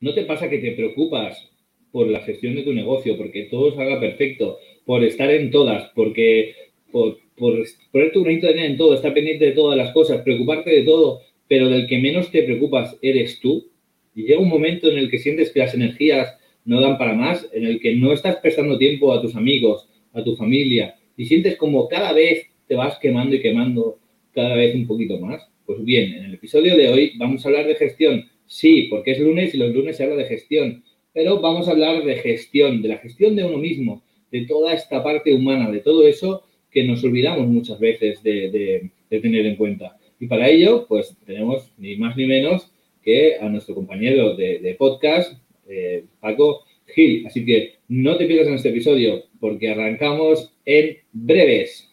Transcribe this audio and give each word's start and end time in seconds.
¿No 0.00 0.14
te 0.14 0.24
pasa 0.24 0.48
que 0.48 0.58
te 0.58 0.72
preocupas 0.72 1.50
por 1.90 2.08
la 2.08 2.20
gestión 2.20 2.54
de 2.54 2.62
tu 2.62 2.72
negocio, 2.72 3.16
porque 3.16 3.44
todo 3.44 3.74
salga 3.74 3.98
perfecto, 3.98 4.58
por 4.84 5.02
estar 5.04 5.30
en 5.30 5.50
todas, 5.50 5.90
porque 5.94 6.54
por, 6.92 7.18
poner 7.36 8.12
tu 8.12 8.22
granito 8.22 8.46
de 8.46 8.66
en 8.66 8.76
todo, 8.76 8.94
estar 8.94 9.14
pendiente 9.14 9.46
de 9.46 9.52
todas 9.52 9.76
las 9.76 9.92
cosas, 9.92 10.22
preocuparte 10.22 10.70
de 10.70 10.82
todo, 10.82 11.22
pero 11.48 11.68
del 11.68 11.86
que 11.86 11.98
menos 11.98 12.30
te 12.30 12.42
preocupas 12.42 12.96
eres 13.02 13.40
tú? 13.40 13.70
Y 14.14 14.22
llega 14.22 14.40
un 14.40 14.48
momento 14.48 14.90
en 14.90 14.98
el 14.98 15.10
que 15.10 15.18
sientes 15.18 15.50
que 15.50 15.60
las 15.60 15.74
energías 15.74 16.36
no 16.64 16.80
dan 16.80 16.98
para 16.98 17.14
más, 17.14 17.48
en 17.52 17.64
el 17.64 17.80
que 17.80 17.94
no 17.96 18.12
estás 18.12 18.36
prestando 18.36 18.78
tiempo 18.78 19.12
a 19.12 19.22
tus 19.22 19.34
amigos, 19.34 19.88
a 20.12 20.22
tu 20.22 20.36
familia, 20.36 20.96
y 21.16 21.24
sientes 21.24 21.56
como 21.56 21.88
cada 21.88 22.12
vez 22.12 22.46
te 22.66 22.74
vas 22.74 22.98
quemando 22.98 23.34
y 23.34 23.40
quemando 23.40 23.98
cada 24.32 24.54
vez 24.54 24.74
un 24.74 24.86
poquito 24.86 25.18
más. 25.18 25.48
Pues 25.66 25.84
bien, 25.84 26.12
en 26.14 26.24
el 26.26 26.34
episodio 26.34 26.76
de 26.76 26.88
hoy 26.88 27.12
vamos 27.16 27.44
a 27.44 27.48
hablar 27.48 27.66
de 27.66 27.74
gestión. 27.74 28.28
Sí, 28.48 28.88
porque 28.90 29.12
es 29.12 29.20
lunes 29.20 29.54
y 29.54 29.58
los 29.58 29.74
lunes 29.74 29.96
se 29.96 30.04
habla 30.04 30.16
de 30.16 30.24
gestión, 30.24 30.82
pero 31.12 31.40
vamos 31.40 31.68
a 31.68 31.72
hablar 31.72 32.02
de 32.02 32.16
gestión, 32.16 32.82
de 32.82 32.88
la 32.88 32.98
gestión 32.98 33.36
de 33.36 33.44
uno 33.44 33.58
mismo, 33.58 34.02
de 34.32 34.46
toda 34.46 34.72
esta 34.72 35.04
parte 35.04 35.32
humana, 35.34 35.70
de 35.70 35.80
todo 35.80 36.06
eso 36.06 36.44
que 36.70 36.84
nos 36.84 37.04
olvidamos 37.04 37.46
muchas 37.46 37.78
veces 37.78 38.22
de, 38.22 38.90
tener 39.08 39.46
en 39.46 39.56
cuenta. 39.56 39.98
Y 40.18 40.26
para 40.26 40.48
ello, 40.48 40.86
pues 40.88 41.16
tenemos 41.26 41.72
ni 41.78 41.96
más 41.96 42.16
ni 42.16 42.26
menos 42.26 42.72
que 43.02 43.36
a 43.36 43.48
nuestro 43.48 43.74
compañero 43.74 44.34
de, 44.34 44.74
podcast, 44.78 45.38
eh, 45.68 46.04
Paco 46.20 46.64
Gil. 46.86 47.26
Así 47.26 47.44
que 47.44 47.76
no 47.88 48.16
te 48.16 48.26
pierdas 48.26 48.48
en 48.48 48.54
este 48.54 48.70
episodio 48.70 49.24
porque 49.40 49.70
arrancamos 49.70 50.52
en 50.64 50.98
breves. 51.12 51.92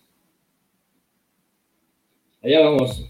Allá 2.41 2.61
vamos. 2.61 3.09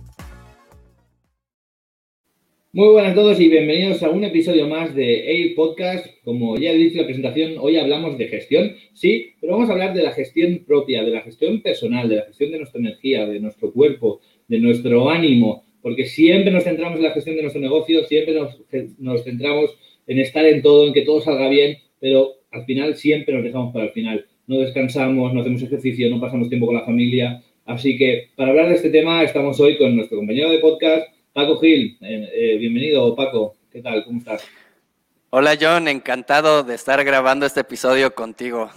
Muy 2.73 2.87
buenas 2.87 3.11
a 3.11 3.15
todos 3.15 3.37
y 3.41 3.49
bienvenidos 3.49 4.01
a 4.01 4.09
un 4.09 4.23
episodio 4.23 4.65
más 4.65 4.95
de 4.95 5.29
Air 5.29 5.55
Podcast. 5.55 6.07
Como 6.23 6.57
ya 6.57 6.71
he 6.71 6.77
dicho 6.77 6.93
en 6.93 7.01
la 7.01 7.05
presentación, 7.05 7.55
hoy 7.59 7.75
hablamos 7.75 8.17
de 8.17 8.29
gestión, 8.29 8.77
sí, 8.93 9.33
pero 9.41 9.51
vamos 9.51 9.67
a 9.67 9.73
hablar 9.73 9.93
de 9.93 10.03
la 10.03 10.13
gestión 10.13 10.63
propia, 10.65 11.03
de 11.03 11.11
la 11.11 11.19
gestión 11.19 11.61
personal, 11.61 12.07
de 12.07 12.15
la 12.15 12.21
gestión 12.27 12.51
de 12.51 12.59
nuestra 12.59 12.79
energía, 12.79 13.27
de 13.27 13.41
nuestro 13.41 13.73
cuerpo, 13.73 14.21
de 14.47 14.59
nuestro 14.59 15.09
ánimo, 15.09 15.65
porque 15.81 16.05
siempre 16.05 16.49
nos 16.49 16.63
centramos 16.63 16.95
en 16.95 17.03
la 17.03 17.11
gestión 17.11 17.35
de 17.35 17.41
nuestro 17.41 17.61
negocio, 17.61 18.05
siempre 18.05 18.35
nos, 18.35 19.25
centramos 19.25 19.77
en 20.07 20.19
estar 20.19 20.45
en 20.45 20.61
todo, 20.61 20.87
en 20.87 20.93
que 20.93 21.01
todo 21.01 21.19
salga 21.19 21.49
bien, 21.49 21.77
pero 21.99 22.35
al 22.51 22.63
final 22.63 22.95
siempre 22.95 23.33
nos 23.33 23.43
dejamos 23.43 23.73
para 23.73 23.87
el 23.87 23.91
final. 23.91 24.27
No 24.47 24.59
descansamos, 24.59 25.33
no 25.33 25.41
hacemos 25.41 25.61
ejercicio, 25.61 26.09
no 26.09 26.21
pasamos 26.21 26.47
tiempo 26.47 26.67
con 26.67 26.75
la 26.75 26.85
familia. 26.85 27.43
Así 27.65 27.97
que 27.97 28.29
para 28.37 28.51
hablar 28.51 28.69
de 28.69 28.75
este 28.75 28.91
tema 28.91 29.23
estamos 29.23 29.59
hoy 29.59 29.77
con 29.77 29.93
nuestro 29.93 30.17
compañero 30.17 30.51
de 30.51 30.59
podcast, 30.59 31.09
Paco 31.33 31.57
Gil, 31.61 31.97
eh, 32.01 32.29
eh, 32.33 32.57
bienvenido 32.57 33.15
Paco, 33.15 33.55
¿qué 33.71 33.81
tal? 33.81 34.03
¿Cómo 34.03 34.19
estás? 34.19 34.45
Hola 35.29 35.57
John, 35.59 35.87
encantado 35.87 36.61
de 36.61 36.75
estar 36.75 37.01
grabando 37.05 37.45
este 37.45 37.61
episodio 37.61 38.13
contigo. 38.13 38.69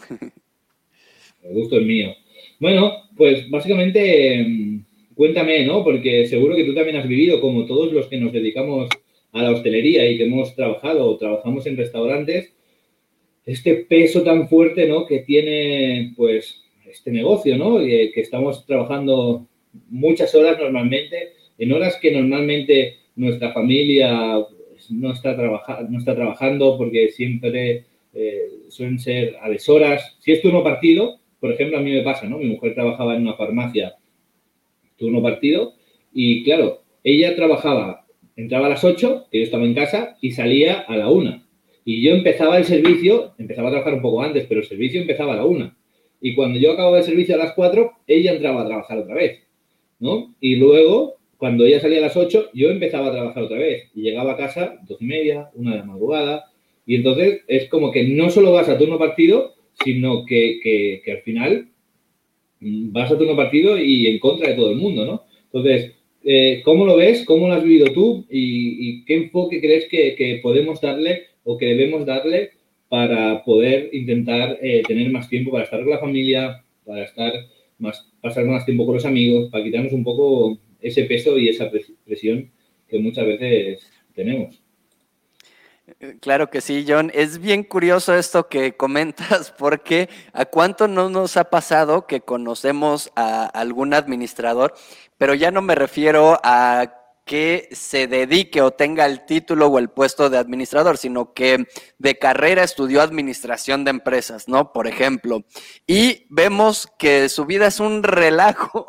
El 1.43 1.53
gusto 1.53 1.79
es 1.79 1.85
mío. 1.85 2.15
Bueno, 2.61 2.93
pues 3.17 3.51
básicamente 3.51 4.35
em, 4.35 4.85
cuéntame, 5.17 5.67
¿no? 5.67 5.83
Porque 5.83 6.29
seguro 6.29 6.55
que 6.55 6.63
tú 6.63 6.73
también 6.77 6.97
has 6.97 7.09
vivido, 7.09 7.41
como 7.41 7.67
todos 7.67 7.93
los 7.93 8.07
que 8.07 8.19
nos 8.19 8.33
dedicamos 8.33 8.89
a 9.33 9.43
la 9.43 9.51
hostelería 9.51 10.09
y 10.09 10.17
que 10.17 10.25
hemos 10.25 10.55
trabajado 10.55 11.11
o 11.11 11.19
trabajamos 11.19 11.67
en 11.67 11.77
restaurantes, 11.77 12.55
este 13.45 13.75
peso 13.75 14.23
tan 14.23 14.49
fuerte, 14.49 14.87
¿no? 14.87 15.07
Que 15.07 15.19
tiene, 15.19 16.15
pues, 16.17 16.63
este 16.89 17.11
negocio, 17.11 17.57
¿no? 17.59 17.79
que 17.81 18.13
estamos 18.15 18.65
trabajando 18.65 19.49
muchas 19.89 20.33
horas 20.37 20.57
normalmente 20.57 21.34
en 21.59 21.73
horas 21.73 21.99
que 22.01 22.13
normalmente 22.13 22.99
nuestra 23.17 23.53
familia 23.53 24.39
pues, 24.71 24.91
no 24.91 25.13
está, 25.13 25.35
no 25.35 25.99
está 25.99 26.15
trabajando 26.15 26.77
porque 26.77 27.11
siempre 27.11 27.85
eh, 28.13 28.49
suelen 28.69 28.99
ser 28.99 29.37
a 29.41 29.49
deshoras. 29.49 30.17
Si 30.21 30.33
es 30.33 30.43
turno 30.43 30.63
partido, 30.63 31.19
por 31.41 31.53
ejemplo, 31.53 31.79
a 31.79 31.81
mí 31.81 31.93
me 31.93 32.03
pasa, 32.03 32.27
¿no? 32.27 32.39
Mi 32.39 32.47
mujer 32.47 32.75
trabajaba 32.75 33.17
en 33.17 33.23
una 33.23 33.35
farmacia 33.35 33.95
turno 34.97 35.23
partido 35.23 35.75
y 36.13 36.45
claro, 36.45 36.83
ella 37.03 37.35
trabajaba, 37.37 38.07
entraba 38.37 38.67
a 38.67 38.71
las 38.71 38.85
8, 38.85 39.27
que 39.31 39.39
yo 39.39 39.45
estaba 39.45 39.65
en 39.65 39.75
casa, 39.75 40.17
y 40.21 40.31
salía 40.31 40.81
a 40.81 40.97
la 40.97 41.11
1. 41.11 41.45
Y 41.85 42.03
yo 42.03 42.13
empezaba 42.15 42.57
el 42.57 42.65
servicio, 42.65 43.35
empezaba 43.37 43.69
a 43.69 43.73
trabajar 43.73 43.95
un 43.95 44.03
poco 44.03 44.23
antes, 44.23 44.47
pero 44.47 44.61
el 44.61 44.67
servicio 44.67 45.01
empezaba 45.01 45.35
a 45.35 45.37
la 45.37 45.45
1. 45.45 45.75
Y 46.23 46.35
cuando 46.35 46.59
yo 46.59 46.73
acababa 46.73 46.99
el 46.99 47.05
servicio 47.05 47.35
a 47.35 47.39
las 47.39 47.53
4, 47.53 47.93
ella 48.07 48.33
entraba 48.33 48.63
a 48.63 48.67
trabajar 48.67 48.99
otra 48.99 49.15
vez, 49.15 49.43
¿no? 49.99 50.35
Y 50.41 50.57
luego 50.57 51.17
cuando 51.45 51.67
ella 51.67 51.79
salía 51.79 51.99
a 51.99 52.01
las 52.09 52.17
8, 52.17 52.53
yo 52.55 52.71
empezaba 52.71 53.09
a 53.09 53.13
trabajar 53.13 53.43
otra 53.43 53.59
vez 53.59 53.91
y 53.95 54.01
llegaba 54.01 54.33
a 54.33 54.37
casa 54.39 54.79
dos 54.89 54.97
y 55.03 55.05
media, 55.05 55.51
una 55.53 55.73
de 55.73 55.77
la 55.77 55.85
madrugada. 55.85 56.47
Y 56.87 56.95
entonces 56.95 57.43
es 57.47 57.69
como 57.69 57.93
que 57.93 58.03
no 58.03 58.31
solo 58.31 58.51
vas 58.51 58.71
a 58.71 58.79
turno 58.79 58.99
partido, 58.99 59.53
sino 59.85 60.25
que, 60.25 61.03
al 61.07 61.21
final 61.21 61.69
vas 62.61 63.13
a 63.13 63.19
turno 63.19 63.37
partido 63.37 63.77
y 63.77 64.07
en 64.07 64.19
contra 64.21 64.49
de 64.49 64.55
todo 64.55 64.71
el 64.71 64.79
mundo, 64.79 65.05
¿no? 65.05 65.25
Entonces, 65.53 65.93
eh, 66.25 66.63
¿cómo 66.65 66.87
lo 66.87 66.97
ves? 66.97 67.27
¿Cómo 67.27 67.47
lo 67.47 67.53
has 67.53 67.63
vivido 67.63 67.93
tú? 67.93 68.25
¿Y, 68.31 69.05
qué 69.05 69.17
enfoque 69.17 69.61
crees 69.61 69.87
que, 69.91 70.41
podemos 70.43 70.81
darle 70.81 71.25
o 71.45 71.59
que 71.59 71.67
debemos 71.67 72.07
darle 72.07 72.53
para 72.89 73.45
poder 73.45 73.91
intentar 73.93 74.59
eh, 74.63 74.83
tener 74.89 75.11
más 75.11 75.29
tiempo 75.29 75.51
para 75.51 75.65
estar 75.65 75.81
con 75.81 75.91
la 75.91 75.99
familia, 75.99 76.65
para 76.87 77.05
estar 77.05 77.35
más, 77.79 78.11
pasar 78.23 78.47
más 78.47 78.65
tiempo 78.65 78.87
con 78.87 78.95
los 78.95 79.05
amigos, 79.05 79.51
para 79.51 79.63
quitarnos 79.63 79.93
un 79.93 80.05
poco 80.05 80.59
ese 80.85 81.05
peso 81.05 81.39
y 81.39 81.49
esa 81.49 81.71
presión 82.05 82.53
que 82.87 82.99
muchas 82.99 83.27
veces 83.27 83.91
tenemos. 84.15 84.63
Claro 86.21 86.51
que 86.51 86.61
sí, 86.61 86.85
John. 86.87 87.11
Es 87.15 87.39
bien 87.39 87.63
curioso 87.63 88.15
esto 88.15 88.49
que 88.49 88.77
comentas 88.77 89.53
porque 89.57 90.09
a 90.33 90.45
cuánto 90.45 90.89
no 90.89 91.09
nos 91.09 91.37
ha 91.37 91.45
pasado 91.45 92.07
que 92.07 92.21
conocemos 92.21 93.11
a 93.17 93.47
algún 93.47 93.95
administrador, 93.95 94.75
pero 95.19 95.35
ya 95.35 95.51
no 95.51 95.63
me 95.63 95.75
refiero 95.75 96.39
a 96.43 97.01
que 97.25 97.69
se 97.73 98.07
dedique 98.07 98.61
o 98.61 98.73
tenga 98.73 99.07
el 99.07 99.25
título 99.25 99.69
o 99.69 99.79
el 99.79 99.89
puesto 99.89 100.29
de 100.29 100.39
administrador, 100.39 100.99
sino 100.99 101.33
que 101.33 101.67
de 101.99 102.19
carrera 102.19 102.63
estudió 102.63 103.01
administración 103.01 103.85
de 103.85 103.93
empresas, 103.93 104.47
¿no? 104.47 104.73
Por 104.73 104.87
ejemplo. 104.87 105.45
Y 105.87 106.27
vemos 106.29 106.87
que 106.99 107.29
su 107.29 107.47
vida 107.47 107.67
es 107.67 107.81
un 107.81 108.03
relajo, 108.03 108.87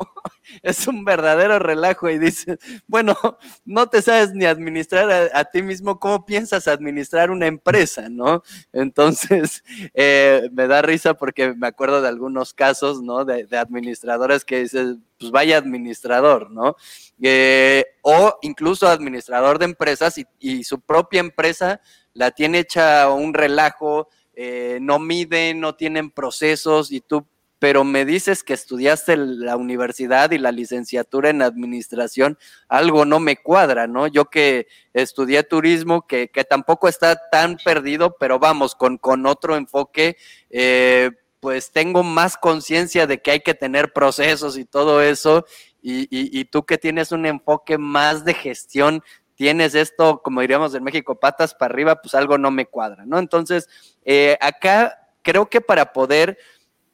es 0.62 0.86
un 0.86 1.04
verdadero 1.04 1.58
relajo 1.58 2.08
y 2.08 2.18
dice, 2.18 2.58
bueno, 2.86 3.16
no 3.64 3.88
te 3.88 4.02
sabes 4.02 4.32
ni 4.32 4.44
administrar 4.44 5.30
a, 5.32 5.44
ti 5.44 5.62
mismo, 5.62 5.98
¿cómo 5.98 6.24
piensas 6.24 6.68
administrar 6.68 7.30
una 7.30 7.46
empresa, 7.46 8.08
¿no? 8.08 8.42
Entonces, 8.72 9.62
eh, 9.94 10.48
me 10.52 10.66
da 10.66 10.82
risa 10.82 11.14
porque 11.14 11.54
me 11.54 11.66
acuerdo 11.66 12.02
de 12.02 12.08
algunos 12.08 12.54
casos, 12.54 13.02
¿no? 13.02 13.24
De, 13.24 13.46
administradores 13.56 14.44
que 14.44 14.60
dicen, 14.60 15.04
pues 15.18 15.30
vaya 15.30 15.58
administrador, 15.58 16.50
¿no? 16.50 16.76
Eh, 17.20 17.84
o 18.02 18.38
incluso 18.42 18.88
administrador 18.88 19.58
de 19.58 19.64
empresas 19.66 20.16
y, 20.38 20.64
su 20.64 20.80
propia 20.80 21.20
empresa 21.20 21.80
la 22.12 22.30
tiene 22.30 22.60
hecha 22.60 23.10
un 23.10 23.34
relajo, 23.34 24.08
eh, 24.34 24.78
no 24.80 24.98
miden, 24.98 25.60
no 25.60 25.74
tienen 25.74 26.10
procesos 26.10 26.92
y 26.92 27.00
tú, 27.00 27.26
pero 27.58 27.84
me 27.84 28.04
dices 28.04 28.42
que 28.42 28.52
estudiaste 28.52 29.16
la 29.16 29.56
universidad 29.56 30.30
y 30.30 30.38
la 30.38 30.52
licenciatura 30.52 31.30
en 31.30 31.42
administración, 31.42 32.38
algo 32.68 33.04
no 33.04 33.18
me 33.18 33.36
cuadra, 33.36 33.86
¿no? 33.86 34.06
Yo 34.06 34.26
que 34.26 34.66
estudié 34.92 35.42
turismo, 35.42 36.06
que, 36.06 36.28
tampoco 36.48 36.88
está 36.88 37.18
tan 37.30 37.56
perdido, 37.64 38.16
pero 38.18 38.38
vamos, 38.38 38.74
con, 38.74 38.98
con 38.98 39.26
otro 39.26 39.56
enfoque. 39.56 40.16
Eh, 40.50 41.10
pues 41.40 41.70
tengo 41.70 42.02
más 42.02 42.36
conciencia 42.36 43.06
de 43.06 43.22
que 43.22 43.30
hay 43.30 43.40
que 43.40 43.54
tener 43.54 43.92
procesos 43.92 44.58
y 44.58 44.64
todo 44.64 45.00
eso, 45.00 45.46
y, 45.80 46.44
tú 46.46 46.64
que 46.64 46.78
tienes 46.78 47.12
un 47.12 47.26
enfoque 47.26 47.78
más 47.78 48.24
de 48.24 48.34
gestión, 48.34 49.04
tienes 49.36 49.76
esto, 49.76 50.22
como 50.22 50.40
diríamos 50.40 50.74
en 50.74 50.82
México, 50.82 51.20
patas 51.20 51.54
para 51.54 51.72
arriba, 51.72 52.02
pues 52.02 52.16
algo 52.16 52.38
no 52.38 52.50
me 52.50 52.66
cuadra, 52.66 53.06
¿no? 53.06 53.20
Entonces, 53.20 53.68
eh, 54.04 54.36
acá 54.40 54.98
creo 55.22 55.48
que 55.48 55.60
para 55.60 55.92
poder 55.92 56.38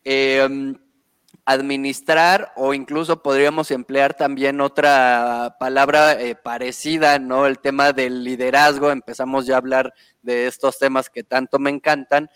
em, 0.05 0.77
administrar 1.45 2.53
o 2.57 2.75
incluso 2.75 3.23
podríamos 3.23 3.71
emplear 3.71 4.15
también 4.15 4.61
otra 4.61 5.57
palabra 5.59 6.21
eh, 6.21 6.35
parecida, 6.37 7.19
¿no? 7.19 7.47
El 7.47 7.59
tema 7.59 7.93
del 7.93 8.25
liderazgo, 8.25 8.91
empezamos 8.91 9.47
ya 9.47 9.55
a 9.55 9.59
hablar 9.59 9.93
de 10.23 10.47
estos 10.47 10.79
temas 10.79 11.11
que 11.11 11.25
tanto 11.25 11.59
me 11.59 11.71
encantan 11.71 12.31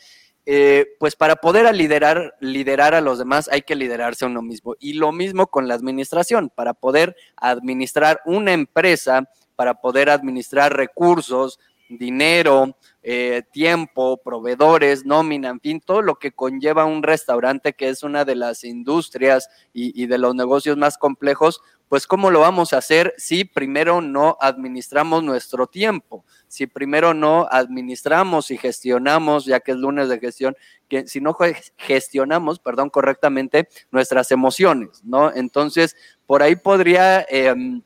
eh, 0.49 0.87
pues 1.01 1.17
para 1.17 1.35
poder 1.35 1.75
liderar, 1.75 2.37
liderar 2.39 2.95
a 2.95 3.01
los 3.01 3.19
demás 3.19 3.49
hay 3.51 3.63
que 3.63 3.75
liderarse 3.75 4.25
a 4.25 4.29
uno 4.29 4.43
mismo. 4.43 4.77
Y 4.79 4.93
lo 4.93 5.11
mismo 5.11 5.49
con 5.49 5.67
la 5.67 5.75
administración, 5.75 6.51
para 6.55 6.73
poder 6.73 7.17
administrar 7.37 8.21
una 8.25 8.53
empresa, 8.53 9.29
para 9.57 9.75
poder 9.75 10.09
administrar 10.09 10.77
recursos, 10.77 11.59
dinero, 11.88 12.77
eh, 13.03 13.43
tiempo, 13.53 14.21
proveedores, 14.23 15.06
nómina, 15.06 15.50
en 15.50 15.61
fin, 15.61 15.81
todo 15.81 16.03
lo 16.03 16.17
que 16.17 16.33
conlleva 16.33 16.85
un 16.85 17.03
restaurante, 17.03 17.75
que 17.75 17.88
es 17.88 18.03
una 18.03 18.25
de 18.25 18.35
las 18.35 18.65
industrias 18.65 19.49
y, 19.73 20.06
de 20.06 20.19
los 20.19 20.35
negocios 20.35 20.77
más 20.77 20.99
complejos, 20.99 21.61
pues 21.88 22.06
cómo 22.06 22.33
lo 22.33 22.41
vamos 22.41 22.73
a 22.73 22.79
hacer 22.79 23.15
si 23.17 23.44
primero 23.44 24.00
no 24.00 24.37
administramos 24.41 25.23
nuestro 25.23 25.69
tiempo, 25.69 26.25
si 26.49 26.67
primero 26.67 27.15
no 27.15 27.47
administramos 27.49 28.50
y 28.50 28.59
gestionamos, 28.59 29.44
ya 29.44 29.61
que 29.61 29.71
es 29.71 29.79
lunes 29.79 30.09
de 30.09 30.19
gestión, 30.19 30.56
que 30.89 31.06
si 31.06 31.21
no 31.21 31.37
gestionamos, 31.77 32.59
perdón, 32.59 32.91
correctamente 32.91 33.69
nuestras 33.93 34.32
emociones, 34.32 35.05
¿no? 35.05 35.32
Entonces, 35.32 35.94
por 36.27 36.43
ahí 36.43 36.56
podría... 36.56 37.25
Em, 37.29 37.82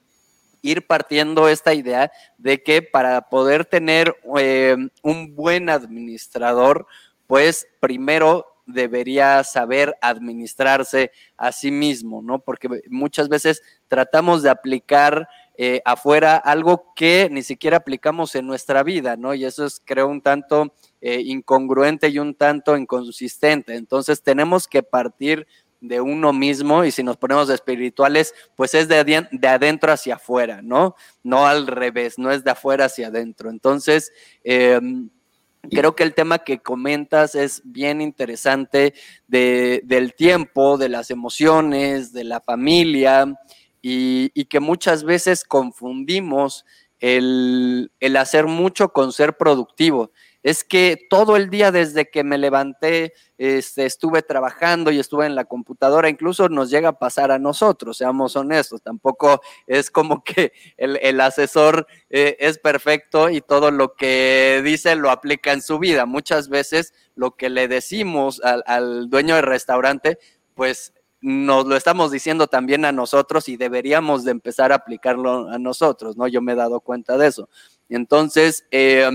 ir 0.62 0.86
partiendo 0.86 1.48
esta 1.48 1.74
idea 1.74 2.10
de 2.38 2.62
que 2.62 2.82
para 2.82 3.28
poder 3.28 3.64
tener 3.64 4.16
eh, 4.38 4.76
un 5.02 5.34
buen 5.34 5.68
administrador, 5.70 6.86
pues 7.26 7.66
primero 7.80 8.46
debería 8.66 9.42
saber 9.44 9.96
administrarse 10.00 11.12
a 11.36 11.52
sí 11.52 11.70
mismo, 11.70 12.22
¿no? 12.22 12.38
Porque 12.40 12.68
muchas 12.88 13.28
veces 13.28 13.62
tratamos 13.88 14.42
de 14.42 14.50
aplicar 14.50 15.28
eh, 15.56 15.82
afuera 15.84 16.36
algo 16.36 16.92
que 16.94 17.28
ni 17.30 17.42
siquiera 17.42 17.78
aplicamos 17.78 18.34
en 18.34 18.46
nuestra 18.46 18.82
vida, 18.82 19.16
¿no? 19.16 19.34
Y 19.34 19.44
eso 19.44 19.66
es, 19.66 19.82
creo, 19.84 20.08
un 20.08 20.22
tanto 20.22 20.72
eh, 21.00 21.20
incongruente 21.24 22.08
y 22.08 22.18
un 22.18 22.34
tanto 22.34 22.76
inconsistente. 22.76 23.74
Entonces 23.74 24.22
tenemos 24.22 24.66
que 24.66 24.82
partir 24.82 25.46
de 25.80 26.00
uno 26.00 26.32
mismo 26.32 26.84
y 26.84 26.90
si 26.90 27.02
nos 27.02 27.16
ponemos 27.16 27.48
espirituales, 27.48 28.34
pues 28.54 28.74
es 28.74 28.88
de, 28.88 29.26
de, 29.30 29.48
adentro 29.48 29.92
hacia 29.92 30.16
afuera, 30.16 30.60
¿no? 30.62 30.94
No 31.22 31.46
al 31.46 31.66
revés, 31.66 32.18
no 32.18 32.30
es 32.30 32.44
de 32.44 32.50
afuera 32.50 32.86
hacia 32.86 33.08
adentro. 33.08 33.50
Entonces, 33.50 34.12
em, 34.44 35.08
creo 35.70 35.96
que 35.96 36.02
el 36.02 36.14
tema 36.14 36.38
que 36.38 36.60
comentas 36.60 37.34
es 37.34 37.62
bien 37.64 38.00
interesante 38.00 38.94
de, 39.26 39.80
del 39.84 40.14
tiempo, 40.14 40.76
de 40.76 40.88
las 40.88 41.10
emociones, 41.10 42.12
de 42.12 42.24
la 42.24 42.40
familia 42.40 43.38
y, 43.82 44.30
y 44.34 44.44
que 44.46 44.60
muchas 44.60 45.04
veces 45.04 45.44
confundimos 45.44 46.66
el, 47.00 47.90
el 48.00 48.16
hacer 48.16 48.46
mucho 48.46 48.92
con 48.92 49.12
ser 49.12 49.36
productivo 49.36 50.12
es 50.42 50.64
que 50.64 51.06
todo 51.10 51.36
el 51.36 51.50
día 51.50 51.70
desde 51.70 52.08
que 52.10 52.24
me 52.24 52.38
levanté 52.38 53.12
este, 53.36 53.86
estuve 53.86 54.22
trabajando 54.22 54.90
y 54.90 54.98
estuve 54.98 55.26
en 55.26 55.34
la 55.34 55.44
computadora, 55.44 56.08
incluso 56.08 56.48
nos 56.48 56.70
llega 56.70 56.90
a 56.90 56.98
pasar 56.98 57.30
a 57.30 57.38
nosotros, 57.38 57.98
seamos 57.98 58.36
honestos, 58.36 58.82
tampoco 58.82 59.40
es 59.66 59.90
como 59.90 60.24
que 60.24 60.52
el, 60.76 61.20
asesor 61.20 61.86
eh, 62.08 62.36
es 62.40 62.58
perfecto 62.58 63.28
y 63.28 63.40
todo 63.40 63.70
lo 63.70 63.94
que 63.94 64.62
dice 64.64 64.94
lo 64.96 65.10
aplica 65.10 65.52
en 65.52 65.62
su 65.62 65.78
vida. 65.78 66.06
Muchas 66.06 66.48
veces 66.48 66.94
lo 67.14 67.36
que 67.36 67.50
le 67.50 67.68
decimos 67.68 68.40
al, 68.42 69.10
dueño 69.10 69.36
del 69.36 69.44
restaurante, 69.44 70.18
pues 70.54 70.94
nos 71.22 71.66
lo 71.66 71.76
estamos 71.76 72.10
diciendo 72.10 72.46
también 72.46 72.86
a 72.86 72.92
nosotros 72.92 73.48
y 73.50 73.58
deberíamos 73.58 74.24
de 74.24 74.30
empezar 74.30 74.72
a 74.72 74.76
aplicarlo 74.76 75.50
a 75.50 75.58
nosotros, 75.58 76.16
¿no? 76.16 76.26
Yo 76.28 76.40
me 76.40 76.52
he 76.52 76.56
dado 76.56 76.80
cuenta 76.80 77.18
de 77.18 77.26
eso. 77.26 77.50
Entonces, 77.90 78.64
eh, 78.70 79.06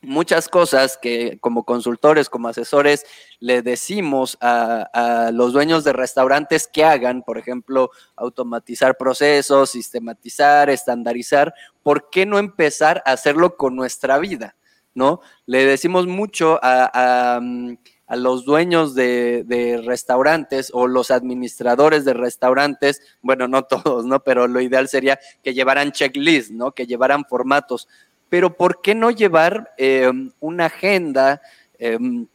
muchas 0.00 0.48
cosas 0.48 0.98
que 1.00 1.38
como 1.40 1.64
consultores, 1.64 2.28
como 2.28 2.48
asesores, 2.48 3.04
le 3.40 3.62
decimos 3.62 4.38
a, 4.40 5.30
los 5.32 5.52
dueños 5.52 5.84
de 5.84 5.92
restaurantes 5.92 6.68
que 6.68 6.84
hagan, 6.84 7.22
por 7.22 7.38
ejemplo, 7.38 7.90
automatizar 8.16 8.96
procesos, 8.96 9.70
sistematizar, 9.70 10.70
estandarizar, 10.70 11.54
¿por 11.82 12.10
qué 12.10 12.26
no 12.26 12.38
empezar 12.38 13.02
a 13.04 13.12
hacerlo 13.12 13.56
con 13.56 13.76
nuestra 13.76 14.18
vida? 14.18 14.54
¿No? 14.94 15.20
Le 15.46 15.64
decimos 15.64 16.06
mucho 16.06 16.58
a, 16.62 17.40
los 18.10 18.46
dueños 18.46 18.94
de, 18.94 19.44
de, 19.46 19.82
restaurantes 19.84 20.70
o 20.72 20.86
los 20.86 21.10
administradores 21.10 22.06
de 22.06 22.14
restaurantes, 22.14 23.02
bueno, 23.20 23.48
no 23.48 23.64
todos, 23.64 24.06
¿no? 24.06 24.24
Pero 24.24 24.48
lo 24.48 24.62
ideal 24.62 24.88
sería 24.88 25.20
que 25.44 25.52
llevaran 25.52 25.92
checklist, 25.92 26.50
¿no? 26.50 26.72
Que 26.72 26.86
llevaran 26.86 27.26
formatos 27.26 27.86
pero 28.28 28.56
¿por 28.56 28.82
qué 28.82 28.94
no 28.94 29.10
llevar 29.10 29.72
eh, 29.78 30.10
una 30.40 30.66
agenda 30.66 31.40
em, 31.78 32.26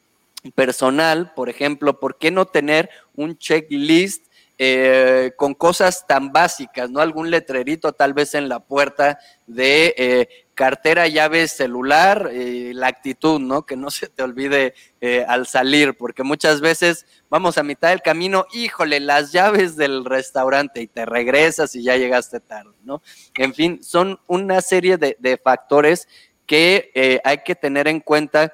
personal, 0.56 1.34
por 1.36 1.50
ejemplo? 1.50 2.00
¿Por 2.00 2.18
qué 2.18 2.32
no 2.32 2.46
tener 2.46 2.90
un 3.16 3.38
checklist 3.38 4.26
eh, 4.60 5.32
con 5.36 5.56
cosas 5.56 6.06
tan 6.08 6.32
básicas, 6.32 6.90
¿no? 6.90 7.02
Algún 7.02 7.32
letrerito 7.32 7.92
tal 7.94 8.14
vez 8.14 8.36
en 8.36 8.50
la 8.50 8.60
puerta 8.60 9.20
de 9.48 9.96
eh, 9.98 10.43
cartera, 10.56 11.08
llave, 11.08 11.48
celular, 11.48 12.30
la 12.34 12.88
actitud, 12.88 13.40
¿no? 13.40 13.66
Que 13.66 13.76
no 13.76 13.90
se 13.90 14.08
te 14.08 14.24
olvide 14.24 14.74
al 15.28 15.48
salir, 15.48 15.96
porque 15.96 16.24
muchas 16.24 16.62
veces 16.62 17.06
vamos 17.30 17.58
a 17.58 17.64
mitad 17.64 17.90
del 17.90 18.02
camino, 18.02 18.46
híjole, 18.54 19.00
las 19.00 19.32
llaves 19.32 19.76
del 19.76 20.06
restaurante 20.06 20.82
y 20.82 20.88
te 20.88 21.06
regresas 21.06 21.76
y 21.76 21.84
ya 21.84 21.98
llegaste 21.98 22.40
tarde, 22.40 22.76
¿no? 22.84 23.02
En 23.38 23.54
fin, 23.54 23.84
son 23.84 24.20
una 24.28 24.62
serie 24.62 24.98
de, 24.98 25.42
factores 25.44 26.08
que 26.46 27.22
hay 27.24 27.40
que 27.40 27.56
tener 27.56 27.88
en 27.88 28.00
cuenta 28.00 28.54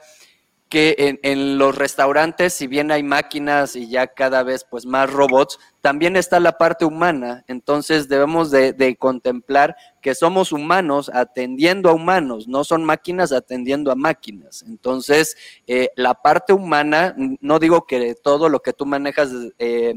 que 0.69 1.17
en, 1.23 1.57
los 1.57 1.75
restaurantes, 1.75 2.53
si 2.53 2.67
bien 2.67 2.91
hay 2.91 3.01
máquinas 3.01 3.75
y 3.75 3.89
ya 3.89 4.05
cada 4.05 4.43
vez 4.43 4.67
pues 4.69 4.85
más 4.85 5.11
robots, 5.11 5.57
también 5.81 6.15
está 6.15 6.39
la 6.39 6.59
parte 6.59 6.85
humana. 6.85 7.43
Entonces 7.47 8.07
debemos 8.07 8.51
de, 8.51 8.95
contemplar 8.99 9.75
que 9.99 10.13
somos 10.13 10.51
humanos 10.51 11.09
atendiendo 11.11 11.89
a 11.89 11.93
humanos, 11.93 12.47
no 12.47 12.63
son 12.63 12.85
máquinas 12.85 13.31
atendiendo 13.31 13.91
a 13.91 13.95
máquinas. 13.95 14.63
Entonces, 14.67 15.35
eh, 15.65 15.89
la 15.95 16.13
parte 16.13 16.53
humana, 16.53 17.15
no 17.17 17.57
digo 17.57 17.87
que 17.87 18.13
todo 18.13 18.47
lo 18.47 18.61
que 18.61 18.73
tú 18.73 18.85
manejas 18.85 19.31
eh, 19.57 19.95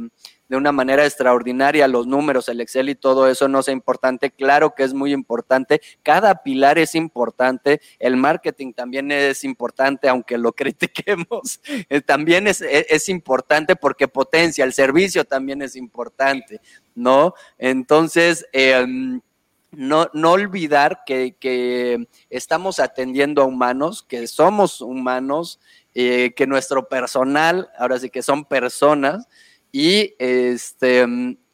de 0.53 0.59
una 0.59 0.71
manera 0.71 1.07
extraordinaria, 1.07 1.89
los 1.89 2.07
números, 2.07 2.47
el 2.51 2.61
Excel 2.61 2.91
y 2.91 2.95
todo 2.95 3.27
eso 3.27 3.49
no 3.49 3.63
sea 3.63 3.73
importante. 3.73 4.31
Claro 4.31 4.75
que 4.75 4.83
es 4.83 4.93
muy 4.93 5.15
importante. 5.15 5.81
Cada 6.03 6.43
pilar 6.43 6.79
es 6.79 6.95
importante. 6.95 7.81
El 7.99 8.19
marketing 8.19 8.75
también 8.75 9.11
es 9.11 9.45
importante, 9.45 10.11
aunque 10.11 10.37
lo 10.37 10.53
critiquemos. 10.55 11.59
Eh, 11.89 12.03
también 12.03 12.47
es, 12.47 12.61
es, 12.61 13.09
importante 13.09 13.77
porque 13.77 14.09
potencia. 14.09 14.63
El 14.67 14.75
servicio 14.75 15.25
también 15.25 15.63
es 15.63 15.75
importante, 15.75 16.61
¿no? 16.95 17.33
Entonces, 17.57 18.45
em, 18.53 19.23
no, 19.71 20.11
no, 20.13 20.33
olvidar 20.33 21.05
que, 21.07 21.35
que, 21.41 22.09
estamos 22.29 22.79
atendiendo 22.79 23.41
a 23.41 23.47
humanos, 23.47 24.03
que 24.03 24.27
somos 24.27 24.83
humanos, 24.83 25.61
eh, 25.95 26.35
que 26.37 26.47
nuestro 26.47 26.91
personal, 26.91 27.71
ahora 27.79 27.99
sí 27.99 28.11
que 28.11 28.23
son 28.23 28.45
personas, 28.45 29.27
y, 29.73 30.15
este, 30.19 31.07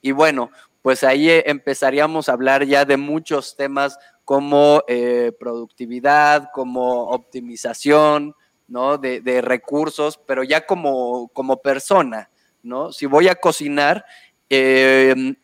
y 0.03 0.11
bueno, 0.11 0.51
pues 0.83 1.05
ahí 1.05 1.31
eh, 1.31 1.45
empezaríamos 1.47 2.29
a 2.29 2.33
hablar 2.33 2.65
ya 2.65 2.85
de 2.85 2.97
muchos 2.97 3.57
temas 3.57 3.99
como 4.25 4.83
eh, 4.89 5.33
productividad, 5.39 6.51
como 6.53 7.05
optimización, 7.11 8.35
¿no? 8.67 8.99
De, 8.99 9.21
de, 9.21 9.41
recursos, 9.41 10.21
pero 10.27 10.43
ya 10.43 10.67
como, 10.67 11.29
como 11.29 11.63
persona, 11.63 12.29
¿no? 12.63 12.93
Si 12.93 13.07
voy 13.07 13.29
a 13.29 13.37
cocinar, 13.37 14.05
em, 14.51 15.35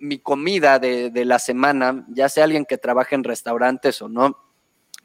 mi 0.00 0.18
comida 0.18 0.80
de, 0.80 1.10
de, 1.10 1.24
la 1.24 1.38
semana, 1.38 2.04
ya 2.08 2.28
sea 2.28 2.44
alguien 2.44 2.64
que 2.64 2.78
trabaje 2.78 3.14
en 3.14 3.22
restaurantes 3.22 4.02
o 4.02 4.08
no, 4.08 4.36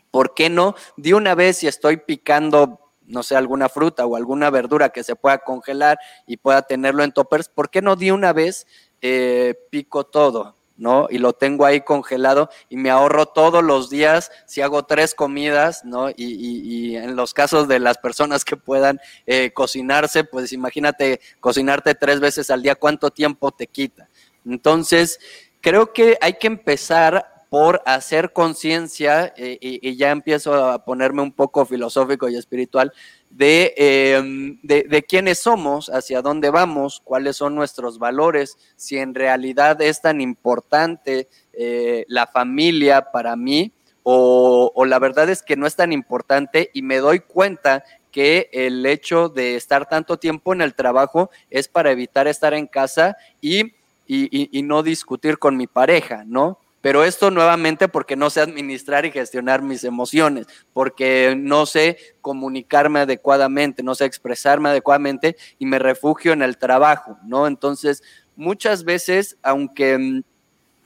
¿por 0.09 0.33
qué 0.33 0.49
no? 0.49 0.73
De 0.97 1.13
una 1.13 1.35
vez 1.35 1.57
si 1.57 1.67
estoy 1.67 1.97
picando 1.97 2.84
no 3.07 3.23
sé, 3.23 3.35
alguna 3.35 3.69
fruta 3.69 4.05
o 4.05 4.15
alguna 4.15 4.49
verdura 4.49 4.89
que 4.89 5.03
se 5.03 5.15
pueda 5.15 5.39
congelar 5.39 5.97
y 6.25 6.37
pueda 6.37 6.61
tenerlo 6.61 7.03
en 7.03 7.11
toppers, 7.11 7.49
¿por 7.49 7.69
qué 7.69 7.81
no 7.81 7.95
de 7.95 8.11
una 8.11 8.33
vez 8.33 8.67
eh, 9.01 9.55
pico 9.69 10.05
todo? 10.05 10.55
¿no? 10.77 11.07
Y 11.09 11.19
lo 11.19 11.33
tengo 11.33 11.65
ahí 11.65 11.81
congelado 11.81 12.49
y 12.69 12.77
me 12.77 12.89
ahorro 12.89 13.27
todos 13.27 13.63
los 13.63 13.89
días 13.89 14.31
si 14.45 14.61
hago 14.61 14.83
tres 14.83 15.15
comidas, 15.15 15.85
¿no? 15.85 16.09
Y, 16.09 16.95
en 16.95 17.15
los 17.15 17.33
casos 17.33 17.67
de 17.67 17.79
las 17.79 17.97
personas 17.97 18.45
que 18.45 18.57
puedan 18.57 18.99
eh, 19.25 19.51
cocinarse, 19.53 20.23
pues 20.23 20.51
imagínate 20.53 21.19
cocinarte 21.39 21.95
tres 21.95 22.19
veces 22.19 22.49
al 22.49 22.61
día, 22.61 22.75
¿cuánto 22.75 23.11
tiempo 23.11 23.51
te 23.51 23.67
quita? 23.67 24.09
Entonces, 24.45 25.19
creo 25.61 25.93
que 25.93 26.17
hay 26.21 26.33
que 26.33 26.47
empezar 26.47 27.34
por 27.55 27.81
hacer 27.85 28.33
conciencia, 28.33 29.33
eh, 29.37 29.57
y, 29.61 29.95
ya 29.95 30.11
empiezo 30.11 30.55
a 30.55 30.83
ponerme 30.83 31.21
un 31.21 31.31
poco 31.31 31.65
filosófico 31.65 32.27
y 32.27 32.35
espiritual, 32.35 32.91
em, 33.39 34.59
de, 34.61 34.83
de, 34.83 35.03
quiénes 35.03 35.39
somos, 35.39 35.87
hacia 35.87 36.21
dónde 36.21 36.49
vamos, 36.49 37.01
cuáles 37.01 37.37
son 37.37 37.55
nuestros 37.55 37.97
valores, 37.97 38.57
si 38.75 38.97
en 38.97 39.15
realidad 39.15 39.81
es 39.81 40.01
tan 40.01 40.19
importante 40.19 41.29
eh, 41.53 42.03
la 42.09 42.27
familia 42.27 43.09
para 43.13 43.37
mí, 43.37 43.71
o, 44.03 44.73
la 44.85 44.99
verdad 44.99 45.29
es 45.29 45.41
que 45.41 45.55
no 45.55 45.65
es 45.65 45.77
tan 45.77 45.93
importante 45.93 46.71
y 46.73 46.81
me 46.81 46.97
doy 46.97 47.21
cuenta 47.21 47.85
que 48.11 48.49
el 48.51 48.85
hecho 48.85 49.29
de 49.29 49.55
estar 49.55 49.87
tanto 49.87 50.19
tiempo 50.19 50.51
en 50.51 50.59
el 50.59 50.75
trabajo 50.75 51.29
es 51.49 51.69
para 51.69 51.91
evitar 51.91 52.27
estar 52.27 52.53
en 52.53 52.67
casa 52.67 53.15
y, 53.39 53.75
y, 54.07 54.61
no 54.63 54.83
discutir 54.83 55.37
con 55.37 55.55
mi 55.55 55.67
pareja, 55.67 56.25
¿no? 56.25 56.59
Pero 56.85 57.03
esto 57.03 57.31
nuevamente 57.31 57.87
porque 57.87 58.15
no 58.15 58.29
sé 58.29 58.41
administrar 58.41 59.07
y 59.07 59.11
gestionar 59.11 59.63
mis 59.63 59.83
emociones, 59.83 60.45
porque 60.71 61.33
no 61.35 61.65
sé 61.65 61.97
comunicarme 62.21 62.99
adecuadamente, 62.99 63.81
no 63.81 63.95
sé 63.95 64.05
expresarme 64.05 64.69
adecuadamente 64.69 65.35
y 65.57 65.65
me 65.65 65.79
refugio 65.79 66.31
en 66.31 66.43
el 66.43 66.59
trabajo, 66.59 67.17
¿no? 67.25 67.47
Entonces, 67.47 68.03
muchas 68.35 68.83
veces, 68.83 69.35
aunque 69.41 69.97
mm, 69.97 70.17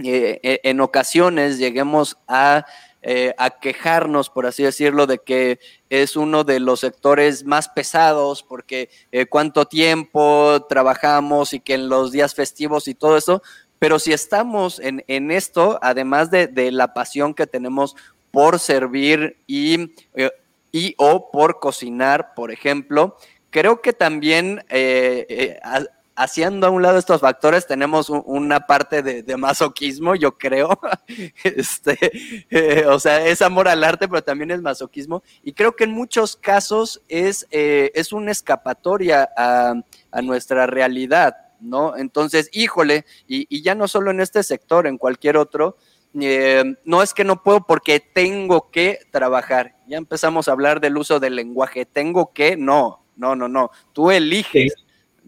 eh, 0.06 0.40
eh, 0.42 0.62
en 0.64 0.80
ocasiones 0.80 1.58
lleguemos 1.58 2.18
a 2.30 2.66
eh, 3.02 3.34
a 3.38 3.50
quejarnos, 3.50 4.30
por 4.30 4.46
así 4.46 4.64
decirlo, 4.64 5.08
de 5.08 5.20
que 5.20 5.60
es 5.90 6.18
uno 6.18 6.44
de 6.44 6.60
los 6.60 6.82
sectores 6.82 7.46
más 7.46 7.70
pesados 7.70 8.44
porque 8.44 8.90
eh, 9.14 9.26
cuánto 9.26 9.64
tiempo 9.64 10.66
trabajamos 10.68 11.54
y 11.54 11.62
que 11.62 11.76
en 11.76 11.88
los 11.88 12.12
días 12.12 12.36
festivos 12.36 12.90
y 12.90 12.96
todo 12.96 13.16
eso, 13.16 13.42
pero 13.80 13.98
si 13.98 14.14
estamos 14.14 14.80
en, 14.80 15.32
esto, 15.32 15.80
además 15.82 16.30
de, 16.32 16.72
la 16.72 16.94
pasión 16.94 17.34
que 17.34 17.48
tenemos 17.48 17.96
por 18.32 18.60
servir 18.60 19.38
y, 19.48 19.94
eh, 20.14 20.32
y 20.72 20.94
o 20.98 21.32
por 21.32 21.60
cocinar, 21.60 22.34
por 22.36 22.52
ejemplo, 22.52 23.18
creo 23.50 23.82
que 23.82 23.94
también 23.94 24.64
haciendo 26.20 26.68
a 26.68 26.70
un 26.70 26.82
lado 26.82 26.98
estos 26.98 27.22
factores, 27.22 27.66
tenemos 27.66 28.10
una 28.10 28.68
parte 28.68 29.02
de, 29.02 29.38
masoquismo, 29.38 30.16
yo 30.16 30.38
creo. 30.38 30.78
este, 31.44 31.98
eh, 32.50 32.86
o 32.88 33.00
sea, 33.00 33.26
es 33.26 33.42
amor 33.42 33.70
al 33.70 33.86
arte, 33.86 34.08
pero 34.08 34.22
también 34.22 34.52
es 34.52 34.62
masoquismo. 34.62 35.24
Y 35.44 35.54
creo 35.54 35.78
que 35.78 35.86
en 35.86 35.92
muchos 35.92 36.36
casos 36.36 37.02
es, 37.08 37.48
eh, 37.52 37.92
es 37.96 38.12
una 38.12 38.32
escapatoria 38.32 39.30
a, 39.36 39.76
nuestra 40.22 40.68
realidad, 40.68 41.38
¿no? 41.60 41.96
Entonces, 41.98 42.50
híjole, 42.54 43.06
y, 43.28 43.62
ya 43.62 43.76
no 43.76 43.88
solo 43.88 44.12
en 44.12 44.20
este 44.20 44.44
sector, 44.44 44.88
en 44.88 44.98
cualquier 44.98 45.38
otro, 45.38 45.78
eh, 46.20 46.64
no 46.86 47.04
es 47.04 47.14
que 47.14 47.24
no 47.24 47.44
puedo 47.44 47.66
porque 47.66 48.00
tengo 48.00 48.72
que 48.72 49.00
trabajar. 49.12 49.76
Ya 49.88 49.98
empezamos 49.98 50.48
a 50.48 50.54
hablar 50.54 50.80
del 50.82 50.98
uso 50.98 51.20
del 51.20 51.36
lenguaje. 51.36 51.86
Tengo 51.86 52.34
que, 52.34 52.58
no, 52.58 53.06
no, 53.16 53.36
no, 53.36 53.48
no. 53.48 53.72
Tú 53.94 54.12
eliges. 54.12 54.74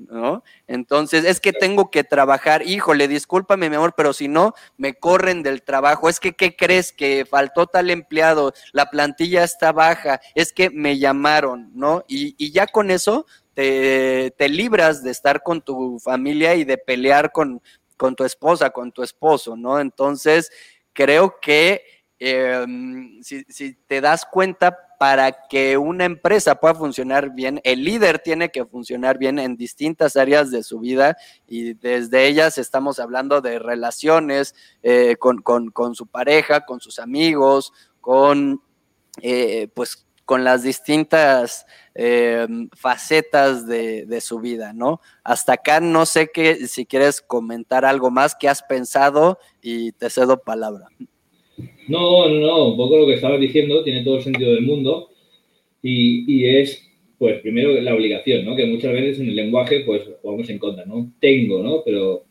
¿no? 0.09 0.43
Entonces, 0.67 1.25
es 1.25 1.39
que 1.39 1.53
tengo 1.53 1.91
que 1.91 2.03
trabajar, 2.03 2.63
híjole, 2.65 3.07
discúlpame, 3.07 3.69
mi 3.69 3.75
amor, 3.75 3.93
pero 3.95 4.13
si 4.13 4.27
no, 4.27 4.53
me 4.77 4.93
corren 4.93 5.43
del 5.43 5.63
trabajo. 5.63 6.09
Es 6.09 6.19
que, 6.19 6.33
¿qué 6.33 6.55
crees? 6.55 6.91
Que 6.91 7.25
faltó 7.29 7.67
tal 7.67 7.89
empleado, 7.89 8.53
la 8.71 8.89
plantilla 8.89 9.43
está 9.43 9.71
baja, 9.71 10.21
es 10.35 10.53
que 10.53 10.69
me 10.69 10.97
llamaron, 10.97 11.71
¿no? 11.73 12.03
Y, 12.07 12.51
ya 12.51 12.67
con 12.67 12.91
eso 12.91 13.25
te, 13.53 14.49
libras 14.49 15.03
de 15.03 15.11
estar 15.11 15.43
con 15.43 15.61
tu 15.61 15.99
familia 15.99 16.55
y 16.55 16.63
de 16.63 16.77
pelear 16.77 17.31
con, 17.31 17.61
con 17.97 18.15
tu 18.15 18.23
esposa, 18.23 18.69
con 18.69 18.91
tu 18.91 19.03
esposo, 19.03 19.55
¿no? 19.55 19.79
Entonces, 19.79 20.51
creo 20.93 21.39
que 21.41 21.83
em, 22.19 23.21
si, 23.23 23.43
te 23.87 24.01
das 24.01 24.25
cuenta, 24.25 24.77
para 24.99 25.47
que 25.49 25.77
una 25.77 26.05
empresa 26.05 26.59
pueda 26.59 26.75
funcionar 26.75 27.31
bien, 27.33 27.59
el 27.63 27.83
líder 27.83 28.19
tiene 28.19 28.49
que 28.49 28.65
funcionar 28.65 29.17
bien 29.17 29.39
en 29.39 29.57
distintas 29.57 30.15
áreas 30.15 30.51
de 30.51 30.61
su 30.61 30.79
vida 30.79 31.17
y 31.47 31.73
desde 31.73 32.27
ellas 32.27 32.59
estamos 32.59 32.99
hablando 32.99 33.41
de 33.41 33.57
relaciones 33.57 34.53
eh, 34.83 35.15
con, 35.17 35.95
su 35.95 36.05
pareja, 36.05 36.67
con 36.67 36.79
sus 36.81 36.99
amigos, 36.99 37.73
con 37.99 38.61
eh, 39.23 39.69
pues 39.73 40.05
con 40.25 40.43
las 40.43 40.63
distintas 40.63 41.65
eh, 41.95 42.47
facetas 42.73 43.67
de, 43.67 44.21
su 44.21 44.39
vida, 44.39 44.73
¿no? 44.73 45.01
Hasta 45.23 45.53
acá 45.53 45.79
no 45.79 46.05
sé 46.05 46.29
qué, 46.33 46.67
si 46.67 46.85
quieres 46.85 47.21
comentar 47.21 47.85
algo 47.85 48.11
más 48.11 48.35
que 48.35 48.47
has 48.47 48.63
pensado 48.63 49.39
y 49.61 49.91
te 49.93 50.09
cedo 50.09 50.41
palabra. 50.41 50.87
No, 51.87 52.29
no, 52.29 52.69
un 52.69 52.77
poco 52.77 52.97
lo 52.97 53.07
que 53.07 53.15
estabas 53.15 53.39
diciendo 53.39 53.83
tiene 53.83 54.03
todo 54.03 54.17
el 54.17 54.23
sentido 54.23 54.53
del 54.53 54.61
mundo 54.61 55.09
y, 55.81 56.45
es, 56.45 56.87
pues, 57.17 57.41
primero 57.41 57.73
la 57.81 57.95
obligación, 57.95 58.45
¿no? 58.45 58.55
Que 58.55 58.65
muchas 58.65 58.93
veces 58.93 59.19
en 59.19 59.29
el 59.29 59.35
lenguaje, 59.35 59.81
pues, 59.81 60.03
jugamos 60.21 60.49
en 60.49 60.59
contra, 60.59 60.85
¿no? 60.85 61.11
Tengo, 61.19 61.61
¿no? 61.63 61.83
Pero 61.83 62.23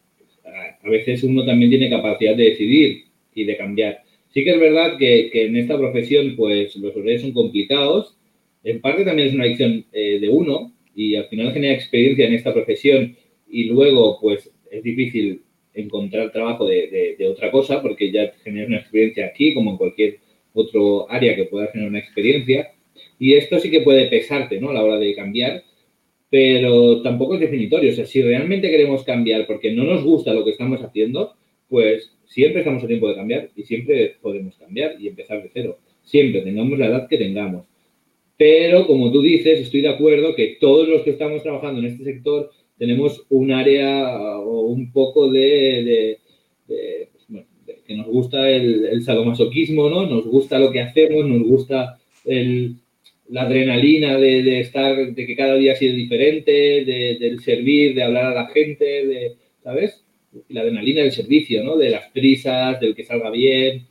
a, 0.45 0.89
veces 0.89 1.23
uno 1.25 1.45
también 1.45 1.71
tiene 1.71 1.91
capacidad 1.91 2.35
de 2.37 2.45
decidir 2.45 3.05
y 3.35 3.45
de 3.45 3.57
cambiar. 3.57 4.03
Sí 4.33 4.45
que 4.45 4.51
es 4.51 4.61
verdad 4.61 4.97
que, 4.97 5.31
en 5.33 5.57
esta 5.57 5.77
profesión, 5.77 6.35
pues, 6.37 6.77
los 6.77 6.95
horarios 6.95 7.23
son 7.23 7.33
complicados. 7.33 8.17
En 8.63 8.81
parte 8.81 9.05
también 9.05 9.29
es 9.29 9.35
una 9.35 9.45
adicción 9.45 9.85
eh, 9.93 10.19
de 10.21 10.29
uno 10.29 10.73
y 10.95 11.17
al 11.17 11.27
final 11.27 11.53
genera 11.53 11.75
experiencia 11.75 12.27
en 12.27 12.35
esta 12.35 12.53
profesión 12.53 13.17
y 13.49 13.65
luego, 13.65 14.19
pues, 14.21 14.51
es 14.71 14.83
difícil 14.83 15.43
encontrar 15.75 16.33
trabajo 16.33 16.67
de, 16.67 17.17
otra 17.29 17.51
cosa, 17.51 17.83
porque 17.83 18.13
ya 18.13 18.33
generas 18.45 18.69
una 18.69 18.79
experiencia 18.79 19.27
aquí, 19.27 19.55
como 19.55 19.73
en 19.73 19.77
cualquier 19.77 20.19
otro 20.53 21.11
área 21.11 21.35
que 21.35 21.45
pueda 21.45 21.69
generar 21.69 21.91
una 21.91 21.99
experiencia. 21.99 22.73
Y 23.19 23.35
esto 23.35 23.59
sí 23.59 23.71
que 23.71 23.81
puede 23.81 24.09
pesarte, 24.09 24.61
¿no? 24.61 24.71
A 24.71 24.75
la 24.75 24.85
hora 24.85 24.99
de 24.99 25.15
cambiar, 25.15 25.65
pero 26.29 27.03
tampoco 27.03 27.35
es 27.35 27.41
definitorio. 27.41 27.91
O 27.91 27.95
sea, 27.95 28.07
si 28.07 28.23
realmente 28.23 28.71
queremos 28.71 29.05
cambiar 29.05 29.47
porque 29.47 29.73
no 29.73 29.85
nos 29.85 30.05
gusta 30.05 30.35
lo 30.35 30.45
que 30.45 30.51
estamos 30.51 30.83
haciendo, 30.83 31.35
pues 31.69 32.13
siempre 32.31 32.61
estamos 32.61 32.83
a 32.83 32.87
tiempo 32.87 33.09
de 33.09 33.17
cambiar 33.17 33.51
y 33.57 33.65
siempre 33.65 34.17
podemos 34.23 34.57
cambiar 34.57 34.95
y 35.01 35.09
empezar 35.09 35.43
de 35.43 35.51
cero. 35.53 35.79
Siempre, 36.03 36.43
tengamos 36.43 36.79
la 36.79 36.87
edad 36.87 37.09
que 37.09 37.19
tengamos. 37.19 37.67
Pero, 38.37 38.87
como 38.87 39.13
tú 39.13 39.21
dices, 39.21 39.61
estoy 39.61 39.83
de 39.83 39.89
acuerdo 39.89 40.35
que 40.35 40.57
todos 40.61 40.89
los 40.89 41.03
que 41.03 41.11
estamos 41.11 41.43
trabajando 41.43 41.81
en 41.81 41.87
este 41.87 42.05
sector 42.05 42.51
tenemos 42.79 43.27
un 43.29 43.53
área 43.53 44.39
o 44.39 44.61
un 44.63 44.93
poco 44.93 45.31
de, 45.31 46.19
pues, 46.67 47.79
que 47.87 47.95
nos 47.97 48.07
gusta 48.07 48.49
el, 48.49 48.87
el, 48.87 49.03
sadomasoquismo, 49.03 49.91
¿no? 49.91 50.07
Nos 50.07 50.25
gusta 50.27 50.59
lo 50.59 50.71
que 50.71 50.81
hacemos, 50.81 51.27
nos 51.27 51.43
gusta 51.43 51.99
la 53.29 53.43
adrenalina 53.43 54.17
de, 54.19 54.61
estar, 54.61 55.15
de 55.15 55.27
que 55.27 55.37
cada 55.37 55.57
día 55.57 55.73
ha 55.73 55.77
sido 55.77 55.95
diferente, 55.95 56.51
de, 56.53 57.19
del 57.21 57.41
servir, 57.41 57.95
de 57.95 58.03
hablar 58.05 58.27
a 58.27 58.35
la 58.35 58.47
gente, 58.47 58.85
de, 58.85 59.37
¿sabes? 59.63 60.05
La 60.49 60.61
adrenalina 60.63 61.03
del 61.03 61.13
servicio, 61.13 61.63
¿no? 61.65 61.77
De 61.77 61.91
las 61.91 62.09
prisas, 62.11 62.81
del 62.81 62.95
que 62.95 63.05
salga 63.05 63.31
bien. 63.31 63.87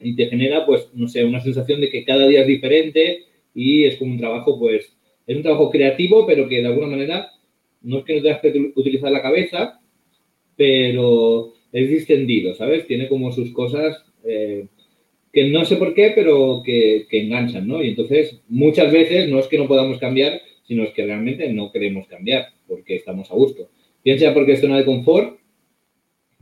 Y 0.00 0.16
te 0.16 0.26
genera, 0.26 0.66
pues, 0.66 0.88
no 0.94 1.08
sé, 1.08 1.24
una 1.24 1.40
sensación 1.40 1.80
de 1.80 1.90
que 1.90 2.04
cada 2.04 2.26
día 2.26 2.40
es 2.40 2.46
diferente 2.46 3.24
y 3.54 3.84
es 3.84 3.96
como 3.96 4.12
un 4.12 4.18
trabajo, 4.18 4.58
pues, 4.58 4.96
es 5.26 5.36
un 5.36 5.42
trabajo 5.42 5.70
creativo, 5.70 6.26
pero 6.26 6.48
que 6.48 6.60
de 6.60 6.66
alguna 6.66 6.88
manera 6.88 7.30
no 7.82 7.98
es 7.98 8.04
que 8.04 8.16
no 8.16 8.22
tengas 8.22 8.40
que 8.40 8.72
utilizar 8.74 9.10
la 9.10 9.22
cabeza, 9.22 9.80
pero 10.56 11.52
es 11.72 11.88
distendido, 11.88 12.54
¿sabes? 12.54 12.86
Tiene 12.86 13.08
como 13.08 13.32
sus 13.32 13.52
cosas 13.52 14.04
eh, 14.24 14.66
que 15.32 15.48
no 15.48 15.64
sé 15.64 15.76
por 15.76 15.94
qué, 15.94 16.12
pero 16.14 16.62
que, 16.64 17.06
enganchan, 17.10 17.66
¿no? 17.66 17.82
Y 17.82 17.88
entonces 17.88 18.40
muchas 18.48 18.92
veces 18.92 19.28
no 19.28 19.38
es 19.38 19.46
que 19.48 19.58
no 19.58 19.66
podamos 19.66 19.98
cambiar, 19.98 20.40
sino 20.64 20.84
es 20.84 20.90
que 20.90 21.04
realmente 21.04 21.50
no 21.52 21.72
queremos 21.72 22.06
cambiar 22.06 22.48
porque 22.68 22.96
estamos 22.96 23.30
a 23.30 23.34
gusto. 23.34 23.70
Bien 24.04 24.18
sea 24.18 24.34
porque 24.34 24.52
es 24.52 24.60
zona 24.60 24.78
de 24.78 24.84
confort, 24.84 25.38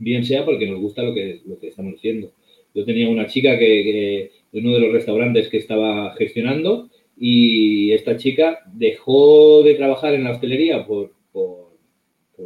bien 0.01 0.25
sea 0.25 0.43
porque 0.43 0.67
nos 0.67 0.79
gusta 0.79 1.03
lo 1.03 1.13
que, 1.13 1.41
lo 1.45 1.59
que 1.59 1.67
estamos 1.67 1.95
haciendo. 1.95 2.31
Yo 2.73 2.85
tenía 2.85 3.09
una 3.09 3.27
chica 3.27 3.57
que, 3.57 4.31
que 4.51 4.59
uno 4.59 4.73
de 4.73 4.79
los 4.79 4.91
restaurantes 4.91 5.47
que 5.47 5.57
estaba 5.57 6.13
gestionando 6.15 6.89
y 7.17 7.91
esta 7.91 8.17
chica 8.17 8.59
dejó 8.73 9.61
de 9.63 9.75
trabajar 9.75 10.15
en 10.15 10.23
la 10.23 10.31
hostelería 10.31 10.85
por, 10.85 11.11
por, 11.31 11.77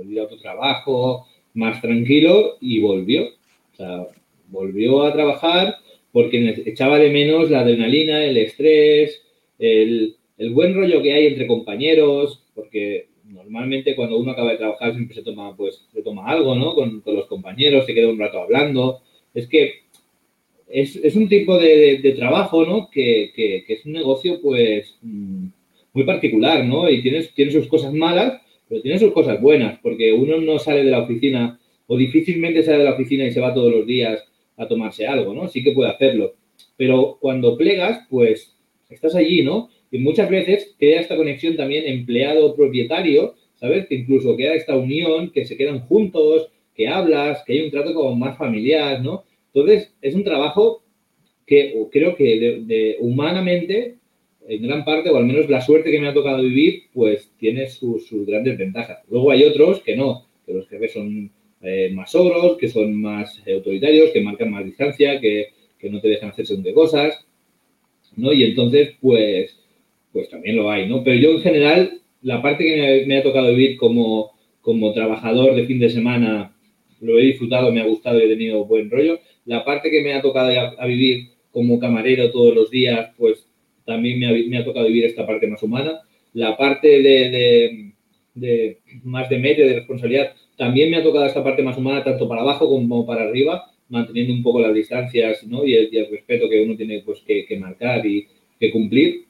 ir 0.06 0.20
a 0.20 0.24
otro 0.24 0.38
trabajo 0.38 1.26
más 1.54 1.82
tranquilo 1.82 2.58
y 2.60 2.82
volvió. 2.82 3.24
O 3.24 3.76
sea, 3.78 4.08
volvió 4.50 5.04
a 5.04 5.14
trabajar 5.14 5.76
porque 6.12 6.64
echaba 6.66 7.00
de 7.00 7.10
menos 7.10 7.50
la 7.50 7.62
adrenalina, 7.62 8.24
el 8.26 8.38
estrés, 8.38 9.22
el, 9.60 10.18
buen 10.52 10.76
rollo 10.76 11.02
que 11.02 11.14
hay 11.14 11.28
entre 11.28 11.48
compañeros, 11.48 12.44
porque 12.54 13.08
normalmente 13.36 13.96
cuando 13.96 14.18
uno 14.18 14.32
acaba 14.32 14.52
de 14.52 14.58
trabajar 14.58 14.94
siempre 14.94 15.16
se 15.16 15.24
toma, 15.24 15.56
pues, 15.56 15.86
se 15.94 16.02
toma 16.02 16.28
algo, 16.28 16.56
¿no? 16.56 16.74
Con, 16.74 17.04
los 17.06 17.28
compañeros, 17.28 17.86
se 17.86 17.94
queda 17.94 18.10
un 18.10 18.20
rato 18.20 18.42
hablando. 18.42 19.02
Es 19.34 19.48
que 19.48 19.84
es, 20.68 21.16
un 21.16 21.28
tipo 21.28 21.58
de, 21.58 22.14
trabajo, 22.18 22.66
¿no? 22.66 22.90
Que, 22.90 23.64
es 23.68 23.86
un 23.86 23.94
negocio, 23.94 24.42
pues, 24.42 24.98
mm, 25.02 25.48
muy 25.94 26.04
particular, 26.06 26.66
¿no? 26.66 26.90
Y 26.90 27.02
tiene, 27.02 27.24
tiene 27.36 27.52
sus 27.52 27.68
cosas 27.68 27.94
malas, 27.94 28.42
pero 28.68 28.82
tiene 28.82 29.00
sus 29.00 29.12
cosas 29.12 29.42
buenas, 29.42 29.80
porque 29.82 30.14
uno 30.14 30.40
no 30.40 30.58
sale 30.58 30.84
de 30.84 30.92
la 30.92 31.02
oficina 31.02 31.60
o 31.88 31.98
difícilmente 31.98 32.64
sale 32.64 32.80
de 32.80 32.86
la 32.86 32.94
oficina 32.94 33.26
y 33.26 33.32
se 33.32 33.42
va 33.42 33.54
todos 33.54 33.72
los 33.72 33.86
días 33.86 34.24
a 34.58 34.68
tomarse 34.68 35.06
algo, 35.06 35.34
¿no? 35.34 35.48
Sí 35.48 35.64
que 35.64 35.72
puede 35.72 35.92
hacerlo. 35.92 36.34
Pero 36.78 37.18
cuando 37.22 37.58
plegas, 37.58 38.08
pues 38.10 38.56
estás 38.90 39.16
allí, 39.16 39.44
¿no? 39.44 39.70
Y 39.92 40.00
muchas 40.00 40.30
veces 40.30 40.76
queda 40.80 41.00
esta 41.00 41.16
conexión 41.16 41.56
también 41.56 41.86
empleado-propietario, 41.86 43.36
¿sabes? 43.56 43.88
Que 43.88 43.96
incluso 43.96 44.36
queda 44.36 44.54
esta 44.54 44.76
unión, 44.76 45.32
que 45.32 45.46
se 45.46 45.58
quedan 45.58 45.82
juntos, 45.82 46.50
que 46.76 46.88
hablas, 46.88 47.44
que 47.46 47.54
hay 47.54 47.62
un 47.62 47.72
trato 47.72 47.94
como 47.94 48.16
más 48.16 48.38
familiar, 48.38 49.02
¿no? 49.02 49.24
Entonces, 49.54 49.94
es 50.02 50.16
un 50.16 50.24
trabajo 50.24 50.84
que 51.46 51.76
creo 51.92 52.16
que 52.16 52.98
humanamente 53.00 53.96
en 54.48 54.62
gran 54.62 54.86
parte, 54.86 55.10
o 55.10 55.18
al 55.18 55.26
menos 55.26 55.50
la 55.50 55.62
suerte 55.62 55.92
que 55.92 56.00
me 56.00 56.08
ha 56.08 56.14
tocado 56.14 56.42
vivir, 56.42 56.84
pues 56.94 57.32
tiene 57.38 57.68
sus, 57.68 58.08
grandes 58.26 58.58
ventajas. 58.58 59.00
Luego 59.10 59.32
hay 59.32 59.44
otros 59.44 59.82
que 59.82 59.96
no, 59.96 60.28
que 60.46 60.54
los 60.54 60.68
jefes 60.68 60.94
son 60.94 61.32
eh, 61.62 61.92
más 61.94 62.14
ogros, 62.16 62.58
que 62.58 62.68
son 62.68 63.02
más 63.02 63.42
autoritarios, 63.48 64.12
que 64.12 64.22
marcan 64.22 64.52
más 64.52 64.66
distancia, 64.66 65.20
que, 65.20 65.54
no 65.84 66.02
te 66.02 66.08
dejan 66.08 66.30
hacer 66.30 66.48
según 66.48 66.64
de 66.64 66.74
cosas, 66.74 67.28
¿no? 68.16 68.34
Y 68.34 68.44
entonces, 68.44 68.96
pues, 69.00 69.60
pues 70.16 70.30
también 70.30 70.56
lo 70.56 70.72
hay, 70.72 70.88
¿no? 70.88 71.04
Pero 71.04 71.18
yo 71.20 71.32
en 71.32 71.42
general, 71.42 72.00
la 72.22 72.42
parte 72.42 72.64
que 72.64 73.04
me, 73.06 73.18
ha 73.18 73.22
tocado 73.22 73.50
vivir 73.50 73.76
como, 73.76 74.32
como 74.62 74.94
trabajador 74.94 75.56
de 75.56 75.66
fin 75.66 75.78
de 75.78 75.90
semana, 75.90 76.56
lo 77.02 77.20
he 77.20 77.24
disfrutado, 77.24 77.70
me 77.74 77.82
ha 77.82 77.86
gustado 77.86 78.20
y 78.20 78.24
he 78.24 78.30
tenido 78.30 78.64
buen 78.64 78.90
rollo. 78.90 79.20
La 79.44 79.66
parte 79.66 79.92
que 79.92 80.02
me 80.02 80.14
ha 80.14 80.22
tocado 80.22 80.54
a 80.80 80.86
vivir 80.86 81.32
como 81.52 81.80
camarero 81.80 82.32
todos 82.32 82.56
los 82.56 82.72
días, 82.72 83.10
pues 83.18 83.46
también 83.86 84.18
me 84.18 84.58
ha, 84.58 84.64
tocado 84.64 84.88
vivir 84.88 85.04
esta 85.04 85.28
parte 85.28 85.48
más 85.48 85.62
humana. 85.62 86.00
La 86.32 86.56
parte 86.56 86.88
de, 87.02 87.92
más 89.04 89.30
de 89.30 89.38
medio, 89.38 89.68
de 89.68 89.76
responsabilidad, 89.76 90.32
también 90.56 90.92
me 90.92 90.96
ha 90.96 91.04
tocado 91.04 91.26
esta 91.26 91.44
parte 91.44 91.62
más 91.62 91.78
humana, 91.78 92.06
tanto 92.06 92.30
para 92.30 92.42
abajo 92.42 92.70
como 92.70 93.06
para 93.06 93.24
arriba, 93.24 93.70
manteniendo 93.90 94.34
un 94.34 94.44
poco 94.44 94.62
las 94.62 94.74
distancias 94.74 95.46
¿no? 95.46 95.66
y, 95.66 95.76
el, 95.76 96.08
respeto 96.10 96.50
que 96.50 96.62
uno 96.62 96.78
tiene 96.78 97.04
pues, 97.06 97.20
que, 97.20 97.58
marcar 97.60 98.06
y 98.06 98.26
que 98.58 98.72
cumplir. 98.72 99.25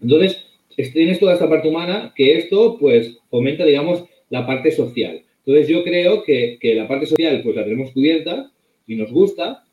Entonces, 0.00 0.44
tienes 0.92 1.18
toda 1.18 1.34
esta 1.34 1.48
parte 1.48 1.68
humana 1.68 2.12
que 2.14 2.36
esto 2.36 2.76
pues 2.78 3.18
fomenta, 3.30 3.64
digamos, 3.64 4.04
la 4.30 4.46
parte 4.46 4.70
social. 4.70 5.22
Entonces, 5.44 5.68
yo 5.68 5.82
creo 5.82 6.22
que, 6.22 6.58
que 6.60 6.74
la 6.74 6.86
parte 6.86 7.06
social 7.06 7.40
pues 7.42 7.56
la 7.56 7.64
tenemos 7.64 7.90
cubierta 7.92 8.50
y 8.86 8.96
nos 8.96 9.10
gusta. 9.10 9.64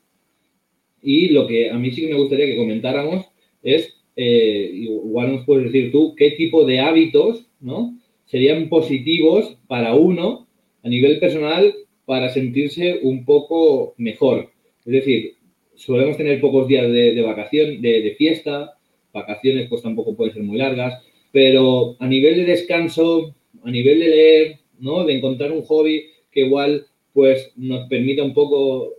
Y 1.02 1.28
lo 1.28 1.46
que 1.46 1.70
a 1.70 1.78
mí 1.78 1.90
sí 1.90 2.02
que 2.02 2.12
me 2.12 2.18
gustaría 2.18 2.46
que 2.46 2.56
comentáramos 2.56 3.26
es 3.62 3.96
eh, 4.16 4.70
igual 4.72 5.32
nos 5.32 5.44
puedes 5.44 5.70
decir 5.70 5.92
tú, 5.92 6.14
qué 6.16 6.30
tipo 6.32 6.64
de 6.64 6.80
hábitos 6.80 7.46
¿no? 7.60 7.98
serían 8.24 8.70
positivos 8.70 9.58
para 9.68 9.94
uno 9.94 10.48
a 10.82 10.88
nivel 10.88 11.20
personal 11.20 11.74
para 12.06 12.30
sentirse 12.30 13.00
un 13.02 13.26
poco 13.26 13.94
mejor. 13.98 14.50
Es 14.86 14.92
decir, 14.92 15.34
solemos 15.74 16.16
tener 16.16 16.40
pocos 16.40 16.66
días 16.66 16.90
de, 16.90 17.20
vacación, 17.20 17.82
de, 17.82 18.14
fiesta, 18.16 18.78
vacaciones 19.16 19.68
pues 19.68 19.82
tampoco 19.82 20.14
pueden 20.14 20.34
ser 20.34 20.42
muy 20.42 20.58
largas, 20.58 21.02
pero 21.32 21.96
a 21.98 22.06
nivel 22.06 22.36
de 22.36 22.44
descanso, 22.44 23.34
a 23.64 23.70
nivel 23.70 23.98
de 23.98 24.08
leer, 24.08 24.58
¿no? 24.78 25.04
de 25.04 25.16
encontrar 25.16 25.52
un 25.52 25.62
hobby 25.62 26.06
que 26.30 26.40
igual 26.40 26.86
pues 27.12 27.52
nos 27.56 27.88
permita 27.88 28.22
un 28.22 28.34
poco 28.34 28.92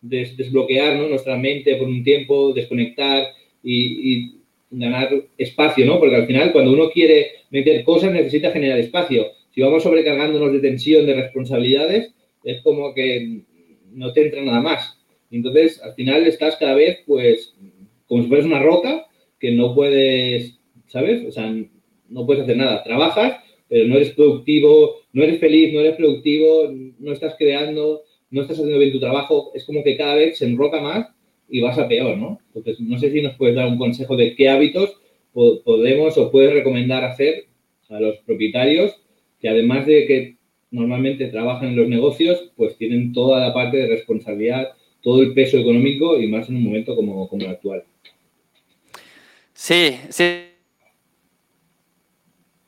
desbloquear 0.00 1.08
nuestra 1.08 1.36
mente 1.36 1.76
por 1.76 1.88
un 1.88 2.02
tiempo, 2.04 2.52
desconectar, 2.52 3.28
y, 3.64 4.40
ganar 4.70 5.08
espacio, 5.38 5.86
¿no? 5.86 6.00
Porque 6.00 6.16
al 6.16 6.26
final, 6.26 6.52
cuando 6.52 6.72
uno 6.72 6.90
quiere 6.90 7.28
meter 7.50 7.84
cosas, 7.84 8.12
necesita 8.12 8.50
generar 8.50 8.78
espacio. 8.78 9.28
Si 9.54 9.60
vamos 9.60 9.84
sobrecargándonos 9.84 10.52
de 10.52 10.58
tensión, 10.58 11.06
de 11.06 11.14
responsabilidades, 11.14 12.12
es 12.42 12.60
como 12.62 12.92
que 12.92 13.42
no 13.92 14.12
te 14.12 14.24
entra 14.24 14.42
nada 14.42 14.60
más. 14.60 14.98
Entonces, 15.30 15.80
al 15.80 15.94
final 15.94 16.26
estás 16.26 16.56
cada 16.56 16.74
vez, 16.74 16.98
pues, 17.06 17.54
como 18.08 18.22
si 18.22 18.28
fueras 18.28 18.46
una 18.46 18.62
roca 18.62 19.06
que 19.38 19.52
no 19.52 19.74
puedes, 19.74 20.58
¿sabes? 20.86 21.24
O 21.26 21.32
sea, 21.32 21.54
no 22.08 22.26
puedes 22.26 22.42
hacer 22.42 22.56
nada. 22.56 22.82
Trabajas, 22.82 23.38
pero 23.68 23.86
no 23.88 23.96
eres 23.96 24.10
productivo, 24.12 24.96
no 25.12 25.22
eres 25.22 25.40
feliz, 25.40 25.72
no 25.72 25.80
eres 25.80 25.96
productivo, 25.96 26.72
no 26.98 27.12
estás 27.12 27.34
creando, 27.38 28.02
no 28.30 28.42
estás 28.42 28.58
haciendo 28.58 28.78
bien 28.78 28.92
tu 28.92 29.00
trabajo. 29.00 29.50
Es 29.54 29.64
como 29.64 29.82
que 29.82 29.96
cada 29.96 30.14
vez 30.14 30.38
se 30.38 30.46
enroca 30.46 30.80
más 30.80 31.08
y 31.48 31.60
vas 31.60 31.78
a 31.78 31.88
peor, 31.88 32.16
¿no? 32.16 32.38
Entonces, 32.54 32.80
no 32.80 32.98
sé 32.98 33.10
si 33.10 33.22
nos 33.22 33.34
puedes 33.36 33.54
dar 33.54 33.68
un 33.68 33.78
consejo 33.78 34.16
de 34.16 34.34
qué 34.34 34.48
hábitos 34.48 34.96
podemos 35.32 36.16
o 36.16 36.30
puedes 36.30 36.52
recomendar 36.52 37.04
hacer 37.04 37.46
a 37.88 38.00
los 38.00 38.18
propietarios 38.18 39.00
que 39.40 39.48
además 39.48 39.86
de 39.86 40.06
que 40.06 40.36
normalmente 40.70 41.26
trabajan 41.26 41.68
en 41.68 41.76
los 41.76 41.88
negocios, 41.88 42.52
pues 42.56 42.76
tienen 42.76 43.12
toda 43.12 43.40
la 43.40 43.52
parte 43.52 43.76
de 43.76 43.88
responsabilidad, 43.88 44.68
todo 45.02 45.22
el 45.22 45.34
peso 45.34 45.58
económico 45.58 46.18
y 46.18 46.26
más 46.28 46.48
en 46.48 46.56
un 46.56 46.64
momento 46.64 46.96
como, 46.96 47.28
como 47.28 47.44
el 47.44 47.50
actual. 47.50 47.84
Sí, 49.64 49.98
sí. 50.10 50.50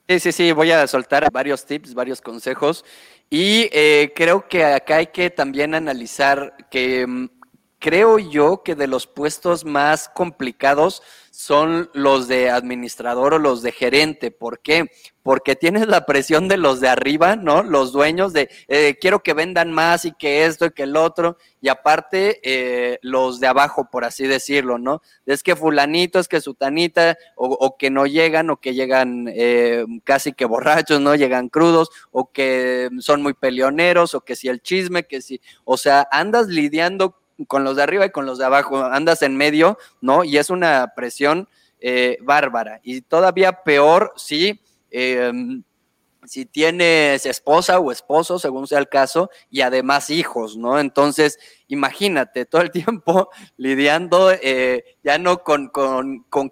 Sí, 0.08 0.20
sí, 0.20 0.32
sí, 0.32 0.52
voy 0.52 0.70
a 0.70 0.86
soltar 0.86 1.30
varios 1.30 1.66
tips, 1.66 1.92
varios 1.92 2.22
consejos. 2.22 2.86
Y 3.28 3.68
eh, 3.70 4.14
creo 4.16 4.48
que 4.48 4.64
acá 4.64 4.96
hay 4.96 5.08
que 5.08 5.28
también 5.28 5.74
analizar 5.74 6.56
que 6.70 7.06
mm, 7.06 7.28
creo 7.78 8.18
yo 8.18 8.62
que 8.62 8.74
de 8.74 8.86
los 8.86 9.06
puestos 9.06 9.64
más 9.64 10.08
complicados 10.08 11.02
son 11.36 11.90
los 11.92 12.28
de 12.28 12.48
administrador 12.48 13.34
o 13.34 13.38
los 13.38 13.60
de 13.60 13.70
gerente. 13.70 14.30
¿Por 14.30 14.60
qué? 14.60 14.90
Porque 15.22 15.54
tienes 15.54 15.86
la 15.86 16.06
presión 16.06 16.48
de 16.48 16.56
los 16.56 16.80
de 16.80 16.88
arriba, 16.88 17.36
¿no? 17.36 17.62
Los 17.62 17.92
dueños 17.92 18.32
de 18.32 18.48
eh, 18.68 18.96
quiero 18.98 19.22
que 19.22 19.34
vendan 19.34 19.70
más 19.70 20.06
y 20.06 20.12
que 20.12 20.46
esto 20.46 20.64
y 20.64 20.70
que 20.70 20.84
el 20.84 20.96
otro. 20.96 21.36
Y 21.60 21.68
aparte, 21.68 22.40
eh, 22.42 22.98
los 23.02 23.38
de 23.38 23.48
abajo, 23.48 23.90
por 23.90 24.06
así 24.06 24.26
decirlo, 24.26 24.78
¿no? 24.78 25.02
Es 25.26 25.42
que 25.42 25.56
fulanito, 25.56 26.18
es 26.18 26.28
que 26.28 26.40
sutanita, 26.40 27.18
o, 27.34 27.76
que 27.76 27.90
no 27.90 28.06
llegan, 28.06 28.48
o 28.48 28.56
que 28.56 28.72
llegan 28.72 29.26
eh, 29.28 29.84
casi 30.04 30.32
que 30.32 30.46
borrachos, 30.46 31.02
¿no? 31.02 31.14
Llegan 31.14 31.50
crudos, 31.50 31.90
o 32.12 32.32
que 32.32 32.88
son 33.00 33.22
muy 33.22 33.34
peleoneros, 33.34 34.14
o 34.14 34.22
que 34.22 34.36
si 34.36 34.48
el 34.48 34.62
chisme, 34.62 35.06
que 35.06 35.20
si, 35.20 35.42
o 35.64 35.76
sea, 35.76 36.08
andas 36.10 36.46
lidiando 36.46 37.18
con 37.46 37.64
los 37.64 37.76
de 37.76 37.82
arriba 37.82 38.06
y 38.06 38.10
con 38.10 38.26
los 38.26 38.38
de 38.38 38.44
abajo, 38.44 38.78
andas 38.84 39.22
en 39.22 39.36
medio, 39.36 39.78
¿no? 40.00 40.24
Y 40.24 40.38
es 40.38 40.50
una 40.50 40.92
presión 40.94 41.48
eh, 41.80 42.18
bárbara. 42.22 42.80
Y 42.82 43.02
todavía 43.02 43.62
peor 43.62 44.12
si, 44.16 44.60
em, 44.90 45.62
si 46.26 46.46
tienes 46.46 47.26
esposa 47.26 47.78
o 47.78 47.92
esposo, 47.92 48.38
según 48.38 48.66
sea 48.66 48.78
el 48.78 48.88
caso, 48.88 49.30
y 49.50 49.60
además 49.60 50.10
hijos, 50.10 50.56
¿no? 50.56 50.78
Entonces, 50.78 51.38
imagínate 51.68 52.44
todo 52.44 52.62
el 52.62 52.70
tiempo 52.72 53.30
lidiando 53.56 54.30
eh, 54.32 54.96
ya 55.02 55.18
no 55.18 55.42
con, 55.42 55.70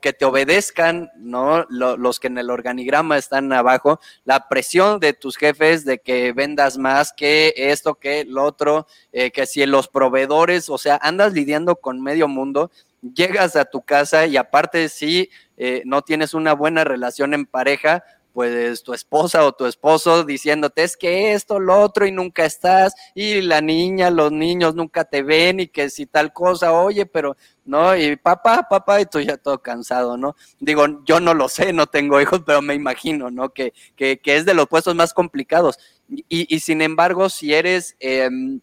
que 0.00 0.12
te 0.12 0.24
obedezcan, 0.24 1.10
¿no? 1.16 1.64
los 1.68 2.20
que 2.20 2.28
en 2.28 2.38
el 2.38 2.50
organigrama 2.50 3.18
están 3.18 3.52
abajo, 3.52 4.00
la 4.24 4.48
presión 4.48 5.00
de 5.00 5.12
tus 5.12 5.36
jefes 5.36 5.84
de 5.84 5.98
que 5.98 6.32
vendas 6.32 6.78
más 6.78 7.12
que 7.12 7.52
esto, 7.56 7.94
que 7.94 8.24
lo 8.24 8.44
otro, 8.44 8.86
eh, 9.12 9.30
que 9.30 9.46
si 9.46 9.64
los 9.66 9.88
proveedores, 9.88 10.68
o 10.68 10.78
sea, 10.78 10.98
andas 11.02 11.32
lidiando 11.32 11.76
con 11.76 12.00
medio 12.00 12.28
mundo, 12.28 12.70
llegas 13.14 13.56
a 13.56 13.66
tu 13.66 13.82
casa 13.82 14.26
y 14.26 14.36
aparte 14.36 14.88
si 14.88 15.30
eh, 15.56 15.82
no 15.84 16.02
tienes 16.02 16.34
una 16.34 16.54
buena 16.54 16.84
relación 16.84 17.34
en 17.34 17.46
pareja, 17.46 18.02
pues 18.34 18.82
tu 18.82 18.92
esposa 18.92 19.46
o 19.46 19.52
tu 19.52 19.64
esposo 19.64 20.24
diciéndote 20.24 20.82
es 20.82 20.96
que 20.96 21.34
esto, 21.34 21.60
lo 21.60 21.80
otro 21.80 22.04
y 22.04 22.10
nunca 22.10 22.44
estás 22.44 22.92
y 23.14 23.40
la 23.40 23.60
niña, 23.60 24.10
los 24.10 24.32
niños 24.32 24.74
nunca 24.74 25.04
te 25.04 25.22
ven 25.22 25.60
y 25.60 25.68
que 25.68 25.88
si 25.88 26.04
tal 26.04 26.32
cosa, 26.32 26.72
oye, 26.72 27.06
pero 27.06 27.36
no, 27.64 27.96
y 27.96 28.16
papá, 28.16 28.66
papá, 28.68 29.00
y 29.00 29.06
tú 29.06 29.20
ya 29.20 29.36
todo 29.36 29.62
cansado, 29.62 30.16
¿no? 30.16 30.34
Digo, 30.58 30.84
yo 31.04 31.20
no 31.20 31.32
lo 31.32 31.48
sé, 31.48 31.72
no 31.72 31.86
tengo 31.86 32.20
hijos, 32.20 32.42
pero 32.44 32.60
me 32.60 32.74
imagino, 32.74 33.30
¿no? 33.30 33.50
Que, 33.50 33.72
que, 33.94 34.18
que 34.18 34.36
es 34.36 34.44
de 34.44 34.54
los 34.54 34.66
puestos 34.66 34.96
más 34.96 35.14
complicados. 35.14 35.78
Y, 36.08 36.52
y 36.52 36.58
sin 36.58 36.82
embargo, 36.82 37.28
si 37.30 37.54
eres... 37.54 37.96
Em, 38.00 38.60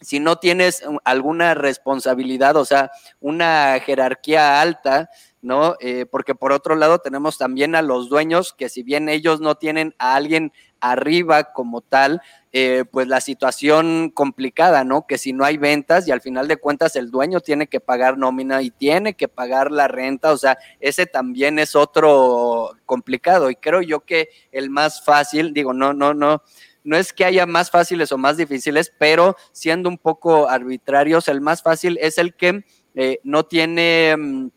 si 0.00 0.20
no 0.20 0.36
tienes 0.36 0.82
alguna 1.04 1.54
responsabilidad, 1.54 2.56
o 2.56 2.66
sea, 2.66 2.90
una 3.20 3.80
jerarquía 3.80 4.60
alta, 4.60 5.08
¿no? 5.44 5.76
Eh, 5.78 6.06
porque 6.10 6.34
por 6.34 6.52
otro 6.52 6.74
lado 6.74 6.98
tenemos 6.98 7.36
también 7.36 7.74
a 7.74 7.82
los 7.82 8.08
dueños 8.08 8.54
que 8.56 8.70
si 8.70 8.82
bien 8.82 9.08
ellos 9.08 9.40
no 9.40 9.56
tienen 9.56 9.94
a 9.98 10.14
alguien 10.14 10.52
arriba 10.80 11.52
como 11.52 11.82
tal, 11.82 12.22
eh, 12.52 12.84
pues 12.90 13.06
la 13.08 13.20
situación 13.20 14.10
complicada, 14.10 14.84
¿no? 14.84 15.06
Que 15.06 15.18
si 15.18 15.32
no 15.32 15.44
hay 15.44 15.58
ventas 15.58 16.08
y 16.08 16.12
al 16.12 16.22
final 16.22 16.48
de 16.48 16.56
cuentas 16.56 16.96
el 16.96 17.10
dueño 17.10 17.40
tiene 17.40 17.66
que 17.66 17.80
pagar 17.80 18.16
nómina 18.16 18.62
y 18.62 18.70
tiene 18.70 19.14
que 19.14 19.28
pagar 19.28 19.70
la 19.70 19.86
renta, 19.86 20.32
o 20.32 20.36
sea, 20.38 20.58
ese 20.80 21.04
también 21.06 21.58
es 21.58 21.76
otro 21.76 22.72
complicado 22.86 23.50
y 23.50 23.56
creo 23.56 23.82
yo 23.82 24.00
que 24.00 24.30
el 24.50 24.70
más 24.70 25.04
fácil, 25.04 25.52
digo, 25.52 25.74
no, 25.74 25.92
no, 25.92 26.14
no, 26.14 26.42
no 26.84 26.96
es 26.96 27.12
que 27.12 27.26
haya 27.26 27.44
más 27.44 27.70
fáciles 27.70 28.12
o 28.12 28.18
más 28.18 28.38
difíciles, 28.38 28.92
pero 28.98 29.36
siendo 29.52 29.90
un 29.90 29.98
poco 29.98 30.48
arbitrarios, 30.48 31.28
el 31.28 31.42
más 31.42 31.62
fácil 31.62 31.98
es 32.00 32.16
el 32.16 32.34
que 32.34 32.64
eh, 32.94 33.18
no 33.24 33.44
tiene 33.44 34.14
mm, 34.16 34.48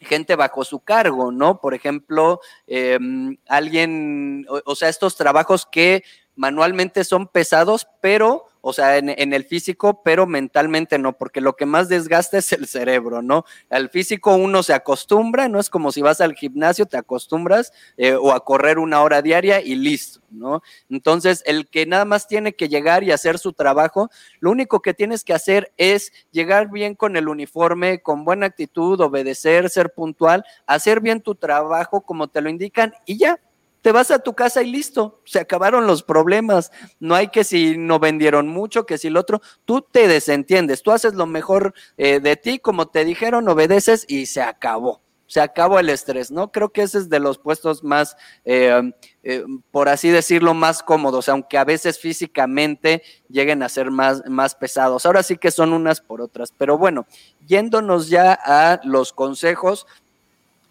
gente 0.00 0.36
bajo 0.36 0.64
su 0.64 0.80
cargo, 0.80 1.30
¿no? 1.30 1.60
Por 1.60 1.74
ejemplo, 1.74 2.40
em, 2.66 3.36
alguien, 3.48 4.46
o, 4.64 4.74
sea, 4.74 4.88
estos 4.88 5.16
trabajos 5.16 5.66
que 5.66 6.02
manualmente 6.34 7.04
son 7.04 7.28
pesados, 7.28 7.86
pero 8.00 8.46
o 8.60 8.72
sea, 8.72 8.98
en, 8.98 9.32
el 9.32 9.44
físico, 9.44 10.02
pero 10.02 10.26
mentalmente 10.26 10.98
no, 10.98 11.16
porque 11.16 11.40
lo 11.40 11.56
que 11.56 11.66
más 11.66 11.88
desgasta 11.88 12.38
es 12.38 12.52
el 12.52 12.66
cerebro, 12.66 13.22
¿no? 13.22 13.44
Al 13.70 13.88
físico 13.88 14.34
uno 14.34 14.62
se 14.62 14.74
acostumbra, 14.74 15.48
no 15.48 15.58
es 15.58 15.70
como 15.70 15.92
si 15.92 16.02
vas 16.02 16.20
al 16.20 16.34
gimnasio, 16.34 16.86
te 16.86 16.96
acostumbras 16.96 17.72
eh, 17.96 18.14
o 18.14 18.32
a 18.32 18.44
correr 18.44 18.78
una 18.78 19.02
hora 19.02 19.22
diaria 19.22 19.60
y 19.60 19.74
listo, 19.74 20.20
¿no? 20.30 20.62
Entonces, 20.88 21.42
el 21.46 21.68
que 21.68 21.86
nada 21.86 22.04
más 22.04 22.26
tiene 22.26 22.54
que 22.54 22.68
llegar 22.68 23.02
y 23.02 23.12
hacer 23.12 23.38
su 23.38 23.52
trabajo, 23.52 24.10
lo 24.40 24.50
único 24.50 24.80
que 24.80 24.94
tienes 24.94 25.24
que 25.24 25.34
hacer 25.34 25.72
es 25.76 26.12
llegar 26.30 26.70
bien 26.70 26.94
con 26.94 27.16
el 27.16 27.28
uniforme, 27.28 28.02
con 28.02 28.24
buena 28.24 28.46
actitud, 28.46 29.00
obedecer, 29.00 29.70
ser 29.70 29.92
puntual, 29.92 30.44
hacer 30.66 31.00
bien 31.00 31.20
tu 31.20 31.34
trabajo 31.34 32.02
como 32.02 32.28
te 32.28 32.40
lo 32.40 32.50
indican 32.50 32.92
y 33.06 33.18
ya, 33.18 33.40
te 33.82 33.92
vas 33.92 34.10
a 34.10 34.18
tu 34.18 34.34
casa 34.34 34.62
y 34.62 34.70
listo, 34.70 35.20
se 35.24 35.40
acabaron 35.40 35.86
los 35.86 36.02
problemas. 36.02 36.70
No 36.98 37.14
hay 37.14 37.28
que 37.28 37.44
si 37.44 37.76
no 37.78 37.98
vendieron 37.98 38.48
mucho, 38.48 38.86
que 38.86 38.98
si 38.98 39.08
el 39.08 39.16
otro, 39.16 39.40
tú 39.64 39.82
te 39.82 40.08
desentiendes, 40.08 40.82
tú 40.82 40.92
haces 40.92 41.14
lo 41.14 41.26
mejor 41.26 41.74
eh, 41.96 42.20
de 42.20 42.36
ti, 42.36 42.58
como 42.58 42.88
te 42.88 43.04
dijeron, 43.04 43.48
obedeces 43.48 44.04
y 44.08 44.26
se 44.26 44.42
acabó. 44.42 45.00
Se 45.26 45.40
acabó 45.40 45.78
el 45.78 45.90
estrés, 45.90 46.32
¿no? 46.32 46.50
Creo 46.50 46.70
que 46.70 46.82
ese 46.82 46.98
es 46.98 47.08
de 47.08 47.20
los 47.20 47.38
puestos 47.38 47.84
más, 47.84 48.16
eh, 48.44 48.92
eh, 49.22 49.44
por 49.70 49.88
así 49.88 50.08
decirlo, 50.08 50.54
más 50.54 50.82
cómodos, 50.82 51.28
aunque 51.28 51.56
a 51.56 51.62
veces 51.62 52.00
físicamente 52.00 53.04
lleguen 53.28 53.62
a 53.62 53.68
ser 53.68 53.92
más, 53.92 54.24
más 54.26 54.56
pesados. 54.56 55.06
Ahora 55.06 55.22
sí 55.22 55.36
que 55.36 55.52
son 55.52 55.72
unas 55.72 56.00
por 56.00 56.20
otras. 56.20 56.52
Pero 56.58 56.76
bueno, 56.78 57.06
yéndonos 57.46 58.08
ya 58.08 58.36
a 58.44 58.80
los 58.82 59.12
consejos, 59.12 59.86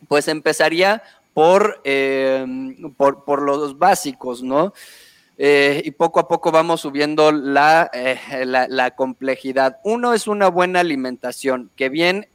pues 0.09 0.27
empezaría 0.27 1.03
eh, 1.83 2.45
por, 2.97 3.23
por, 3.23 3.41
los 3.41 3.77
básicos, 3.77 4.43
¿no? 4.43 4.73
Eh, 5.37 5.81
y 5.85 5.91
poco 5.91 6.19
a 6.19 6.27
poco 6.27 6.51
vamos 6.51 6.81
subiendo 6.81 7.31
la, 7.31 7.89
eh, 7.93 8.45
la, 8.45 8.91
complejidad. 8.91 9.77
Uno 9.83 10.13
es 10.13 10.27
una 10.27 10.49
buena 10.49 10.81
alimentación, 10.81 11.71
que 11.75 11.87
bien 11.89 12.27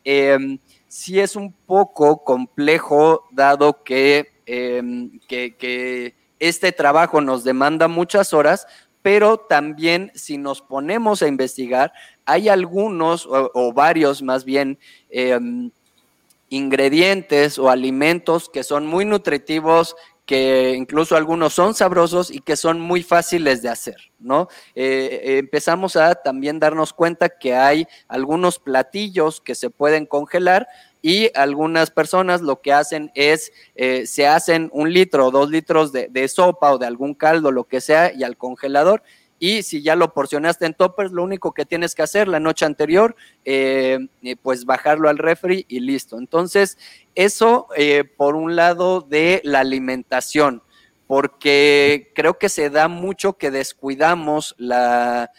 sí 0.89 1.21
es 1.21 1.37
un 1.37 1.53
poco 1.53 2.25
complejo 2.25 3.29
dado 3.31 3.83
que, 3.83 4.33
que, 4.47 6.15
este 6.39 6.73
trabajo 6.73 7.21
nos 7.21 7.45
demanda 7.45 7.89
muchas 7.89 8.33
horas, 8.33 8.67
pero 9.03 9.37
también 9.37 10.11
si 10.15 10.39
nos 10.39 10.63
ponemos 10.63 11.23
a 11.23 11.29
investigar, 11.29 11.93
hay 12.25 12.49
algunos 12.49 13.29
o 13.29 13.73
varios 13.75 14.23
más 14.23 14.45
bien 14.45 14.79
ingredientes 16.49 17.59
o 17.59 17.71
alimentos 17.71 18.49
que 18.49 18.63
son 18.63 18.87
muy 18.87 19.05
nutritivos, 19.05 19.97
que 20.27 20.75
incluso 20.77 21.17
algunos 21.17 21.53
son 21.53 21.75
sabrosos 21.75 22.31
y 22.31 22.41
que 22.41 22.57
son 22.57 22.81
muy 22.81 23.03
fáciles 23.03 23.61
de 23.61 23.69
hacer, 23.69 23.97
¿no? 24.19 24.49
Eh, 24.75 25.21
eh, 25.23 25.39
empezamos 25.39 25.97
a 25.97 26.15
también 26.15 26.59
darnos 26.59 26.93
cuenta 26.95 27.29
que 27.29 27.55
hay 27.55 27.87
algunos 28.09 28.59
platillos 28.59 29.41
que 29.41 29.55
se 29.55 29.69
pueden 29.69 30.07
congelar 30.07 30.67
y 31.03 31.31
algunas 31.35 31.91
personas 31.91 32.41
lo 32.41 32.63
que 32.63 32.73
hacen 32.73 33.13
es, 33.15 33.53
eh, 33.75 34.07
se 34.07 34.27
hacen 34.27 34.71
un 34.73 34.91
litro 34.91 35.27
o 35.27 35.31
dos 35.31 35.51
litros 35.51 35.93
de, 35.93 36.09
de 36.09 36.27
sopa 36.29 36.73
o 36.73 36.79
de 36.79 36.87
algún 36.87 37.15
caldo, 37.15 37.53
lo 37.53 37.65
que 37.65 37.83
sea, 37.83 38.11
y 38.15 38.23
al 38.23 38.39
congelador 38.39 39.03
y 39.45 39.63
si 39.63 39.83
ya 39.83 39.95
lo 39.95 40.15
porcionaste 40.15 40.65
en 40.65 40.73
toppers, 40.73 41.13
lo 41.13 41.23
único 41.23 41.53
que 41.53 41.67
tienes 41.67 41.95
que 41.95 42.01
hacer 42.01 42.29
la 42.29 42.41
noche 42.41 42.65
anterior, 42.65 43.15
eh, 43.45 43.99
eh, 44.23 44.37
pues 44.37 44.65
bajarlo 44.65 45.11
al 45.11 45.19
refri 45.19 45.67
y 45.69 45.81
listo. 45.81 46.17
Entonces, 46.17 46.79
eso 47.15 47.69
eh, 47.77 48.05
por 48.05 48.37
un 48.37 48.57
lado 48.57 49.03
de 49.03 49.43
la 49.45 49.61
alimentación, 49.61 50.63
porque 51.07 52.11
creo 52.15 52.39
que 52.39 52.49
se 52.49 52.71
da 52.71 52.89
mucho 52.89 53.35
que 53.35 53.51
descuidamos 53.51 54.55
la, 54.57 55.31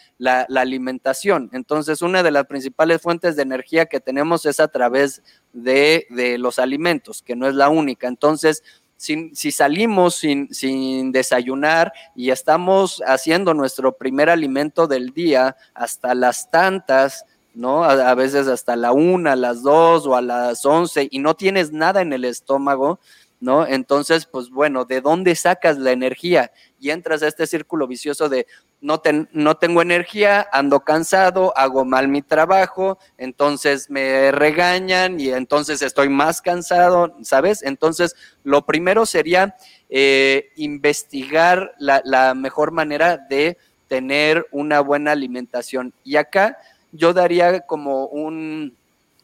alimentación. 0.54 1.50
Entonces, 1.52 2.00
una 2.00 2.22
de 2.22 2.30
las 2.30 2.46
principales 2.46 3.02
fuentes 3.02 3.34
de 3.34 3.42
energía 3.42 3.86
que 3.86 3.98
tenemos 3.98 4.46
es 4.46 4.60
a 4.60 4.68
través 4.68 5.24
de, 5.52 6.06
de 6.10 6.38
los 6.38 6.60
alimentos, 6.60 7.22
que 7.22 7.34
no 7.34 7.48
es 7.48 7.56
la 7.56 7.70
única. 7.70 8.06
Entonces, 8.06 8.62
si, 8.96 9.52
salimos 9.52 10.14
sin, 10.14 11.12
desayunar 11.12 11.92
y 12.14 12.30
estamos 12.30 13.02
haciendo 13.06 13.54
nuestro 13.54 13.92
primer 13.92 14.30
alimento 14.30 14.86
del 14.86 15.10
día 15.12 15.56
hasta 15.74 16.14
las 16.14 16.50
tantas, 16.50 17.24
¿no? 17.54 17.84
A, 17.84 18.14
veces 18.14 18.48
hasta 18.48 18.76
la 18.76 18.92
una, 18.92 19.36
las 19.36 19.62
dos 19.62 20.06
o 20.06 20.16
a 20.16 20.22
las 20.22 20.64
once 20.64 21.08
y 21.10 21.18
no 21.18 21.34
tienes 21.34 21.72
nada 21.72 22.00
en 22.00 22.12
el 22.12 22.24
estómago, 22.24 22.98
¿no? 23.40 23.66
Entonces, 23.66 24.26
pues 24.26 24.50
bueno, 24.50 24.84
¿de 24.84 25.00
dónde 25.00 25.34
sacas 25.34 25.78
la 25.78 25.92
energía? 25.92 26.52
Y 26.80 26.90
entras 26.90 27.22
a 27.22 27.28
este 27.28 27.46
círculo 27.46 27.86
vicioso 27.86 28.28
de 28.28 28.46
no, 28.86 29.56
tengo 29.56 29.82
energía, 29.82 30.48
ando 30.52 30.80
cansado, 30.80 31.52
hago 31.56 31.84
mal 31.84 32.06
mi 32.08 32.22
trabajo, 32.22 32.98
entonces 33.18 33.90
me 33.90 34.30
regañan 34.30 35.18
y 35.18 35.30
entonces 35.30 35.82
estoy 35.82 36.08
más 36.08 36.40
cansado, 36.40 37.16
¿sabes? 37.22 37.62
Entonces, 37.62 38.14
lo 38.44 38.64
primero 38.64 39.04
sería 39.04 39.56
eh, 39.90 40.50
investigar 40.56 41.74
la 41.78 42.34
mejor 42.34 42.70
manera 42.70 43.16
de 43.16 43.58
tener 43.88 44.46
una 44.50 44.80
buena 44.80 45.12
alimentación. 45.12 45.92
Y 46.04 46.16
acá 46.16 46.58
yo 46.92 47.12
daría 47.12 47.60
como 47.60 48.06
un, 48.06 48.76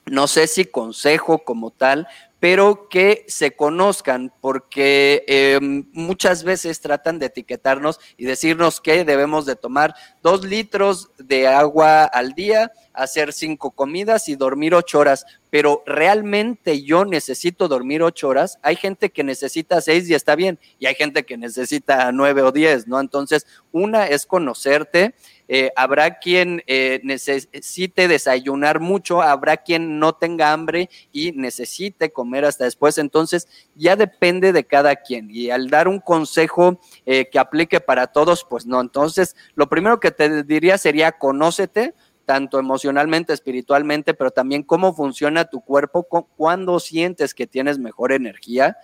no 0.06 0.26
sé 0.26 0.46
si 0.46 0.64
consejo 0.64 1.38
como 1.38 1.70
tal, 1.70 2.08
pero 2.42 2.88
que 2.88 3.24
se 3.28 3.54
conozcan, 3.54 4.32
porque 4.40 5.24
em, 5.28 5.88
muchas 5.92 6.42
veces 6.42 6.80
tratan 6.80 7.20
de 7.20 7.26
etiquetarnos 7.26 8.00
y 8.16 8.24
decirnos 8.24 8.80
que 8.80 9.04
debemos 9.04 9.46
de 9.46 9.54
tomar 9.54 9.94
dos 10.24 10.44
litros 10.44 11.12
de 11.18 11.46
agua 11.46 12.02
al 12.02 12.32
día, 12.32 12.72
hacer 12.94 13.32
cinco 13.32 13.70
comidas 13.70 14.28
y 14.28 14.34
dormir 14.34 14.74
ocho 14.74 14.98
horas, 14.98 15.24
pero 15.50 15.84
realmente 15.86 16.82
yo 16.82 17.04
necesito 17.04 17.68
dormir 17.68 18.02
ocho 18.02 18.26
horas. 18.26 18.58
Hay 18.62 18.74
gente 18.74 19.10
que 19.10 19.22
necesita 19.22 19.80
seis 19.80 20.10
y 20.10 20.14
está 20.14 20.34
bien, 20.34 20.58
y 20.80 20.86
hay 20.86 20.96
gente 20.96 21.22
que 21.22 21.36
necesita 21.36 22.10
nueve 22.10 22.42
o 22.42 22.50
diez, 22.50 22.88
¿no? 22.88 22.98
Entonces, 22.98 23.46
una 23.70 24.08
es 24.08 24.26
conocerte, 24.26 25.14
eh, 25.54 25.70
habrá 25.76 26.18
quien 26.18 26.62
eh, 26.66 27.02
necesite 27.04 28.08
desayunar 28.08 28.80
mucho, 28.80 29.20
habrá 29.20 29.58
quien 29.58 29.98
no 29.98 30.14
tenga 30.14 30.50
hambre 30.50 30.88
y 31.12 31.32
necesite 31.32 32.10
comer 32.10 32.46
hasta 32.46 32.64
después. 32.64 32.96
Entonces, 32.96 33.46
ya 33.74 33.94
depende 33.94 34.54
de 34.54 34.64
cada 34.64 34.96
quien. 34.96 35.30
Y 35.30 35.50
al 35.50 35.68
dar 35.68 35.88
un 35.88 36.00
consejo 36.00 36.80
eh, 37.04 37.28
que 37.30 37.38
aplique 37.38 37.80
para 37.80 38.06
todos, 38.06 38.46
pues 38.48 38.64
no. 38.64 38.80
Entonces, 38.80 39.36
lo 39.54 39.68
primero 39.68 40.00
que 40.00 40.10
te 40.10 40.42
diría 40.42 40.78
sería 40.78 41.12
conócete 41.12 41.92
tanto 42.24 42.58
emocionalmente, 42.58 43.34
espiritualmente, 43.34 44.14
pero 44.14 44.30
también 44.30 44.62
cómo 44.62 44.94
funciona 44.94 45.44
tu 45.44 45.60
cuerpo, 45.60 46.04
cuándo 46.34 46.80
sientes 46.80 47.34
que 47.34 47.46
tienes 47.46 47.78
mejor 47.78 48.12
energía. 48.12 48.78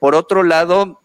por 0.00 0.14
otro 0.14 0.42
lado, 0.42 1.02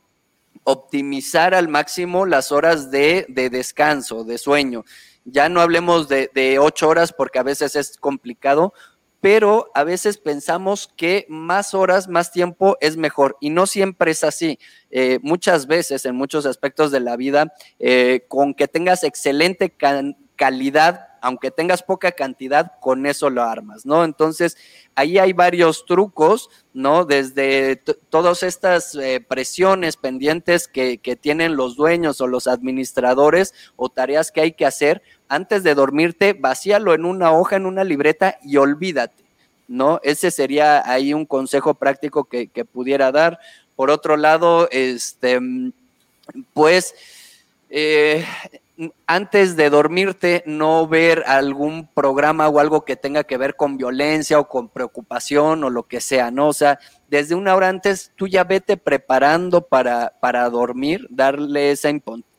optimizar 0.63 1.54
al 1.54 1.67
máximo 1.67 2.26
las 2.26 2.52
horas 2.52 2.91
de, 2.91 3.26
descanso, 3.52 4.24
de 4.24 4.38
sueño. 4.38 4.84
Ya 5.26 5.50
no 5.50 5.62
hablemos 5.62 6.08
de, 6.08 6.58
ocho 6.60 6.88
horas 6.88 7.13
porque 7.13 7.39
a 7.39 7.43
veces 7.43 7.76
es 7.76 7.97
complicado, 7.97 8.74
pero 9.19 9.69
a 9.76 9.84
veces 9.84 10.17
pensamos 10.17 10.91
que 10.95 11.26
más 11.30 11.76
horas, 11.76 12.08
más 12.08 12.32
tiempo 12.32 12.78
es 12.82 12.97
mejor 12.97 13.38
y 13.39 13.52
no 13.52 13.67
siempre 13.67 14.12
es 14.12 14.24
así. 14.24 14.58
Eh, 14.89 15.19
muchas 15.21 15.67
veces, 15.67 16.06
en 16.06 16.15
muchos 16.15 16.45
aspectos 16.45 16.91
de 16.91 17.02
la 17.02 17.15
vida, 17.17 17.54
eh, 17.78 18.26
con 18.28 18.56
que 18.56 18.67
tengas 18.67 19.04
excelente 19.04 19.76
calidad 20.36 21.11
aunque 21.22 21.52
tengas 21.52 21.84
poca 21.84 22.12
cantidad, 22.12 22.74
con 22.82 23.06
eso 23.06 23.30
lo 23.30 23.44
armas, 23.44 23.86
¿no? 23.86 24.04
Entonces, 24.04 24.58
ahí 24.96 25.20
hay 25.20 25.34
varios 25.34 25.86
trucos, 25.86 26.50
¿no? 26.74 27.06
Desde 27.06 27.76
todas 28.10 28.42
estas 28.42 28.96
eh, 28.96 29.24
presiones 29.26 29.98
pendientes 29.98 30.68
que, 30.68 31.00
tienen 31.22 31.56
los 31.56 31.76
dueños 31.76 32.20
o 32.22 32.28
los 32.28 32.48
administradores 32.48 33.54
o 33.76 33.90
tareas 33.90 34.32
que 34.32 34.42
hay 34.42 34.54
que 34.54 34.66
hacer, 34.66 35.04
antes 35.30 35.64
de 35.64 35.76
dormirte, 35.76 36.34
vacíalo 36.34 36.94
en 36.96 37.06
una 37.06 37.32
hoja, 37.32 37.56
en 37.56 37.68
una 37.68 37.84
libreta 37.84 38.40
y 38.44 38.58
olvídate, 38.58 39.24
¿no? 39.68 40.00
Ese 40.04 40.32
sería 40.32 40.90
ahí 40.90 41.14
un 41.14 41.28
consejo 41.28 41.76
práctico 41.76 42.24
que, 42.26 42.48
que 42.48 42.66
pudiera 42.66 43.12
dar. 43.12 43.40
Por 43.76 43.92
otro 43.92 44.18
lado, 44.18 44.68
este, 44.72 45.40
pues... 46.54 46.96
Eh, 47.74 48.26
antes 49.06 49.56
de 49.56 49.70
dormirte 49.70 50.44
no 50.46 50.88
ver 50.88 51.24
algún 51.28 51.88
programa 51.88 52.48
o 52.48 52.60
algo 52.60 52.86
que 52.86 52.96
tenga 52.96 53.24
que 53.24 53.38
ver 53.38 53.56
con 53.56 53.78
violencia 53.78 54.39
o 54.39 54.48
con 54.48 54.70
preocupación 54.70 55.63
o 55.63 55.70
lo 55.70 55.84
que 55.84 56.02
sea, 56.02 56.32
¿no? 56.32 56.48
O 56.48 56.54
sea, 56.54 56.80
desde 57.10 57.36
una 57.36 57.56
hora 57.56 57.70
antes 57.70 58.12
tú 58.15 58.28
ya 58.28 58.44
vete 58.44 58.78
preparando 58.78 59.67
para, 59.67 60.13
para 60.20 60.50
dormir, 60.50 61.08
darle 61.10 61.72
esa 61.72 61.89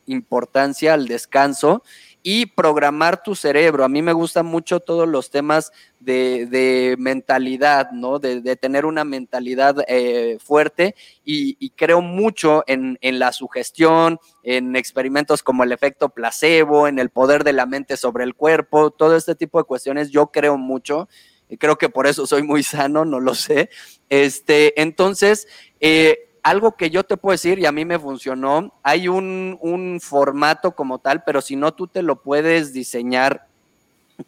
importancia 0.07 0.94
al 0.94 1.07
descanso 1.07 1.83
y 2.22 2.46
programar 2.46 3.22
tu 3.22 3.35
cerebro. 3.35 3.85
A 3.85 3.88
mí 3.88 4.00
me 4.02 4.12
gustan 4.12 4.46
mucho 4.46 4.80
todos 4.80 5.08
los 5.08 5.30
temas 5.30 5.72
de, 5.98 6.94
mentalidad, 6.98 7.90
¿no? 7.92 8.18
De, 8.18 8.56
tener 8.56 8.87
una 8.87 9.04
mentalidad 9.04 9.76
eh, 9.88 10.38
fuerte 10.40 10.94
y, 11.24 11.70
creo 11.70 12.00
mucho 12.00 12.62
en, 12.66 12.98
la 13.18 13.32
sugestión, 13.32 14.18
en 14.42 14.76
experimentos 14.76 15.42
como 15.42 15.64
el 15.64 15.72
efecto 15.72 16.11
placebo, 16.11 16.87
en 16.87 16.98
el 16.98 17.11
poder 17.11 17.44
de 17.44 17.52
la 17.52 17.66
mente 17.66 17.96
sobre 17.96 18.24
el 18.24 18.35
cuerpo, 18.35 18.90
todo 18.90 19.16
este 19.16 19.35
tipo 19.35 19.58
de 19.58 19.64
cuestiones 19.64 20.11
yo 20.11 20.28
creo 20.28 20.56
mucho. 20.58 21.08
Y 21.48 21.58
creo 21.58 21.76
que 21.76 21.90
por 21.90 22.06
eso 22.06 22.26
soy 22.26 22.42
muy 22.42 22.62
sano, 22.62 23.04
no 23.04 23.20
lo 23.20 23.35
sé. 23.35 23.68
Este, 24.08 24.80
entonces, 24.80 25.46
eh, 25.80 26.32
algo 26.42 26.72
que 26.72 26.90
yo 26.90 27.05
te 27.05 27.16
puedo 27.16 27.33
decir 27.33 27.59
y 27.59 27.66
a 27.66 27.72
mí 27.72 27.85
me 27.85 27.98
funcionó, 27.98 28.72
hay 28.83 29.09
un, 29.09 29.59
un 29.61 30.00
formato 30.00 30.74
como 30.74 30.98
tal, 30.98 31.22
pero 31.24 31.40
si 31.40 31.57
no, 31.57 31.72
tú 31.72 31.87
te 31.87 32.02
lo 32.02 32.16
puedes 32.22 32.72
diseñar 32.72 33.46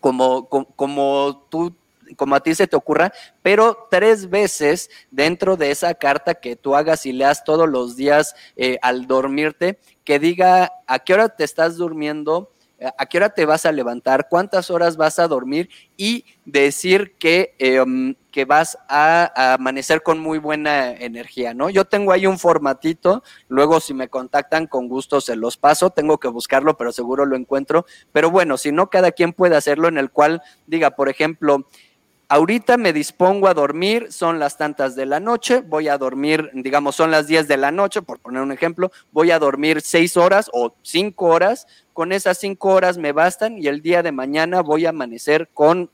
como, 0.00 0.48
como, 0.48 1.46
tú 1.50 1.74
como 2.16 2.34
a 2.34 2.40
ti 2.40 2.54
se 2.54 2.66
te 2.66 2.76
ocurra, 2.76 3.12
pero 3.42 3.88
tres 3.90 4.28
veces 4.28 4.90
dentro 5.10 5.56
de 5.56 5.70
esa 5.70 5.94
carta 5.94 6.34
que 6.34 6.54
tú 6.54 6.76
hagas 6.76 7.06
y 7.06 7.12
leas 7.12 7.44
todos 7.44 7.68
los 7.68 7.96
días 7.96 8.34
eh, 8.56 8.78
al 8.82 9.06
dormirte, 9.06 9.78
que 10.04 10.18
diga 10.18 10.70
a 10.86 10.98
qué 10.98 11.14
hora 11.14 11.30
te 11.30 11.44
estás 11.44 11.76
durmiendo, 11.76 12.50
a 12.96 13.06
qué 13.06 13.18
hora 13.18 13.30
te 13.30 13.46
vas 13.46 13.66
a 13.66 13.72
levantar, 13.72 14.28
cuántas 14.28 14.70
horas 14.70 14.96
vas 14.96 15.18
a 15.18 15.28
dormir 15.28 15.68
y 15.96 16.24
decir 16.44 17.14
que, 17.18 17.54
em, 17.58 18.14
que 18.30 18.44
vas 18.44 18.76
a, 18.88 19.54
amanecer 19.54 20.02
con 20.02 20.18
muy 20.18 20.38
buena 20.38 20.92
energía, 20.92 21.54
¿no? 21.54 21.70
Yo 21.70 21.84
tengo 21.84 22.12
ahí 22.12 22.26
un 22.26 22.38
formatito, 22.38 23.22
luego 23.48 23.80
si 23.80 23.94
me 23.94 24.08
contactan 24.08 24.66
con 24.66 24.88
gusto 24.88 25.20
se 25.20 25.36
los 25.36 25.56
paso, 25.56 25.90
tengo 25.90 26.18
que 26.18 26.28
buscarlo, 26.28 26.76
pero 26.76 26.92
seguro 26.92 27.26
lo 27.26 27.36
encuentro. 27.36 27.86
Pero 28.12 28.30
bueno, 28.30 28.56
si 28.56 28.72
no, 28.72 28.90
cada 28.90 29.12
quien 29.12 29.32
puede 29.32 29.56
hacerlo 29.56 29.88
en 29.88 29.98
el 29.98 30.10
cual 30.10 30.42
diga, 30.66 30.90
por 30.90 31.08
ejemplo, 31.08 31.66
Ahorita 32.28 32.78
me 32.78 32.94
dispongo 32.94 33.48
a 33.48 33.54
dormir, 33.54 34.10
son 34.10 34.38
las 34.38 34.56
tantas 34.56 34.96
de 34.96 35.04
la 35.04 35.20
noche, 35.20 35.60
voy 35.60 35.88
a 35.88 35.98
dormir, 35.98 36.50
digamos, 36.54 36.96
son 36.96 37.10
las 37.10 37.26
10 37.26 37.46
de 37.48 37.58
la 37.58 37.70
noche, 37.70 38.00
por 38.00 38.18
poner 38.18 38.40
un 38.40 38.50
ejemplo, 38.50 38.90
voy 39.12 39.30
a 39.30 39.38
dormir 39.38 39.82
6 39.82 40.16
horas 40.16 40.50
o 40.54 40.74
5 40.82 41.26
horas, 41.26 41.66
con 41.94 42.12
esas 42.12 42.36
5 42.38 42.68
horas 42.68 42.98
me 42.98 43.12
bastan 43.12 43.56
y 43.56 43.68
el 43.68 43.80
día 43.80 44.02
de 44.02 44.12
mañana 44.12 44.60
voy 44.60 44.84
a 44.84 44.90
amanecer 44.90 45.48
con 45.54 45.88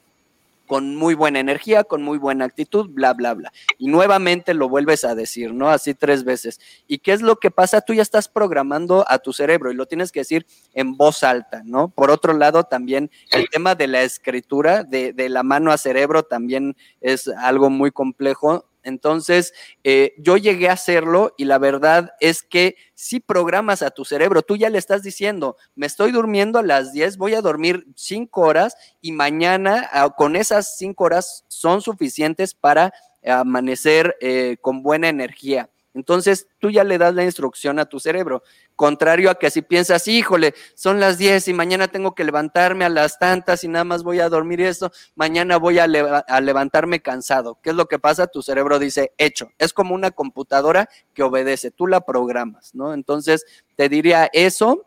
con 0.71 0.95
muy 0.95 1.15
buena 1.15 1.41
energía, 1.41 1.83
con 1.83 2.01
muy 2.01 2.17
buena 2.17 2.45
actitud, 2.45 2.89
bla, 2.91 3.13
bla, 3.13 3.35
bla. 3.35 3.53
Y 3.77 3.89
nuevamente 3.89 4.55
lo 4.55 4.69
vuelves 4.69 5.03
a 5.03 5.17
decir, 5.17 5.53
¿no? 5.53 5.69
Así 5.69 5.95
tres 5.95 6.23
veces. 6.23 6.61
¿Y 6.87 6.99
qué 6.99 7.11
es 7.13 7.23
lo 7.23 7.41
que 7.41 7.51
pasa? 7.51 7.81
Tú 7.81 7.93
ya 7.93 8.03
estás 8.03 8.29
programando 8.29 9.05
a 9.09 9.19
tu 9.19 9.33
cerebro 9.33 9.73
y 9.73 9.75
lo 9.75 9.87
tienes 9.87 10.13
que 10.13 10.21
decir 10.21 10.47
en 10.73 10.97
voz 10.97 11.25
alta, 11.25 11.63
¿no? 11.65 11.89
Por 11.89 12.13
otro 12.13 12.35
lado, 12.35 12.63
también 12.63 13.11
el 13.33 13.49
tema 13.49 13.75
de 13.75 13.89
la 13.89 14.03
escritura, 14.03 14.85
de, 14.85 15.13
de 15.13 15.29
la 15.29 15.43
mano 15.43 15.73
a 15.73 15.77
cerebro, 15.77 16.23
también 16.23 16.77
es 17.01 17.27
algo 17.27 17.69
muy 17.69 17.91
complejo 17.91 18.70
entonces, 18.83 19.53
eh, 19.85 20.15
yo 20.19 20.37
llegué 20.37 20.69
a 20.69 20.75
hacerlo 20.75 21.35
y 21.37 21.45
la 21.45 21.59
verdad 21.59 22.13
es 22.21 22.43
que 22.43 22.77
si 22.95 23.21
programas 23.21 23.83
a 23.83 23.91
tu 23.91 24.05
cerebro, 24.05 24.43
tú 24.43 24.57
ya 24.57 24.71
le 24.71 24.79
estás 24.79 25.03
diciendo, 25.03 25.57
me 25.75 25.87
estoy 25.87 26.13
durmiendo 26.13 26.59
a 26.59 26.63
las 26.63 26.93
10, 26.93 27.17
voy 27.17 27.35
a 27.35 27.43
dormir 27.43 27.87
5 27.97 28.41
horas 28.41 28.77
y 29.01 29.13
mañana 29.13 29.89
ah, 29.93 30.11
con 30.17 30.37
esas 30.37 30.77
5 30.77 31.05
horas 31.05 31.45
son 31.49 31.83
suficientes 31.83 32.55
para 32.55 32.93
amanecer 33.25 34.17
eh, 34.21 34.57
con 34.61 34.83
buena 34.83 35.09
energía. 35.09 35.69
Entonces 35.93 36.47
tú 36.59 36.71
ya 36.71 36.85
le 36.85 36.99
das 36.99 37.15
la 37.15 37.25
instrucción 37.25 37.79
a 37.79 37.87
tu 37.87 37.99
cerebro. 37.99 38.43
Contrario 38.81 39.29
a 39.29 39.35
que 39.35 39.51
si 39.51 39.61
piensas, 39.61 40.09
híjole, 40.09 40.55
son 40.75 41.01
las 41.01 41.19
10 41.19 41.49
y 41.49 41.53
mañana 41.53 41.89
tengo 41.89 42.15
que 42.15 42.25
levantarme 42.25 42.87
a 42.87 42.89
las 42.89 43.19
tantas 43.19 43.63
y 43.63 43.69
nada 43.69 43.85
más 43.85 44.03
voy 44.03 44.21
a 44.21 44.31
dormir 44.31 44.63
esto, 44.63 44.91
mañana 45.15 45.59
voy 45.59 45.79
a, 45.79 45.87
levantarme 45.87 47.03
cansado. 47.03 47.59
¿Qué 47.63 47.69
es 47.69 47.77
lo 47.77 47.89
que 47.89 47.99
pasa? 47.99 48.27
Tu 48.29 48.41
cerebro 48.41 48.79
dice, 48.79 49.13
hecho. 49.19 49.51
Es 49.59 49.75
como 49.75 49.95
una 49.95 50.13
computadora 50.13 50.89
que 51.13 51.23
obedece, 51.23 51.71
tú 51.71 51.89
la 51.89 52.01
programas, 52.07 52.75
¿no? 52.75 52.95
Entonces 52.95 53.45
te 53.77 53.91
diría 53.91 54.31
eso, 54.33 54.87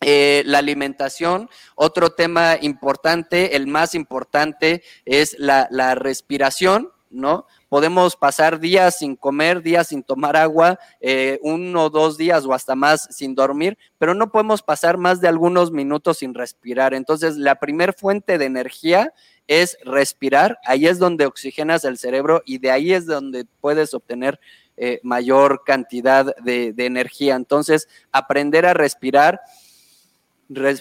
eh, 0.00 0.42
la 0.46 0.60
alimentación, 0.60 1.50
otro 1.74 2.14
tema 2.14 2.56
importante, 2.58 3.56
el 3.56 3.66
más 3.66 3.94
importante 3.94 4.82
es 5.04 5.36
la 5.38 5.94
respiración, 5.96 6.92
¿no? 7.10 7.46
Podemos 7.68 8.16
pasar 8.16 8.60
días 8.60 8.98
sin 8.98 9.14
comer, 9.14 9.62
días 9.62 9.88
sin 9.88 10.02
tomar 10.02 10.36
agua, 10.36 10.78
eh, 11.00 11.38
uno 11.42 11.84
o 11.84 11.90
dos 11.90 12.16
días 12.16 12.46
o 12.46 12.54
hasta 12.54 12.74
más 12.74 13.08
sin 13.10 13.34
dormir, 13.34 13.76
pero 13.98 14.14
no 14.14 14.32
podemos 14.32 14.62
pasar 14.62 14.96
más 14.96 15.20
de 15.20 15.28
algunos 15.28 15.70
minutos 15.70 16.18
sin 16.18 16.32
respirar. 16.32 16.94
Entonces, 16.94 17.36
la 17.36 17.56
primer 17.56 17.92
fuente 17.92 18.38
de 18.38 18.46
energía 18.46 19.12
es 19.46 19.78
respirar. 19.84 20.58
Ahí 20.64 20.86
es 20.86 20.98
donde 20.98 21.26
oxigenas 21.26 21.84
el 21.84 21.98
cerebro 21.98 22.42
y 22.46 22.58
de 22.58 22.70
ahí 22.70 22.92
es 22.92 23.06
donde 23.06 23.46
puedes 23.60 23.92
obtener 23.94 24.38
eh, 24.76 25.00
mayor 25.02 25.62
cantidad 25.66 26.36
de, 26.36 26.72
energía. 26.78 27.34
Entonces, 27.34 27.88
aprender 28.12 28.64
a 28.64 28.74
respirar. 28.74 29.40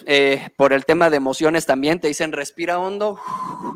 Eh, 0.05 0.47
por 0.55 0.71
el 0.71 0.85
tema 0.85 1.09
de 1.09 1.17
emociones 1.17 1.65
también 1.65 1.99
te 1.99 2.07
dicen 2.07 2.31
respira 2.31 2.79
hondo, 2.79 3.19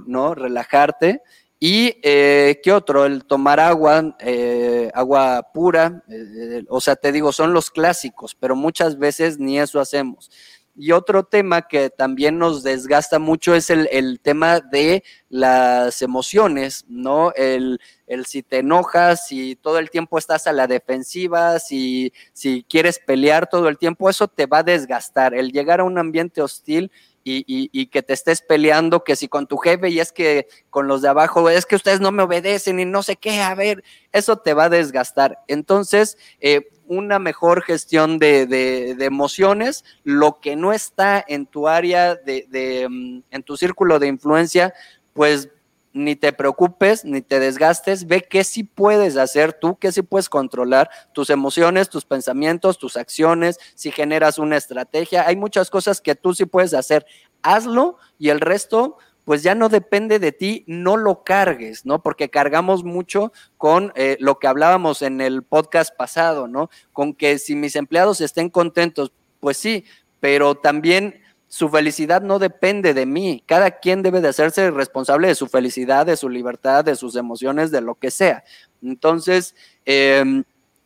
¿no? 0.06 0.36
Relajarte. 0.36 1.22
Y, 1.64 2.00
eh, 2.02 2.60
¿qué 2.64 2.72
otro? 2.74 3.06
El 3.06 3.24
tomar 3.24 3.60
agua, 3.60 4.18
eh, 4.20 4.90
agua 4.96 5.48
pura, 5.54 6.04
eh, 6.10 6.64
o 6.68 6.82
sea, 6.82 6.96
te 6.96 7.12
digo, 7.12 7.32
son 7.32 7.54
los 7.54 7.70
clásicos, 7.70 8.34
pero 8.34 8.56
muchas 8.56 8.98
veces 8.98 9.38
ni 9.38 9.60
eso 9.60 9.80
hacemos. 9.80 10.32
Y 10.76 10.92
otro 10.92 11.24
tema 11.24 11.68
que 11.68 11.92
también 11.92 12.40
nos 12.40 12.64
desgasta 12.64 13.20
mucho 13.20 13.54
es 13.54 13.70
el, 13.70 14.20
tema 14.24 14.60
de 14.60 15.04
las 15.30 16.02
emociones, 16.02 16.84
¿no? 16.88 17.32
El, 17.36 17.80
el, 18.08 18.26
si 18.26 18.42
te 18.42 18.58
enojas, 18.60 19.28
si 19.28 19.56
todo 19.56 19.78
el 19.78 19.92
tiempo 19.92 20.18
estás 20.18 20.48
a 20.48 20.54
la 20.54 20.66
defensiva, 20.66 21.60
si, 21.60 22.12
si 22.34 22.66
quieres 22.68 22.98
pelear 22.98 23.48
todo 23.48 23.70
el 23.70 23.78
tiempo, 23.78 24.10
eso 24.10 24.28
te 24.28 24.48
va 24.48 24.60
a 24.60 24.64
desgastar. 24.64 25.36
El 25.36 25.52
llegar 25.52 25.80
a 25.80 25.84
un 25.84 26.00
ambiente 26.00 26.42
hostil 26.42 26.92
y, 27.24 27.88
que 27.88 28.02
te 28.02 28.14
estés 28.14 28.42
peleando, 28.42 29.04
que 29.04 29.16
si 29.16 29.28
con 29.28 29.48
tu 29.48 29.58
jefe 29.58 29.90
y 29.90 30.00
es 30.00 30.12
que 30.12 30.48
con 30.70 30.88
los 30.88 31.02
de 31.02 31.10
abajo, 31.10 31.50
es 31.50 31.66
que 31.66 31.76
ustedes 31.76 32.00
no 32.00 32.12
me 32.12 32.24
obedecen 32.24 32.80
y 32.80 32.86
no 32.86 33.04
sé 33.04 33.16
qué, 33.16 33.42
a 33.42 33.56
ver, 33.56 33.84
eso 34.12 34.38
te 34.38 34.54
va 34.54 34.66
a 34.66 34.70
desgastar. 34.70 35.40
Entonces, 35.48 36.18
eh, 36.40 36.70
una 36.88 37.20
mejor 37.20 37.64
gestión 37.64 38.20
de, 38.20 38.96
emociones, 39.00 39.84
lo 40.04 40.40
que 40.40 40.56
no 40.56 40.74
está 40.74 41.24
en 41.28 41.46
tu 41.46 41.68
área, 41.68 42.16
de, 42.16 42.88
mm, 42.90 43.24
en 43.32 43.44
tu 43.44 43.56
círculo 43.58 44.00
de 44.00 44.08
influencia, 44.08 44.74
pues 45.14 45.50
ni 45.94 46.16
te 46.16 46.34
preocupes, 46.34 47.04
ni 47.06 47.22
te 47.22 47.40
desgastes, 47.40 48.08
ve 48.08 48.22
qué 48.22 48.44
sí 48.44 48.64
puedes 48.64 49.18
hacer 49.18 49.54
tú, 49.54 49.78
qué 49.78 49.92
sí 49.92 50.02
puedes 50.02 50.30
controlar 50.30 50.90
tus 51.14 51.30
emociones, 51.30 51.90
tus 51.90 52.06
pensamientos, 52.06 52.78
tus 52.78 52.98
acciones, 52.98 53.60
si 53.76 53.92
generas 53.92 54.40
una 54.40 54.58
estrategia, 54.58 55.28
hay 55.28 55.36
muchas 55.36 55.70
cosas 55.70 56.02
que 56.02 56.16
tú 56.16 56.34
sí 56.34 56.46
puedes 56.46 56.74
hacer, 56.74 57.06
hazlo 57.42 57.98
y 58.18 58.30
el 58.30 58.40
resto 58.40 58.98
pues 59.26 59.44
ya 59.44 59.54
no 59.54 59.70
depende 59.70 60.20
de 60.20 60.32
ti, 60.32 60.64
no 60.68 60.98
lo 60.98 61.24
cargues, 61.24 61.86
¿no? 61.86 62.02
Porque 62.02 62.30
cargamos 62.30 62.84
mucho 62.84 63.32
con 63.58 63.94
eh, 63.96 64.18
lo 64.20 64.40
que 64.40 64.48
hablábamos 64.48 65.02
en 65.04 65.22
el 65.22 65.44
podcast 65.44 65.96
pasado, 65.96 66.48
¿no? 66.48 66.70
Con 66.92 67.14
que 67.14 67.38
si 67.38 67.56
mis 67.56 67.76
empleados 67.76 68.20
estén 68.20 68.50
contentos, 68.50 69.12
pues 69.40 69.58
sí, 69.58 69.86
pero 70.20 70.56
también 70.56 71.22
su 71.52 71.68
felicidad 71.68 72.22
no 72.22 72.40
depende 72.40 72.94
de 72.94 73.06
mí. 73.06 73.44
Cada 73.46 73.72
quien 73.72 74.04
debe 74.04 74.22
de 74.22 74.30
hacerse 74.30 74.72
responsable 74.72 75.28
de 75.28 75.36
su 75.36 75.48
felicidad, 75.48 76.06
de 76.06 76.16
su 76.16 76.30
libertad, 76.30 76.86
de 76.86 76.96
sus 76.96 77.18
emociones, 77.18 77.72
de 77.72 77.82
lo 77.82 77.96
que 77.96 78.10
sea. 78.10 78.46
Entonces, 78.82 79.54
em, 79.84 80.46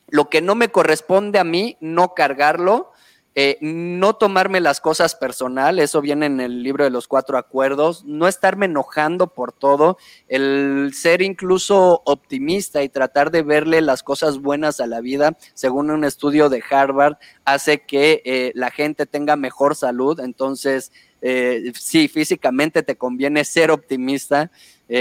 lo 0.10 0.28
que 0.28 0.42
no 0.42 0.56
me 0.56 0.70
corresponde 0.70 1.38
a 1.38 1.44
mí, 1.44 1.78
no 1.82 2.16
cargarlo, 2.16 2.92
eh, 3.38 3.58
no 3.60 4.16
tomarme 4.16 4.62
las 4.62 4.80
cosas 4.80 5.14
personal, 5.14 5.80
eso 5.80 6.00
viene 6.00 6.26
en 6.28 6.40
el 6.40 6.64
libro 6.64 6.86
de 6.86 6.90
los 6.90 7.10
cuatro 7.10 7.38
acuerdos, 7.38 8.06
no 8.06 8.30
estarme 8.30 8.68
enojando 8.68 9.28
por 9.28 9.52
todo, 9.52 9.98
el 10.30 10.92
ser 10.94 11.22
incluso 11.22 12.02
optimista 12.06 12.82
y 12.82 12.88
tratar 12.88 13.32
de 13.32 13.44
verle 13.44 13.82
las 13.82 14.04
cosas 14.04 14.40
buenas 14.40 14.80
a 14.80 14.88
la 14.88 15.02
vida, 15.02 15.38
según 15.54 15.92
un 15.92 16.06
estudio 16.06 16.48
de 16.48 16.64
Harvard, 16.70 17.18
hace 17.44 17.82
que 17.82 18.22
eh, 18.24 18.54
la 18.56 18.72
gente 18.72 19.06
tenga 19.06 19.36
mejor 19.36 19.76
salud, 19.76 20.18
entonces 20.22 20.94
eh, 21.22 21.74
sí, 21.78 22.08
físicamente 22.08 22.84
te 22.84 22.96
conviene 22.96 23.44
ser 23.44 23.70
optimista, 23.70 24.50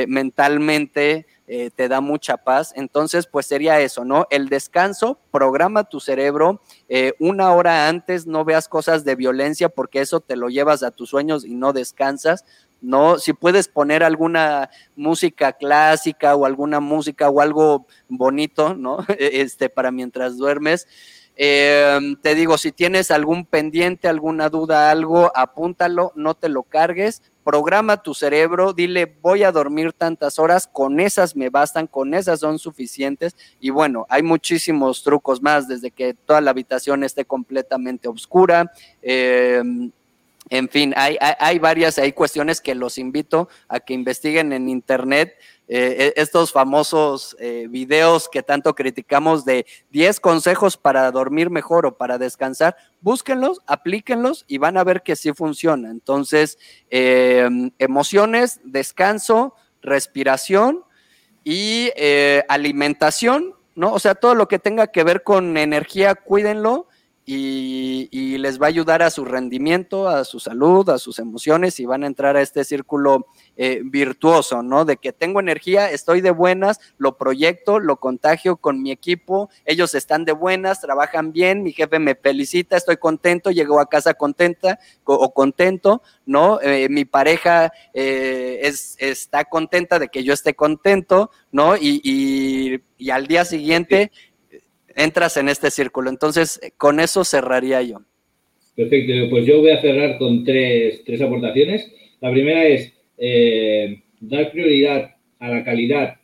mentalmente 0.09 1.27
eh, 1.47 1.71
te 1.75 1.89
da 1.89 2.01
mucha 2.01 2.39
paz. 2.39 2.73
Entonces, 2.75 3.27
pues 3.27 3.47
sería 3.47 3.81
eso, 3.81 4.05
¿no? 4.05 4.27
El 4.31 4.49
descanso, 4.49 5.19
programa 5.31 5.85
tu 5.85 6.01
cerebro 6.01 6.63
eh, 6.89 7.13
una 7.19 7.53
hora 7.53 7.89
antes, 7.89 8.27
no 8.27 8.45
veas 8.45 8.69
cosas 8.69 9.05
de 9.05 9.15
violencia 9.15 9.69
porque 9.69 10.01
eso 10.01 10.21
te 10.21 10.37
lo 10.37 10.49
llevas 10.49 10.83
a 10.83 10.91
tus 10.91 11.11
sueños 11.11 11.45
y 11.45 11.55
no 11.55 11.73
descansas. 11.73 12.45
No, 12.81 13.19
si 13.19 13.33
puedes 13.33 13.69
poner 13.69 14.03
alguna 14.03 14.69
música 14.95 15.53
clásica 15.53 16.35
o 16.35 16.45
alguna 16.45 16.81
música 16.81 17.29
o 17.31 17.41
algo 17.41 17.87
bonito, 18.09 18.75
¿no? 18.75 18.99
Este, 19.19 19.69
para 19.69 19.91
mientras 19.91 20.37
duermes. 20.37 20.87
Em, 21.37 22.15
te 22.17 22.35
digo, 22.35 22.59
si 22.59 22.71
tienes 22.71 23.11
algún 23.11 23.45
pendiente, 23.45 24.07
alguna 24.07 24.49
duda, 24.51 24.91
algo, 24.91 25.33
apúntalo, 25.35 26.13
no 26.15 26.35
te 26.35 26.49
lo 26.49 26.63
cargues, 26.63 27.23
programa 27.45 28.03
tu 28.03 28.15
cerebro, 28.15 28.73
dile 28.73 29.05
voy 29.21 29.45
a 29.45 29.53
dormir 29.53 29.93
tantas 29.93 30.39
horas, 30.39 30.67
con 30.67 30.99
esas 30.99 31.37
me 31.37 31.51
bastan, 31.51 31.87
con 31.87 32.15
esas 32.15 32.41
son 32.41 32.59
suficientes. 32.59 33.37
Y 33.61 33.71
bueno, 33.71 34.07
hay 34.09 34.23
muchísimos 34.23 35.05
trucos 35.05 35.43
más, 35.43 35.69
desde 35.69 35.91
que 35.91 36.15
toda 36.15 36.41
la 36.41 36.51
habitación 36.51 37.05
esté 37.05 37.25
completamente 37.25 38.09
oscura. 38.09 38.73
Em, 39.03 39.93
en 40.51 40.69
fin, 40.69 40.93
hay, 40.97 41.17
hay, 41.21 41.35
hay, 41.39 41.59
varias, 41.59 41.99
hay 41.99 42.13
cuestiones 42.13 42.61
que 42.61 42.75
los 42.75 42.99
invito 42.99 43.49
a 43.69 43.81
que 43.81 43.95
investiguen 43.95 44.53
en 44.53 44.69
internet. 44.69 45.35
Eh, 45.67 46.13
e, 46.17 46.21
estos 46.21 46.53
famosos 46.53 47.35
eh, 47.41 47.67
videos 47.71 48.29
que 48.29 48.43
tanto 48.43 48.75
criticamos 48.75 49.47
de 49.47 49.65
10 49.93 50.21
consejos 50.21 50.77
para 50.77 51.11
dormir 51.11 51.49
mejor 51.49 51.87
o 51.87 51.97
para 51.97 52.19
descansar, 52.19 52.77
búsquenlos, 53.01 53.63
aplíquenlos 53.67 54.45
y 54.47 54.59
van 54.59 54.77
a 54.77 54.85
ver 54.85 55.03
que 55.03 55.17
sí 55.17 55.33
funciona. 55.33 55.91
Entonces, 55.91 56.59
eh, 56.91 57.49
emociones, 57.79 58.61
descanso, 58.63 59.55
respiración 59.81 60.85
y 61.45 61.91
alimentación, 62.49 63.55
¿no? 63.75 63.93
O 63.93 63.99
sea, 63.99 64.15
todo 64.15 64.35
lo 64.35 64.49
que 64.49 64.59
tenga 64.59 64.87
que 64.87 65.05
ver 65.05 65.23
con 65.23 65.57
energía, 65.57 66.15
cuídenlo 66.15 66.89
y, 67.27 68.37
les 68.39 68.61
va 68.61 68.67
a 68.67 68.69
ayudar 68.69 69.03
a 69.03 69.11
su 69.11 69.25
rendimiento, 69.25 70.09
a 70.09 70.25
su 70.25 70.39
salud, 70.39 70.89
a 70.91 70.99
sus 70.99 71.19
emociones 71.19 71.81
y 71.81 71.87
van 71.87 72.05
a 72.05 72.07
entrar 72.07 72.37
a 72.37 72.43
este 72.43 72.63
círculo 72.65 73.27
eh, 73.57 73.81
virtuoso, 73.83 74.63
¿no? 74.63 74.85
De 74.85 74.99
que 74.99 75.13
tengo 75.13 75.41
energía, 75.41 75.91
estoy 75.91 76.21
de 76.21 76.31
buenas, 76.31 76.79
lo 76.99 77.17
proyecto, 77.17 77.79
lo 77.79 77.97
contagio 77.97 78.57
con 78.57 78.83
mi 78.83 78.91
equipo, 78.91 79.49
ellos 79.65 79.95
están 79.95 80.27
de 80.27 80.33
buenas, 80.33 80.83
trabajan 80.83 81.33
bien, 81.33 81.63
mi 81.63 81.73
jefe 81.73 81.99
me 81.99 82.15
felicita, 82.15 82.77
estoy 82.77 82.99
contento, 82.99 83.51
llego 83.51 83.81
a 83.81 83.89
casa 83.89 84.13
contenta 84.13 84.79
o 85.05 85.33
contento, 85.33 86.03
¿no? 86.27 86.61
Eh, 86.61 86.89
mi 86.91 87.05
pareja 87.05 87.73
eh, 87.95 88.61
es, 88.63 88.97
está 88.99 89.45
contenta 89.45 89.99
de 89.99 90.09
que 90.09 90.25
yo 90.25 90.35
esté 90.35 90.55
contento, 90.55 91.31
¿no? 91.53 91.77
Y, 91.77 92.83
al 93.13 93.27
día 93.27 93.45
siguiente 93.45 94.13
entras 94.97 95.37
en 95.37 95.49
este 95.49 95.71
círculo. 95.71 96.11
Entonces, 96.11 96.61
con 96.77 97.01
eso 97.01 97.25
cerraría 97.25 97.83
yo. 97.83 97.99
Perfecto, 98.75 99.13
pues 99.31 99.47
yo 99.47 99.61
voy 99.61 99.71
a 99.71 99.81
cerrar 99.81 100.19
con 100.19 100.45
tres, 100.45 101.03
tres 101.05 101.21
aportaciones. 101.21 101.93
La 102.21 102.33
primera 102.33 102.67
es 102.67 102.93
eh, 103.19 104.03
dar 104.21 104.51
prioridad 104.51 105.15
a 105.39 105.49
la 105.49 105.65
calidad 105.65 106.17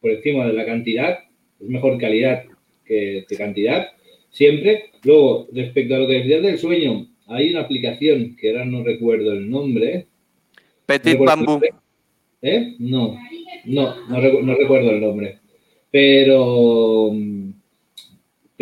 por 0.00 0.12
encima 0.12 0.46
de 0.46 0.52
la 0.52 0.64
cantidad. 0.64 1.18
Es 1.60 1.68
mejor 1.68 1.98
calidad 1.98 2.44
que, 2.84 3.24
cantidad, 3.36 3.88
siempre. 4.30 4.90
Luego, 5.02 5.48
respecto 5.52 5.94
a 5.94 5.98
lo 5.98 6.06
que 6.06 6.14
decías 6.14 6.42
del 6.42 6.58
sueño, 6.58 7.08
hay 7.26 7.50
una 7.50 7.62
aplicación 7.62 8.36
que 8.36 8.50
ahora 8.50 8.64
no 8.64 8.84
recuerdo 8.84 9.32
el 9.32 9.50
nombre. 9.50 10.06
Petit 10.86 11.18
Bambú. 11.18 11.60
¿Eh? 12.42 12.74
No, 12.78 13.16
no, 13.64 14.08
no, 14.08 14.42
no 14.42 14.54
recuerdo 14.54 14.90
el 14.90 15.00
nombre. 15.00 15.38
Pero 15.90 17.12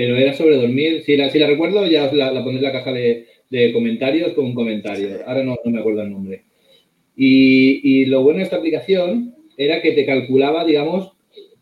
pero 0.00 0.16
era 0.16 0.32
sobre 0.32 0.56
dormir. 0.56 1.02
Si 1.02 1.14
la, 1.14 1.28
si 1.28 1.38
la 1.38 1.46
recuerdo, 1.46 1.86
ya 1.86 2.10
la, 2.10 2.32
la 2.32 2.42
pondré 2.42 2.66
en 2.66 2.72
la 2.72 2.72
caja 2.72 2.90
de, 2.90 3.26
comentarios 3.74 4.32
con 4.32 4.46
un 4.46 4.54
comentario. 4.54 5.18
Ahora 5.26 5.44
no, 5.44 5.58
me 5.62 5.78
acuerdo 5.78 6.00
el 6.00 6.10
nombre. 6.10 6.44
Y, 7.14 8.06
lo 8.06 8.22
bueno 8.22 8.38
de 8.38 8.44
esta 8.44 8.56
aplicación 8.56 9.34
era 9.58 9.82
que 9.82 9.92
te 9.92 10.06
calculaba, 10.06 10.64
digamos, 10.64 11.12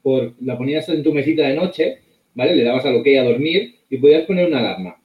por 0.03 0.37
la 0.41 0.57
ponías 0.57 0.89
en 0.89 1.03
tu 1.03 1.13
mesita 1.13 1.49
de 1.49 1.57
noche, 1.57 1.99
¿vale? 2.35 2.55
Le 2.55 2.63
dabas 2.63 2.87
a 2.87 2.93
lo 2.93 3.03
que 3.03 3.19
a 3.19 3.25
dormir 3.25 3.75
y 3.91 3.97
podías 3.97 4.25
poner 4.25 4.47
una 4.47 4.61
alarma. 4.61 5.03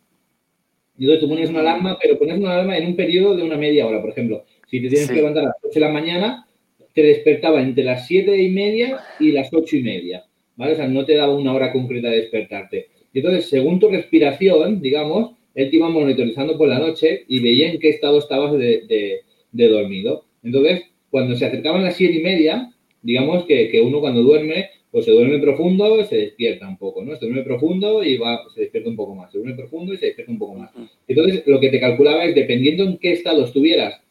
Y 0.95 1.05
entonces 1.05 1.21
tú 1.21 1.27
pones 1.27 1.49
una 1.49 1.61
alarma, 1.61 1.97
pero 1.99 2.19
pones 2.19 2.37
una 2.37 2.53
alarma 2.53 2.77
en 2.77 2.85
un 2.85 2.95
periodo 2.95 3.35
de 3.35 3.41
una 3.41 3.57
media 3.57 3.87
hora, 3.87 3.99
por 3.99 4.11
ejemplo. 4.11 4.45
Si 4.69 4.79
te 4.79 4.89
tienes 4.89 5.09
que 5.09 5.15
levantar 5.15 5.45
a 5.45 5.47
las 5.47 5.55
8 5.63 5.73
de 5.73 5.79
la 5.79 5.91
mañana, 5.91 6.47
te 6.93 7.01
despertaba 7.01 7.63
entre 7.63 7.83
las 7.83 8.05
7 8.05 8.39
y 8.39 8.51
media 8.51 8.99
y 9.19 9.31
las 9.31 9.51
8 9.51 9.77
y 9.77 9.81
media, 9.81 10.23
¿vale? 10.55 10.73
O 10.73 10.75
sea, 10.75 10.87
no 10.87 11.03
te 11.03 11.15
daba 11.15 11.33
una 11.35 11.51
hora 11.51 11.73
concreta 11.73 12.11
de 12.11 12.17
despertarte. 12.17 12.92
Y 13.13 13.19
entonces, 13.19 13.47
según 13.47 13.79
tu 13.79 13.89
respiración, 13.89 14.81
digamos, 14.81 15.31
él 15.53 15.69
te 15.69 15.75
iba 15.75 15.87
monitorizando 15.87 16.57
por 16.57 16.67
la 16.67 16.79
noche 16.79 17.25
y 17.27 17.39
veía 17.39 17.71
en 17.71 17.79
qué 17.79 17.89
estado 17.89 18.17
estabas 18.17 18.53
de, 18.57 19.21
dormido. 19.51 20.25
Entonces, 20.41 20.83
cuando 21.11 21.35
se 21.35 21.45
acercaban 21.45 21.83
las 21.83 21.95
siete 21.95 22.15
y 22.15 22.23
media, 22.23 22.73
digamos 23.03 23.45
que, 23.45 23.81
uno 23.85 23.99
cuando 23.99 24.23
duerme, 24.23 24.69
pues 24.89 25.05
se 25.05 25.11
duerme 25.11 25.39
profundo, 25.39 26.03
se 26.05 26.17
despierta 26.17 26.67
un 26.67 26.77
poco, 26.77 27.03
¿no? 27.03 27.15
Se 27.15 27.25
duerme 27.25 27.43
profundo 27.43 28.03
y 28.03 28.17
va, 28.17 28.43
se 28.53 28.61
despierta 28.61 28.89
un 28.89 28.95
poco 28.95 29.13
más. 29.13 29.31
Se 29.31 29.37
duerme 29.37 29.55
profundo 29.55 29.93
y 29.93 29.97
se 29.97 30.07
despierta 30.07 30.31
un 30.31 30.39
poco 30.39 30.55
más. 30.55 30.71
Entonces, 31.07 31.43
lo 31.45 31.59
que 31.59 31.69
te 31.69 31.79
calculaba 31.79 32.25
es, 32.25 32.33
dependiendo 32.33 32.83
en 32.83 32.97
qué 32.97 33.11
estado 33.11 33.45
estuvieras, 33.45 34.01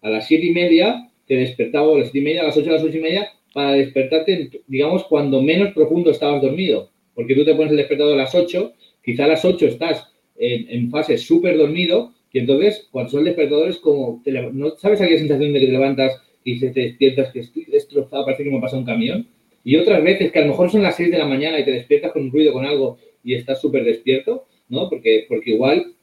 a 0.00 0.10
las 0.10 0.28
siete 0.28 0.46
y 0.46 0.52
media, 0.52 1.10
te 1.26 1.36
despertaba 1.36 1.92
a 1.92 1.98
las 1.98 2.10
siete 2.10 2.18
y 2.18 2.22
media, 2.22 2.42
a 2.42 2.46
las 2.46 2.56
ocho, 2.56 2.70
a 2.70 2.74
las 2.74 2.84
ocho 2.84 2.98
y 2.98 3.00
media, 3.00 3.28
para 3.52 3.72
despertarte, 3.72 4.50
digamos, 4.68 5.04
cuando 5.04 5.42
menos 5.42 5.72
profundo 5.72 6.10
estabas 6.10 6.42
dormido 6.42 6.93
porque 7.14 7.34
tú 7.34 7.44
te 7.44 7.54
pones 7.54 7.70
el 7.70 7.76
despertador 7.76 8.14
a 8.14 8.22
las 8.22 8.34
8, 8.34 8.72
quizá 9.02 9.24
a 9.24 9.28
las 9.28 9.44
8 9.44 9.66
estás 9.66 10.12
en, 10.36 10.90
fase 10.90 11.18
súper 11.18 11.56
dormido 11.56 12.12
y 12.32 12.40
entonces 12.40 12.88
cuando 12.90 13.10
son 13.10 13.24
despertadores 13.24 13.78
como, 13.78 14.22
¿no 14.52 14.70
sabes 14.76 15.00
aquella 15.00 15.18
sensación 15.18 15.52
de 15.52 15.60
que 15.60 15.66
te 15.66 15.72
levantas 15.72 16.20
y 16.42 16.58
se 16.58 16.70
te 16.70 16.80
despiertas 16.80 17.32
que 17.32 17.40
estoy 17.40 17.64
destrozado, 17.64 18.24
parece 18.24 18.44
que 18.44 18.50
me 18.50 18.60
pasa 18.60 18.76
un 18.76 18.84
camión? 18.84 19.26
Y 19.62 19.76
otras 19.76 20.02
veces 20.02 20.30
que 20.30 20.38
a 20.40 20.42
lo 20.42 20.48
mejor 20.48 20.70
son 20.70 20.82
las 20.82 20.96
6 20.96 21.10
de 21.10 21.18
la 21.18 21.26
mañana 21.26 21.58
y 21.58 21.64
te 21.64 21.70
despiertas 21.70 22.12
con 22.12 22.22
un 22.22 22.32
ruido, 22.32 22.52
con 22.52 22.64
algo 22.66 22.98
y 23.22 23.34
estás 23.34 23.60
súper 23.60 23.84
despierto, 23.84 24.44
¿no? 24.68 24.90
Porque, 24.90 25.24
porque 25.28 25.52
igual 25.52 25.94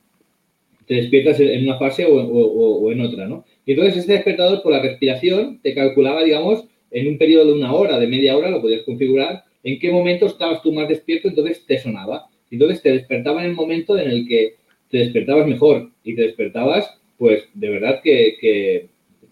te 0.88 0.95
despiertas 0.95 1.39
en 1.39 1.63
una 1.63 1.78
fase 1.78 2.06
o, 2.06 2.15
o, 2.15 2.91
en 2.91 3.02
otra, 3.02 3.28
¿no? 3.28 3.45
Y 3.65 3.74
entonces 3.74 3.97
este 3.97 4.13
despertador 4.13 4.63
por 4.63 4.71
la 4.71 4.82
respiración 4.82 5.60
te 5.62 5.76
calculaba, 5.76 6.24
digamos, 6.24 6.65
en 6.89 7.08
un 7.08 7.17
periodo 7.17 7.45
de 7.47 7.54
una 7.54 7.74
hora, 7.74 8.00
de 8.00 8.08
media 8.08 8.36
hora, 8.36 8.50
lo 8.50 8.62
podías 8.62 8.82
configurar 8.82 9.43
en 9.63 9.80
qué 9.80 9.91
momento 9.91 10.26
estabas 10.26 10.62
tú 10.62 10.71
más 10.74 10.88
despierto, 10.88 11.28
entonces 11.28 11.65
te 11.65 11.78
sonaba. 11.78 12.28
Entonces 12.50 12.82
te 12.82 12.91
despertaba 12.91 13.43
en 13.43 13.52
el 13.52 13.56
momento 13.56 13.97
en 13.97 14.10
el 14.10 14.28
que 14.28 14.56
te 14.89 14.97
despertabas 14.97 15.47
mejor 15.47 15.89
y 16.04 16.15
te 16.15 16.24
despertabas, 16.24 17.00
pues 17.17 17.47
de 17.54 17.69
verdad 17.69 18.02
que, 18.04 18.89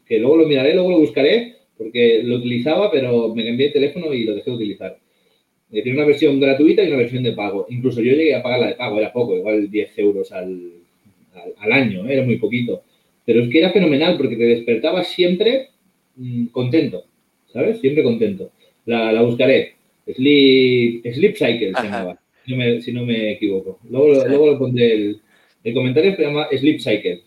que, 0.08 0.20
luego 0.20 0.38
lo 0.38 0.48
miraré, 0.48 0.74
luego 0.74 0.92
lo 0.92 1.00
buscaré, 1.00 1.56
porque 1.78 2.22
lo 2.24 2.38
utilizaba, 2.38 2.92
pero 2.92 3.34
me 3.36 3.46
cambié 3.46 3.68
de 3.68 3.74
teléfono 3.74 4.14
y 4.14 4.24
lo 4.24 4.36
dejé 4.36 4.50
de 4.50 4.56
utilizar. 4.56 4.98
Tiene 5.70 5.94
una 5.94 6.06
versión 6.06 6.40
gratuita 6.40 6.84
y 6.84 6.88
una 6.88 6.98
versión 6.98 7.24
de 7.24 7.34
pago. 7.34 7.68
Incluso 7.70 8.02
yo 8.02 8.14
llegué 8.14 8.34
a 8.34 8.42
pagar 8.42 8.60
la 8.60 8.68
de 8.68 8.76
pago, 8.76 9.00
era 9.00 9.14
poco, 9.14 9.36
igual 9.36 9.70
10 9.70 10.00
euros 10.00 10.32
al, 10.32 10.72
al, 11.58 11.72
año, 11.72 12.08
era 12.08 12.24
muy 12.24 12.38
poquito. 12.38 12.84
Pero 13.26 13.44
es 13.44 13.50
que 13.50 13.60
era 13.60 13.72
fenomenal 13.72 14.18
porque 14.18 14.36
te 14.36 14.46
despertabas 14.46 15.10
siempre 15.10 15.70
mm, 16.16 16.48
contento, 16.48 17.06
¿sabes? 17.54 17.80
Siempre 17.80 18.04
contento. 18.04 18.52
La, 18.86 19.12
la 19.12 19.22
buscaré. 19.22 19.79
Sleep, 20.14 21.14
Sleep 21.14 21.36
Cycle 21.36 21.74
se 21.74 21.84
llamaba, 21.84 22.20
si 22.46 22.92
no, 22.92 23.06
me, 23.06 23.32
equivoco. 23.32 23.80
Luego, 23.90 24.26
luego 24.28 24.48
lo 24.48 24.60
pondré 24.60 24.94
el, 24.94 25.22
el 25.64 25.74
comentario, 25.74 26.16
se 26.16 26.22
llama 26.24 26.48
Sleep 26.52 26.80
Cycle. 26.80 27.22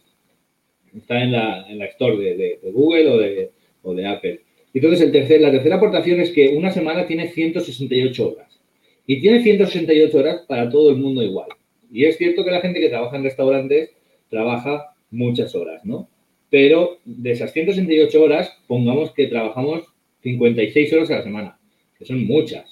Está 0.96 1.22
en 1.22 1.32
la, 1.32 1.66
en 1.68 1.78
la 1.78 1.86
store 1.86 2.16
de, 2.16 2.58
Google 2.72 3.08
o 3.08 3.18
de, 3.18 3.50
o 3.82 3.94
de 3.94 4.06
Apple. 4.06 4.40
Entonces, 4.74 5.00
el 5.02 5.12
tercer, 5.12 5.40
la 5.40 5.50
tercera 5.50 5.76
aportación 5.76 6.20
es 6.20 6.30
que 6.30 6.48
una 6.48 6.70
semana 6.70 7.06
tiene 7.06 7.28
168 7.28 8.28
horas. 8.28 8.60
Y 9.06 9.20
tiene 9.20 9.42
168 9.42 10.16
horas 10.16 10.44
para 10.46 10.70
todo 10.70 10.90
el 10.90 10.96
mundo 10.96 11.22
igual. 11.22 11.48
Y 11.92 12.04
es 12.04 12.16
cierto 12.16 12.44
que 12.44 12.50
la 12.50 12.60
gente 12.60 12.80
que 12.80 12.88
trabaja 12.88 13.16
en 13.16 13.24
restaurantes 13.24 13.90
trabaja 14.30 14.94
muchas 15.10 15.54
horas, 15.54 15.84
¿no? 15.84 16.08
Pero 16.48 16.98
de 17.04 17.32
esas 17.32 17.52
168 17.52 18.22
horas, 18.22 18.50
pongamos 18.66 19.12
que 19.12 19.26
trabajamos 19.26 19.84
56 20.22 20.92
horas 20.92 21.10
a 21.10 21.16
la 21.16 21.22
semana, 21.22 21.58
que 21.98 22.04
son 22.04 22.24
muchas. 22.24 22.71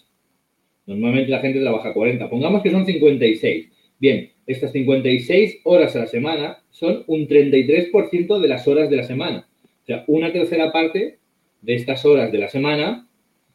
Normalmente 0.86 1.30
la 1.30 1.40
gente 1.40 1.60
trabaja 1.60 1.92
40. 1.92 2.28
Pongamos 2.28 2.62
que 2.62 2.70
son 2.70 2.86
56. 2.86 3.68
Bien, 3.98 4.30
estas 4.46 4.72
56 4.72 5.60
horas 5.64 5.94
a 5.94 6.00
la 6.00 6.06
semana 6.06 6.62
son 6.70 7.04
un 7.06 7.28
33% 7.28 8.40
de 8.40 8.48
las 8.48 8.66
horas 8.66 8.90
de 8.90 8.96
la 8.96 9.04
semana. 9.04 9.48
O 9.82 9.86
sea, 9.86 10.04
una 10.06 10.32
tercera 10.32 10.72
parte 10.72 11.18
de 11.62 11.74
estas 11.74 12.04
horas 12.04 12.32
de 12.32 12.38
la 12.38 12.48
semana 12.48 13.06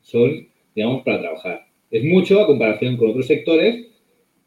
son, 0.01 0.47
digamos, 0.75 1.03
para 1.03 1.19
trabajar. 1.19 1.67
Es 1.89 2.03
mucho 2.03 2.41
a 2.41 2.47
comparación 2.47 2.97
con 2.97 3.09
otros 3.09 3.27
sectores, 3.27 3.87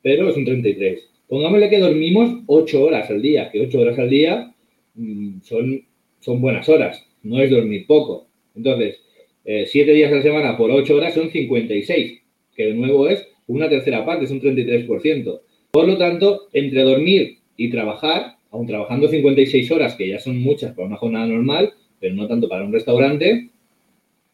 pero 0.03 0.29
es 0.29 0.37
un 0.37 0.45
33. 0.45 1.09
Pongámosle 1.29 1.69
que 1.69 1.79
dormimos 1.79 2.43
8 2.47 2.85
horas 2.85 3.11
al 3.11 3.21
día, 3.21 3.51
que 3.51 3.61
8 3.61 3.81
horas 3.81 3.99
al 3.99 4.09
día 4.09 4.55
mm, 4.95 5.41
son, 5.43 5.85
son 6.21 6.41
buenas 6.41 6.69
horas, 6.69 7.07
no 7.23 7.41
es 7.41 7.51
dormir 7.51 7.87
poco. 7.87 8.29
Entonces, 8.55 9.01
7 9.45 9.69
eh, 9.91 9.95
días 9.95 10.13
a 10.13 10.17
la 10.17 10.23
semana 10.23 10.57
por 10.57 10.71
8 10.71 10.95
horas 10.95 11.15
son 11.15 11.31
56 11.31 12.23
que 12.59 12.67
de 12.67 12.75
nuevo 12.75 13.09
es 13.09 13.27
una 13.47 13.69
tercera 13.71 14.05
parte, 14.05 14.25
es 14.25 14.31
un 14.33 14.43
33%. 14.43 15.41
Por 15.71 15.87
lo 15.87 15.97
tanto, 15.97 16.49
entre 16.53 16.83
dormir 16.83 17.39
y 17.57 17.71
trabajar, 17.71 18.37
aun 18.51 18.67
trabajando 18.67 19.09
56 19.09 19.71
horas, 19.71 19.95
que 19.95 20.09
ya 20.09 20.19
son 20.19 20.39
muchas 20.39 20.75
para 20.75 20.89
una 20.89 20.97
jornada 20.97 21.27
normal, 21.27 21.73
pero 22.01 22.15
no 22.17 22.27
tanto 22.27 22.49
para 22.49 22.65
un 22.65 22.73
restaurante, 22.73 23.51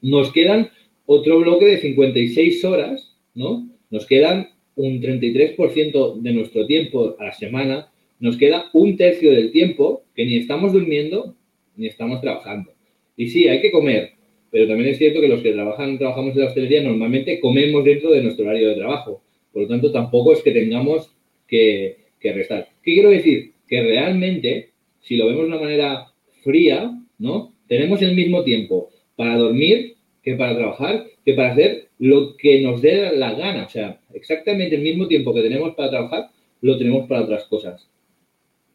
nos 0.01 0.33
quedan 0.33 0.71
otro 1.07 1.39
bloque 1.39 1.67
de 1.67 1.79
56 1.79 2.65
horas, 2.65 3.15
¿no? 3.35 3.69
Nos 3.91 4.07
quedan 4.07 4.49
un 4.75 5.01
33% 5.03 6.21
de 6.21 6.33
nuestro 6.33 6.67
tiempo 6.67 7.17
a 7.19 7.25
la 7.25 7.33
semana, 7.33 7.93
nos 8.21 8.39
queda 8.39 8.71
un 8.73 8.97
tercio 8.97 9.33
del 9.33 9.53
tiempo 9.53 10.03
que 10.15 10.25
ni 10.25 10.37
estamos 10.37 10.73
durmiendo 10.73 11.37
ni 11.77 11.89
estamos 11.89 12.23
trabajando. 12.23 12.73
Y 13.17 13.29
sí, 13.29 13.49
hay 13.49 13.61
que 13.61 13.71
comer, 13.71 14.13
pero 14.55 14.69
también 14.69 14.91
es 14.91 14.99
cierto 14.99 15.21
que 15.21 15.27
los 15.27 15.43
que 15.43 15.51
trabajan, 15.51 15.99
trabajamos 15.99 16.35
en 16.35 16.43
la 16.43 16.47
hostelería 16.47 16.81
normalmente 16.81 17.41
comemos 17.41 17.85
dentro 17.85 18.13
de 18.13 18.23
nuestro 18.23 18.45
horario 18.45 18.69
de 18.69 18.77
trabajo. 18.77 19.21
Por 19.53 19.63
lo 19.63 19.69
tanto, 19.69 19.91
tampoco 19.91 20.33
es 20.33 20.43
que 20.43 20.53
tengamos 20.53 21.13
que, 21.49 21.97
restar. 22.23 22.69
¿Qué 22.81 22.95
quiero 22.95 23.11
decir? 23.11 23.51
Que 23.67 23.83
realmente, 23.83 24.71
si 25.01 25.17
lo 25.17 25.27
vemos 25.27 25.43
de 25.43 25.49
una 25.49 25.59
manera 25.59 26.07
fría, 26.45 26.89
¿no? 27.19 27.53
Tenemos 27.67 28.01
el 28.01 28.15
mismo 28.15 28.45
tiempo 28.45 28.91
para 29.17 29.37
dormir 29.37 29.97
que 30.23 30.37
para 30.37 30.55
trabajar, 30.55 31.05
que 31.25 31.35
para 31.35 31.51
hacer 31.51 31.89
lo 31.99 32.37
que 32.37 32.63
nos 32.63 32.81
dé 32.81 33.11
la 33.17 33.35
gana. 33.35 33.65
O 33.65 33.71
sea, 33.71 33.99
exactamente 34.13 34.77
el 34.77 34.83
mismo 34.83 35.09
tiempo 35.09 35.35
que 35.35 35.43
tenemos 35.43 35.75
para 35.75 35.91
trabajar, 35.91 36.29
lo 36.61 36.79
tenemos 36.79 37.09
para 37.09 37.23
otras 37.23 37.43
cosas. 37.47 37.91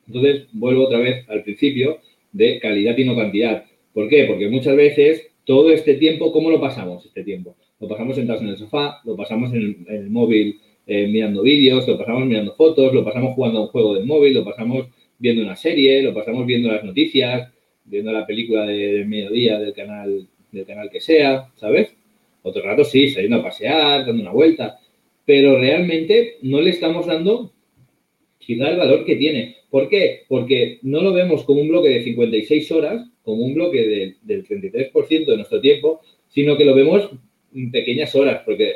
Entonces, 0.07 0.47
vuelvo 0.51 0.87
otra 0.87 0.99
vez 0.99 1.23
al 1.29 1.41
principio 1.43 1.99
de 2.33 2.59
calidad 2.59 2.97
y 2.97 3.05
no 3.05 3.15
cantidad. 3.15 3.63
¿Por 3.93 4.09
qué? 4.09 4.25
Porque 4.25 4.49
muchas 4.49 4.75
veces 4.75 5.28
todo 5.49 5.71
este 5.71 5.95
tiempo, 5.95 6.31
¿cómo 6.31 6.51
lo 6.51 6.61
pasamos 6.61 7.03
este 7.07 7.23
tiempo? 7.23 7.55
Lo 7.79 7.87
pasamos 7.87 8.15
sentados 8.15 8.43
en 8.43 8.49
el 8.49 8.57
sofá, 8.59 9.01
lo 9.03 9.15
pasamos 9.15 9.51
en 9.51 9.83
el, 9.89 10.07
móvil 10.11 10.59
eh, 10.85 11.07
mirando 11.07 11.41
vídeos, 11.41 11.87
lo 11.87 11.97
pasamos 11.97 12.27
mirando 12.27 12.53
fotos, 12.53 12.93
lo 12.93 13.03
pasamos 13.03 13.33
jugando 13.33 13.57
a 13.57 13.61
un 13.63 13.67
juego 13.69 13.95
del 13.95 14.05
móvil, 14.05 14.35
lo 14.35 14.45
pasamos 14.45 14.85
viendo 15.17 15.41
una 15.41 15.55
serie, 15.55 16.03
lo 16.03 16.13
pasamos 16.13 16.45
viendo 16.45 16.71
las 16.71 16.83
noticias, 16.83 17.51
viendo 17.83 18.11
la 18.11 18.27
película 18.27 18.63
de, 18.67 19.03
mediodía 19.05 19.57
del 19.57 19.73
canal, 19.73 20.27
del 20.51 20.67
canal 20.67 20.87
que 20.91 21.01
sea, 21.01 21.49
¿sabes? 21.55 21.95
Otro 22.43 22.61
rato 22.61 22.83
sí, 22.83 23.09
saliendo 23.09 23.37
a 23.37 23.43
pasear, 23.43 24.05
dando 24.05 24.21
una 24.21 24.31
vuelta, 24.31 24.77
pero 25.25 25.57
realmente 25.57 26.37
no 26.43 26.61
le 26.61 26.69
estamos 26.69 27.07
dando 27.07 27.51
quizá 28.37 28.69
el 28.69 28.77
valor 28.77 29.03
que 29.03 29.15
tiene. 29.15 29.55
¿Por 29.69 29.87
qué? 29.89 30.21
Porque 30.27 30.79
no 30.81 31.01
lo 31.01 31.13
vemos 31.13 31.43
como 31.43 31.61
un 31.61 31.69
bloque 31.69 31.89
de 31.89 32.03
56 32.03 32.71
horas, 32.71 33.07
como 33.23 33.43
un 33.43 33.53
bloque 33.53 34.15
del 34.21 34.47
33% 34.47 35.25
de 35.25 35.35
nuestro 35.35 35.61
tiempo, 35.61 36.01
sino 36.27 36.57
que 36.57 36.65
lo 36.65 36.73
vemos 36.73 37.09
en 37.53 37.71
pequeñas 37.71 38.15
horas, 38.15 38.41
porque 38.45 38.73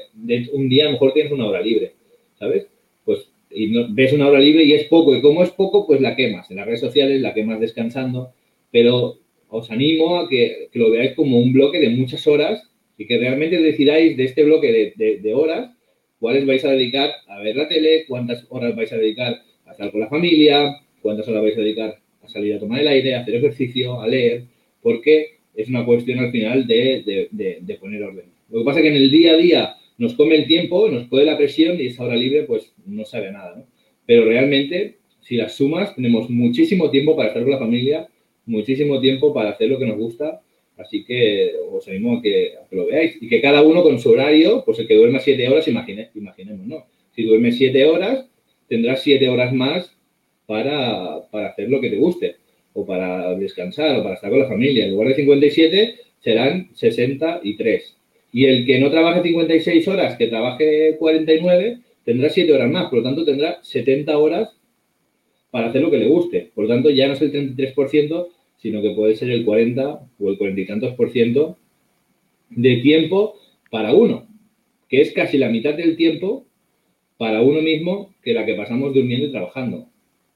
un 0.51 0.69
día 0.69 0.83
a 0.83 0.87
lo 0.87 0.93
mejor 0.93 1.13
tienes 1.13 1.31
una 1.31 1.47
hora 1.47 1.61
libre, 1.61 1.93
¿sabes? 2.37 2.67
Pues 3.05 3.29
y 3.55 3.71
ves 3.93 4.13
una 4.13 4.27
hora 4.27 4.39
libre 4.39 4.63
y 4.63 4.73
es 4.73 4.85
poco, 4.85 5.15
y 5.15 5.21
como 5.21 5.43
es 5.43 5.51
poco, 5.51 5.85
pues 5.85 6.01
la 6.01 6.15
quemas. 6.15 6.49
En 6.49 6.57
las 6.57 6.65
redes 6.65 6.79
sociales 6.79 7.21
la 7.21 7.33
quemas 7.33 7.59
descansando, 7.59 8.33
pero 8.71 9.19
os 9.49 9.69
animo 9.69 10.17
a 10.17 10.27
que, 10.27 10.69
lo 10.73 10.89
veáis 10.89 11.13
como 11.13 11.39
un 11.39 11.53
bloque 11.53 11.79
de 11.79 11.89
muchas 11.89 12.25
horas 12.25 12.63
y 12.97 13.05
que 13.05 13.17
realmente 13.19 13.61
decidáis 13.61 14.17
de 14.17 14.23
este 14.23 14.43
bloque 14.43 14.93
de, 14.95 15.33
horas 15.33 15.71
cuáles 16.19 16.45
vais 16.45 16.65
a 16.65 16.71
dedicar 16.71 17.11
a 17.27 17.39
ver 17.39 17.55
la 17.55 17.67
tele, 17.67 18.05
cuántas 18.07 18.45
horas 18.49 18.75
vais 18.75 18.91
a 18.91 18.97
dedicar 18.97 19.41
a 19.65 19.71
estar 19.71 19.91
con 19.91 19.99
la 19.99 20.09
familia, 20.09 20.81
cuántas 21.03 21.27
horas 21.27 21.43
vais 21.43 21.57
a 21.57 21.61
dedicar 21.61 21.99
a 22.23 22.27
salir 22.27 22.55
a 22.55 22.59
tomar 22.59 22.79
el 22.79 22.87
aire, 22.87 23.15
a 23.15 23.21
hacer 23.21 23.35
ejercicio, 23.35 24.01
a 24.01 24.07
leer, 24.07 24.45
porque 24.81 25.39
es 25.53 25.69
una 25.69 25.85
cuestión 25.85 26.19
al 26.19 26.31
final 26.31 26.65
de, 26.65 27.77
poner 27.79 28.03
orden. 28.03 28.25
Lo 28.49 28.59
que 28.59 28.65
pasa 28.65 28.79
es 28.79 28.83
que 28.83 28.89
en 28.89 28.95
el 28.95 29.11
día 29.11 29.33
a 29.33 29.37
día 29.37 29.75
nos 29.97 30.13
come 30.13 30.35
el 30.35 30.47
tiempo, 30.47 30.89
nos 30.89 31.07
puede 31.07 31.25
la 31.25 31.37
presión 31.37 31.79
y 31.79 31.87
esa 31.87 32.03
hora 32.03 32.15
libre 32.15 32.43
pues 32.43 32.73
no 32.85 33.05
sabe 33.05 33.31
nada, 33.31 33.55
¿no? 33.57 33.65
Pero 34.05 34.25
realmente, 34.25 34.97
si 35.21 35.35
las 35.35 35.55
sumas, 35.55 35.95
tenemos 35.95 36.29
muchísimo 36.29 36.89
tiempo 36.89 37.15
para 37.15 37.29
estar 37.29 37.43
con 37.43 37.51
la 37.51 37.59
familia, 37.59 38.07
muchísimo 38.45 38.99
tiempo 38.99 39.33
para 39.33 39.51
hacer 39.51 39.69
lo 39.69 39.79
que 39.79 39.85
nos 39.85 39.97
gusta, 39.97 40.41
así 40.77 41.05
que 41.05 41.53
os 41.71 41.87
animo 41.87 42.17
a 42.17 42.21
que, 42.21 42.53
lo 42.71 42.85
veáis. 42.87 43.21
Y 43.21 43.29
que 43.29 43.39
cada 43.39 43.61
uno 43.61 43.83
con 43.83 43.99
su 43.99 44.09
horario, 44.09 44.63
pues 44.65 44.79
el 44.79 44.87
que 44.87 44.95
duerma 44.95 45.19
siete 45.19 45.47
horas, 45.47 45.67
imagine, 45.67 46.09
imaginemos, 46.15 46.65
¿no? 46.65 46.85
Si 47.15 47.23
duermes 47.23 47.57
siete 47.57 47.85
horas, 47.85 48.27
tendrás 48.67 49.01
siete 49.01 49.29
horas 49.29 49.53
más 49.53 49.95
para, 50.53 51.47
hacer 51.49 51.67
lo 51.67 51.81
que 51.81 51.89
te 51.89 51.95
guste, 51.97 52.35
o 52.73 52.85
para 52.85 53.33
descansar, 53.35 53.97
o 53.97 54.03
para 54.03 54.15
estar 54.15 54.29
con 54.29 54.39
la 54.39 54.47
familia. 54.47 54.85
En 54.85 54.91
lugar 54.91 55.07
de 55.07 55.15
57, 55.15 55.95
serán 56.19 56.69
63. 56.75 57.97
Y 58.31 58.45
el 58.45 58.65
que 58.67 58.79
no 58.79 58.91
trabaje 58.91 59.23
56 59.23 59.87
horas, 59.87 60.15
que 60.15 60.27
trabaje 60.27 60.95
49, 60.99 61.79
tendrá 62.05 62.29
7 62.29 62.53
horas 62.53 62.69
más. 62.69 62.89
Por 62.89 62.99
lo 62.99 63.03
tanto, 63.03 63.25
tendrá 63.25 63.63
70 63.63 64.15
horas 64.15 64.55
para 65.49 65.69
hacer 65.69 65.81
lo 65.81 65.89
que 65.89 65.97
le 65.97 66.07
guste. 66.07 66.51
Por 66.53 66.65
lo 66.65 66.69
tanto, 66.69 66.91
ya 66.91 67.07
no 67.07 67.13
es 67.13 67.21
el 67.23 67.31
33%, 67.31 68.27
sino 68.57 68.81
que 68.83 68.91
puede 68.91 69.15
ser 69.15 69.31
el 69.31 69.45
40 69.45 70.01
o 70.19 70.29
el 70.29 70.37
40 70.37 70.61
y 70.61 70.67
tantos 70.67 70.93
por 70.93 71.09
ciento 71.09 71.57
de 72.51 72.77
tiempo 72.77 73.39
para 73.71 73.93
uno, 73.93 74.27
que 74.87 75.01
es 75.01 75.13
casi 75.13 75.39
la 75.39 75.49
mitad 75.49 75.73
del 75.73 75.97
tiempo 75.97 76.45
para 77.17 77.41
uno 77.41 77.61
mismo 77.63 78.13
que 78.21 78.33
la 78.33 78.45
que 78.45 78.53
pasamos 78.53 78.93
durmiendo 78.93 79.27
y 79.27 79.31
trabajando. 79.31 79.87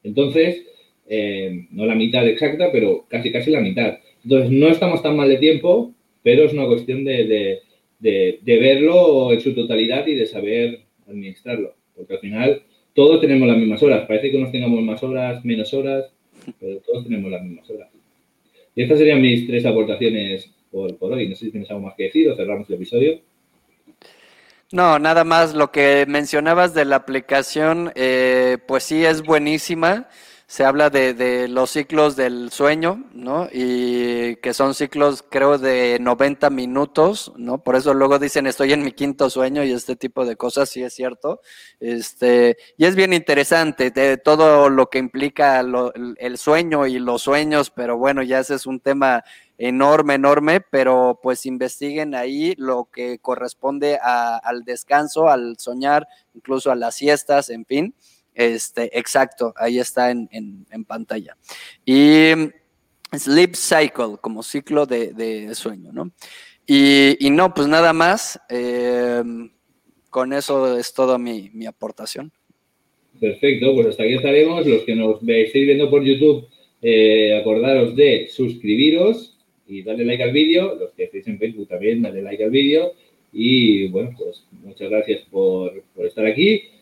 Entonces, 0.02 0.64
eh, 1.08 1.66
no 1.70 1.86
la 1.86 1.94
mitad 1.94 2.26
exacta, 2.26 2.70
pero 2.72 3.06
casi 3.08 3.32
casi 3.32 3.50
la 3.50 3.60
mitad. 3.60 3.98
Entonces, 4.22 4.50
no 4.50 4.68
estamos 4.68 5.02
tan 5.02 5.16
mal 5.16 5.28
de 5.28 5.38
tiempo, 5.38 5.94
pero 6.22 6.44
es 6.44 6.52
una 6.52 6.66
cuestión 6.66 7.04
de 7.04 7.60
de, 7.98 8.40
verlo 8.44 9.32
en 9.32 9.40
su 9.40 9.54
totalidad 9.54 10.06
y 10.06 10.14
de 10.14 10.26
saber 10.26 10.80
administrarlo. 11.06 11.74
Porque 11.94 12.14
al 12.14 12.20
final 12.20 12.62
todos 12.94 13.20
tenemos 13.20 13.48
las 13.48 13.58
mismas 13.58 13.82
horas. 13.82 14.06
Parece 14.06 14.30
que 14.30 14.36
unos 14.36 14.52
tengamos 14.52 14.80
más 14.82 15.02
horas, 15.02 15.44
menos 15.44 15.72
horas, 15.74 16.12
pero 16.60 16.78
todos 16.80 17.04
tenemos 17.04 17.30
las 17.30 17.42
mismas 17.42 17.68
horas. 17.70 17.88
Y 18.74 18.82
estas 18.82 18.98
serían 18.98 19.20
mis 19.20 19.46
tres 19.46 19.66
aportaciones 19.66 20.50
por, 20.70 20.96
hoy. 21.00 21.28
No 21.28 21.34
sé 21.34 21.46
si 21.46 21.50
tienes 21.50 21.70
algo 21.70 21.82
más 21.82 21.94
que 21.96 22.04
decir 22.04 22.28
o 22.28 22.36
cerramos 22.36 22.68
el 22.68 22.76
episodio. 22.76 23.20
No, 24.70 24.98
nada 24.98 25.24
más 25.24 25.54
lo 25.54 25.72
que 25.72 26.04
mencionabas 26.06 26.74
de 26.74 26.84
la 26.84 26.96
aplicación, 26.96 27.90
eh, 27.94 28.58
pues 28.66 28.84
sí 28.84 29.02
es 29.04 29.22
buenísima 29.22 30.08
se 30.48 30.64
habla 30.64 30.88
de, 30.88 31.12
de, 31.12 31.46
los 31.46 31.68
ciclos 31.68 32.16
del 32.16 32.50
sueño, 32.50 33.04
¿no? 33.12 33.48
Y 33.52 34.36
que 34.36 34.54
son 34.54 34.74
ciclos, 34.74 35.22
creo, 35.28 35.58
de 35.58 35.98
90 36.00 36.48
minutos, 36.48 37.34
¿no? 37.36 37.62
Por 37.62 37.76
eso 37.76 37.92
luego 37.92 38.18
dicen, 38.18 38.46
estoy 38.46 38.72
en 38.72 38.82
mi 38.82 38.92
quinto 38.92 39.28
sueño 39.28 39.62
y 39.62 39.72
este 39.72 39.94
tipo 39.94 40.24
de 40.24 40.36
cosas, 40.36 40.70
sí 40.70 40.82
es 40.82 40.94
cierto. 40.94 41.42
Este, 41.80 42.56
y 42.78 42.86
es 42.86 42.96
bien 42.96 43.12
interesante 43.12 43.90
de 43.90 44.16
todo 44.16 44.70
lo 44.70 44.88
que 44.88 44.96
implica 44.96 45.60
el 45.60 46.38
sueño 46.38 46.86
y 46.86 46.98
los 46.98 47.20
sueños, 47.20 47.70
pero 47.70 47.98
bueno, 47.98 48.22
ya 48.22 48.38
ese 48.38 48.54
es 48.54 48.64
un 48.64 48.80
tema 48.80 49.24
enorme, 49.58 50.14
enorme, 50.14 50.62
pero 50.62 51.20
pues 51.22 51.44
investiguen 51.44 52.14
ahí 52.14 52.54
lo 52.56 52.88
que 52.90 53.18
corresponde 53.18 53.98
al 54.02 54.64
descanso, 54.64 55.28
al 55.28 55.58
soñar, 55.58 56.08
incluso 56.32 56.70
a 56.70 56.74
las 56.74 56.94
siestas, 56.94 57.50
en 57.50 57.66
fin. 57.66 57.94
Este, 58.38 58.96
exacto, 58.96 59.52
ahí 59.56 59.80
está 59.80 60.12
en, 60.12 60.64
pantalla. 60.86 61.36
Y 61.84 62.30
Sleep 63.12 63.56
Cycle, 63.56 64.16
como 64.20 64.44
ciclo 64.44 64.86
de, 64.86 65.52
sueño, 65.56 65.90
¿no? 65.92 66.12
Y, 66.64 67.30
no, 67.32 67.52
pues 67.52 67.66
nada 67.66 67.92
más. 67.92 68.38
Em, 68.48 69.50
con 70.08 70.32
eso 70.32 70.78
es 70.78 70.94
toda 70.94 71.18
mi, 71.18 71.50
aportación. 71.66 72.30
Perfecto, 73.18 73.74
pues 73.74 73.88
hasta 73.88 74.04
aquí 74.04 74.14
estaremos. 74.14 74.64
Los 74.64 74.84
que 74.84 74.94
nos 74.94 75.16
estéis 75.20 75.66
viendo 75.66 75.90
por 75.90 76.04
YouTube, 76.04 76.46
eh, 76.80 77.36
acordaros 77.40 77.96
de 77.96 78.28
suscribiros 78.28 79.36
y 79.66 79.82
darle 79.82 80.04
like 80.04 80.22
al 80.22 80.32
vídeo. 80.32 80.76
Los 80.76 80.92
que 80.92 81.04
estéis 81.04 81.26
en 81.26 81.40
Facebook 81.40 81.66
también, 81.66 82.02
dale 82.02 82.22
like 82.22 82.44
al 82.44 82.50
vídeo. 82.50 82.92
Y 83.32 83.88
bueno, 83.88 84.14
pues 84.16 84.46
muchas 84.62 84.88
gracias 84.90 85.22
por, 85.28 85.82
por 85.96 86.06
estar 86.06 86.24
aquí. 86.24 86.77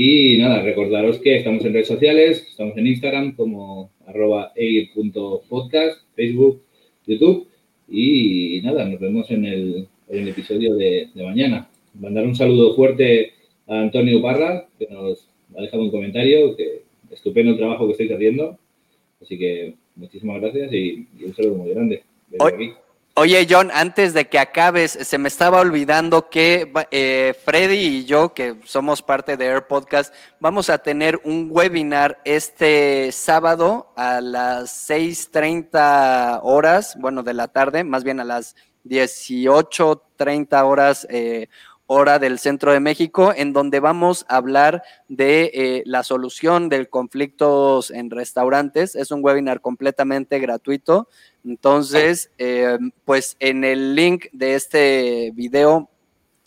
Y 0.00 0.38
nada, 0.38 0.62
recordaros 0.62 1.18
que 1.18 1.38
estamos 1.38 1.64
en 1.64 1.72
redes 1.72 1.88
sociales, 1.88 2.46
estamos 2.48 2.76
en 2.76 2.86
Instagram 2.86 3.34
como 3.34 3.90
arroba 4.06 4.52
eir.podcast, 4.54 6.02
Facebook, 6.14 6.62
YouTube. 7.04 7.48
Y 7.88 8.60
nada, 8.62 8.84
nos 8.84 9.00
vemos 9.00 9.28
en 9.32 9.44
el, 9.44 9.88
episodio 10.08 10.76
de, 10.76 11.08
mañana. 11.16 11.68
Mandar 11.94 12.28
un 12.28 12.36
saludo 12.36 12.76
fuerte 12.76 13.32
a 13.66 13.80
Antonio 13.80 14.22
Parra, 14.22 14.68
que 14.78 14.86
nos 14.86 15.26
ha 15.56 15.62
dejado 15.62 15.82
un 15.82 15.90
comentario, 15.90 16.54
que 16.54 16.82
estupendo 17.10 17.50
el 17.50 17.58
trabajo 17.58 17.86
que 17.86 17.92
estáis 17.94 18.12
haciendo. 18.12 18.56
Así 19.20 19.36
que 19.36 19.74
muchísimas 19.96 20.40
gracias 20.40 20.72
y, 20.74 21.08
un 21.26 21.34
saludo 21.34 21.56
muy 21.56 21.70
grande. 21.70 22.04
Oye, 23.20 23.48
John, 23.50 23.72
antes 23.74 24.14
de 24.14 24.28
que 24.28 24.38
acabes, 24.38 24.92
se 24.92 25.18
me 25.18 25.26
estaba 25.26 25.58
olvidando 25.58 26.30
que 26.30 26.72
eh, 26.92 27.34
Freddy 27.44 27.74
y 27.74 28.04
yo, 28.04 28.32
que 28.32 28.60
somos 28.64 29.02
parte 29.02 29.36
de 29.36 29.46
Air 29.46 29.66
Podcast, 29.66 30.14
vamos 30.38 30.70
a 30.70 30.78
tener 30.78 31.20
un 31.24 31.48
webinar 31.50 32.20
este 32.24 33.10
sábado 33.10 33.92
a 33.96 34.20
las 34.20 34.88
6.30 34.88 36.38
horas, 36.44 36.96
bueno, 37.00 37.24
de 37.24 37.34
la 37.34 37.48
tarde, 37.48 37.82
más 37.82 38.04
bien 38.04 38.20
a 38.20 38.24
las 38.24 38.54
18.30 38.84 40.64
horas 40.64 41.04
eh, 41.10 41.48
hora 41.90 42.18
del 42.18 42.38
centro 42.38 42.70
de 42.72 42.80
México, 42.80 43.32
en 43.34 43.54
donde 43.54 43.80
vamos 43.80 44.26
a 44.28 44.36
hablar 44.36 44.82
de 45.08 45.50
eh, 45.54 45.82
la 45.86 46.02
solución 46.02 46.68
de 46.68 46.86
conflictos 46.86 47.90
en 47.90 48.10
restaurantes. 48.10 48.94
Es 48.94 49.10
un 49.10 49.24
webinar 49.24 49.62
completamente 49.62 50.38
gratuito. 50.38 51.08
Entonces, 51.48 52.30
eh, 52.36 52.76
pues 53.06 53.38
en 53.40 53.64
el 53.64 53.94
link 53.94 54.26
de 54.32 54.54
este 54.54 55.32
video 55.34 55.88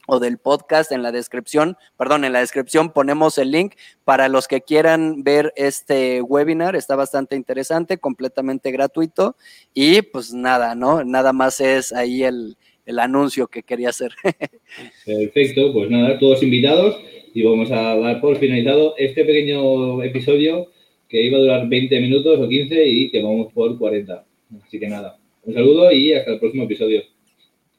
o 0.07 0.19
del 0.19 0.37
podcast 0.37 0.91
en 0.91 1.01
la 1.01 1.11
descripción, 1.11 1.75
perdón, 1.97 2.23
en 2.23 2.33
la 2.33 2.41
descripción 2.41 2.91
ponemos 2.93 3.39
el 3.39 3.49
link 3.49 3.73
para 4.03 4.29
los 4.29 4.47
que 4.47 4.61
quieran 4.61 5.23
ver 5.23 5.53
este 5.55 6.21
webinar, 6.21 6.75
está 6.75 6.95
bastante 6.95 7.35
interesante, 7.35 7.97
completamente 7.97 8.69
gratuito 8.69 9.35
y 9.73 10.03
pues 10.03 10.33
nada, 10.33 10.75
¿no? 10.75 11.03
Nada 11.03 11.33
más 11.33 11.59
es 11.61 11.91
ahí 11.93 12.23
el, 12.23 12.55
el 12.85 12.99
anuncio 12.99 13.47
que 13.47 13.63
quería 13.63 13.89
hacer. 13.89 14.11
Perfecto, 15.05 15.73
pues 15.73 15.89
nada, 15.89 16.19
todos 16.19 16.43
invitados 16.43 16.95
y 17.33 17.41
vamos 17.41 17.71
a 17.71 17.95
dar 17.95 18.21
por 18.21 18.37
finalizado 18.37 18.93
este 18.97 19.25
pequeño 19.25 20.03
episodio 20.03 20.67
que 21.09 21.23
iba 21.25 21.39
a 21.39 21.41
durar 21.41 21.67
20 21.67 21.99
minutos 22.01 22.39
o 22.39 22.47
15 22.47 22.87
y 22.87 23.09
que 23.09 23.23
vamos 23.23 23.51
por 23.51 23.79
40. 23.79 24.25
Así 24.65 24.79
que 24.79 24.87
nada, 24.87 25.17
un 25.43 25.53
saludo 25.53 25.91
y 25.91 26.13
hasta 26.13 26.31
el 26.31 26.39
próximo 26.39 26.63
episodio. 26.63 27.03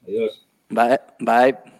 Adiós. 0.06 0.46
Bye, 0.70 0.98
bye. 1.20 1.71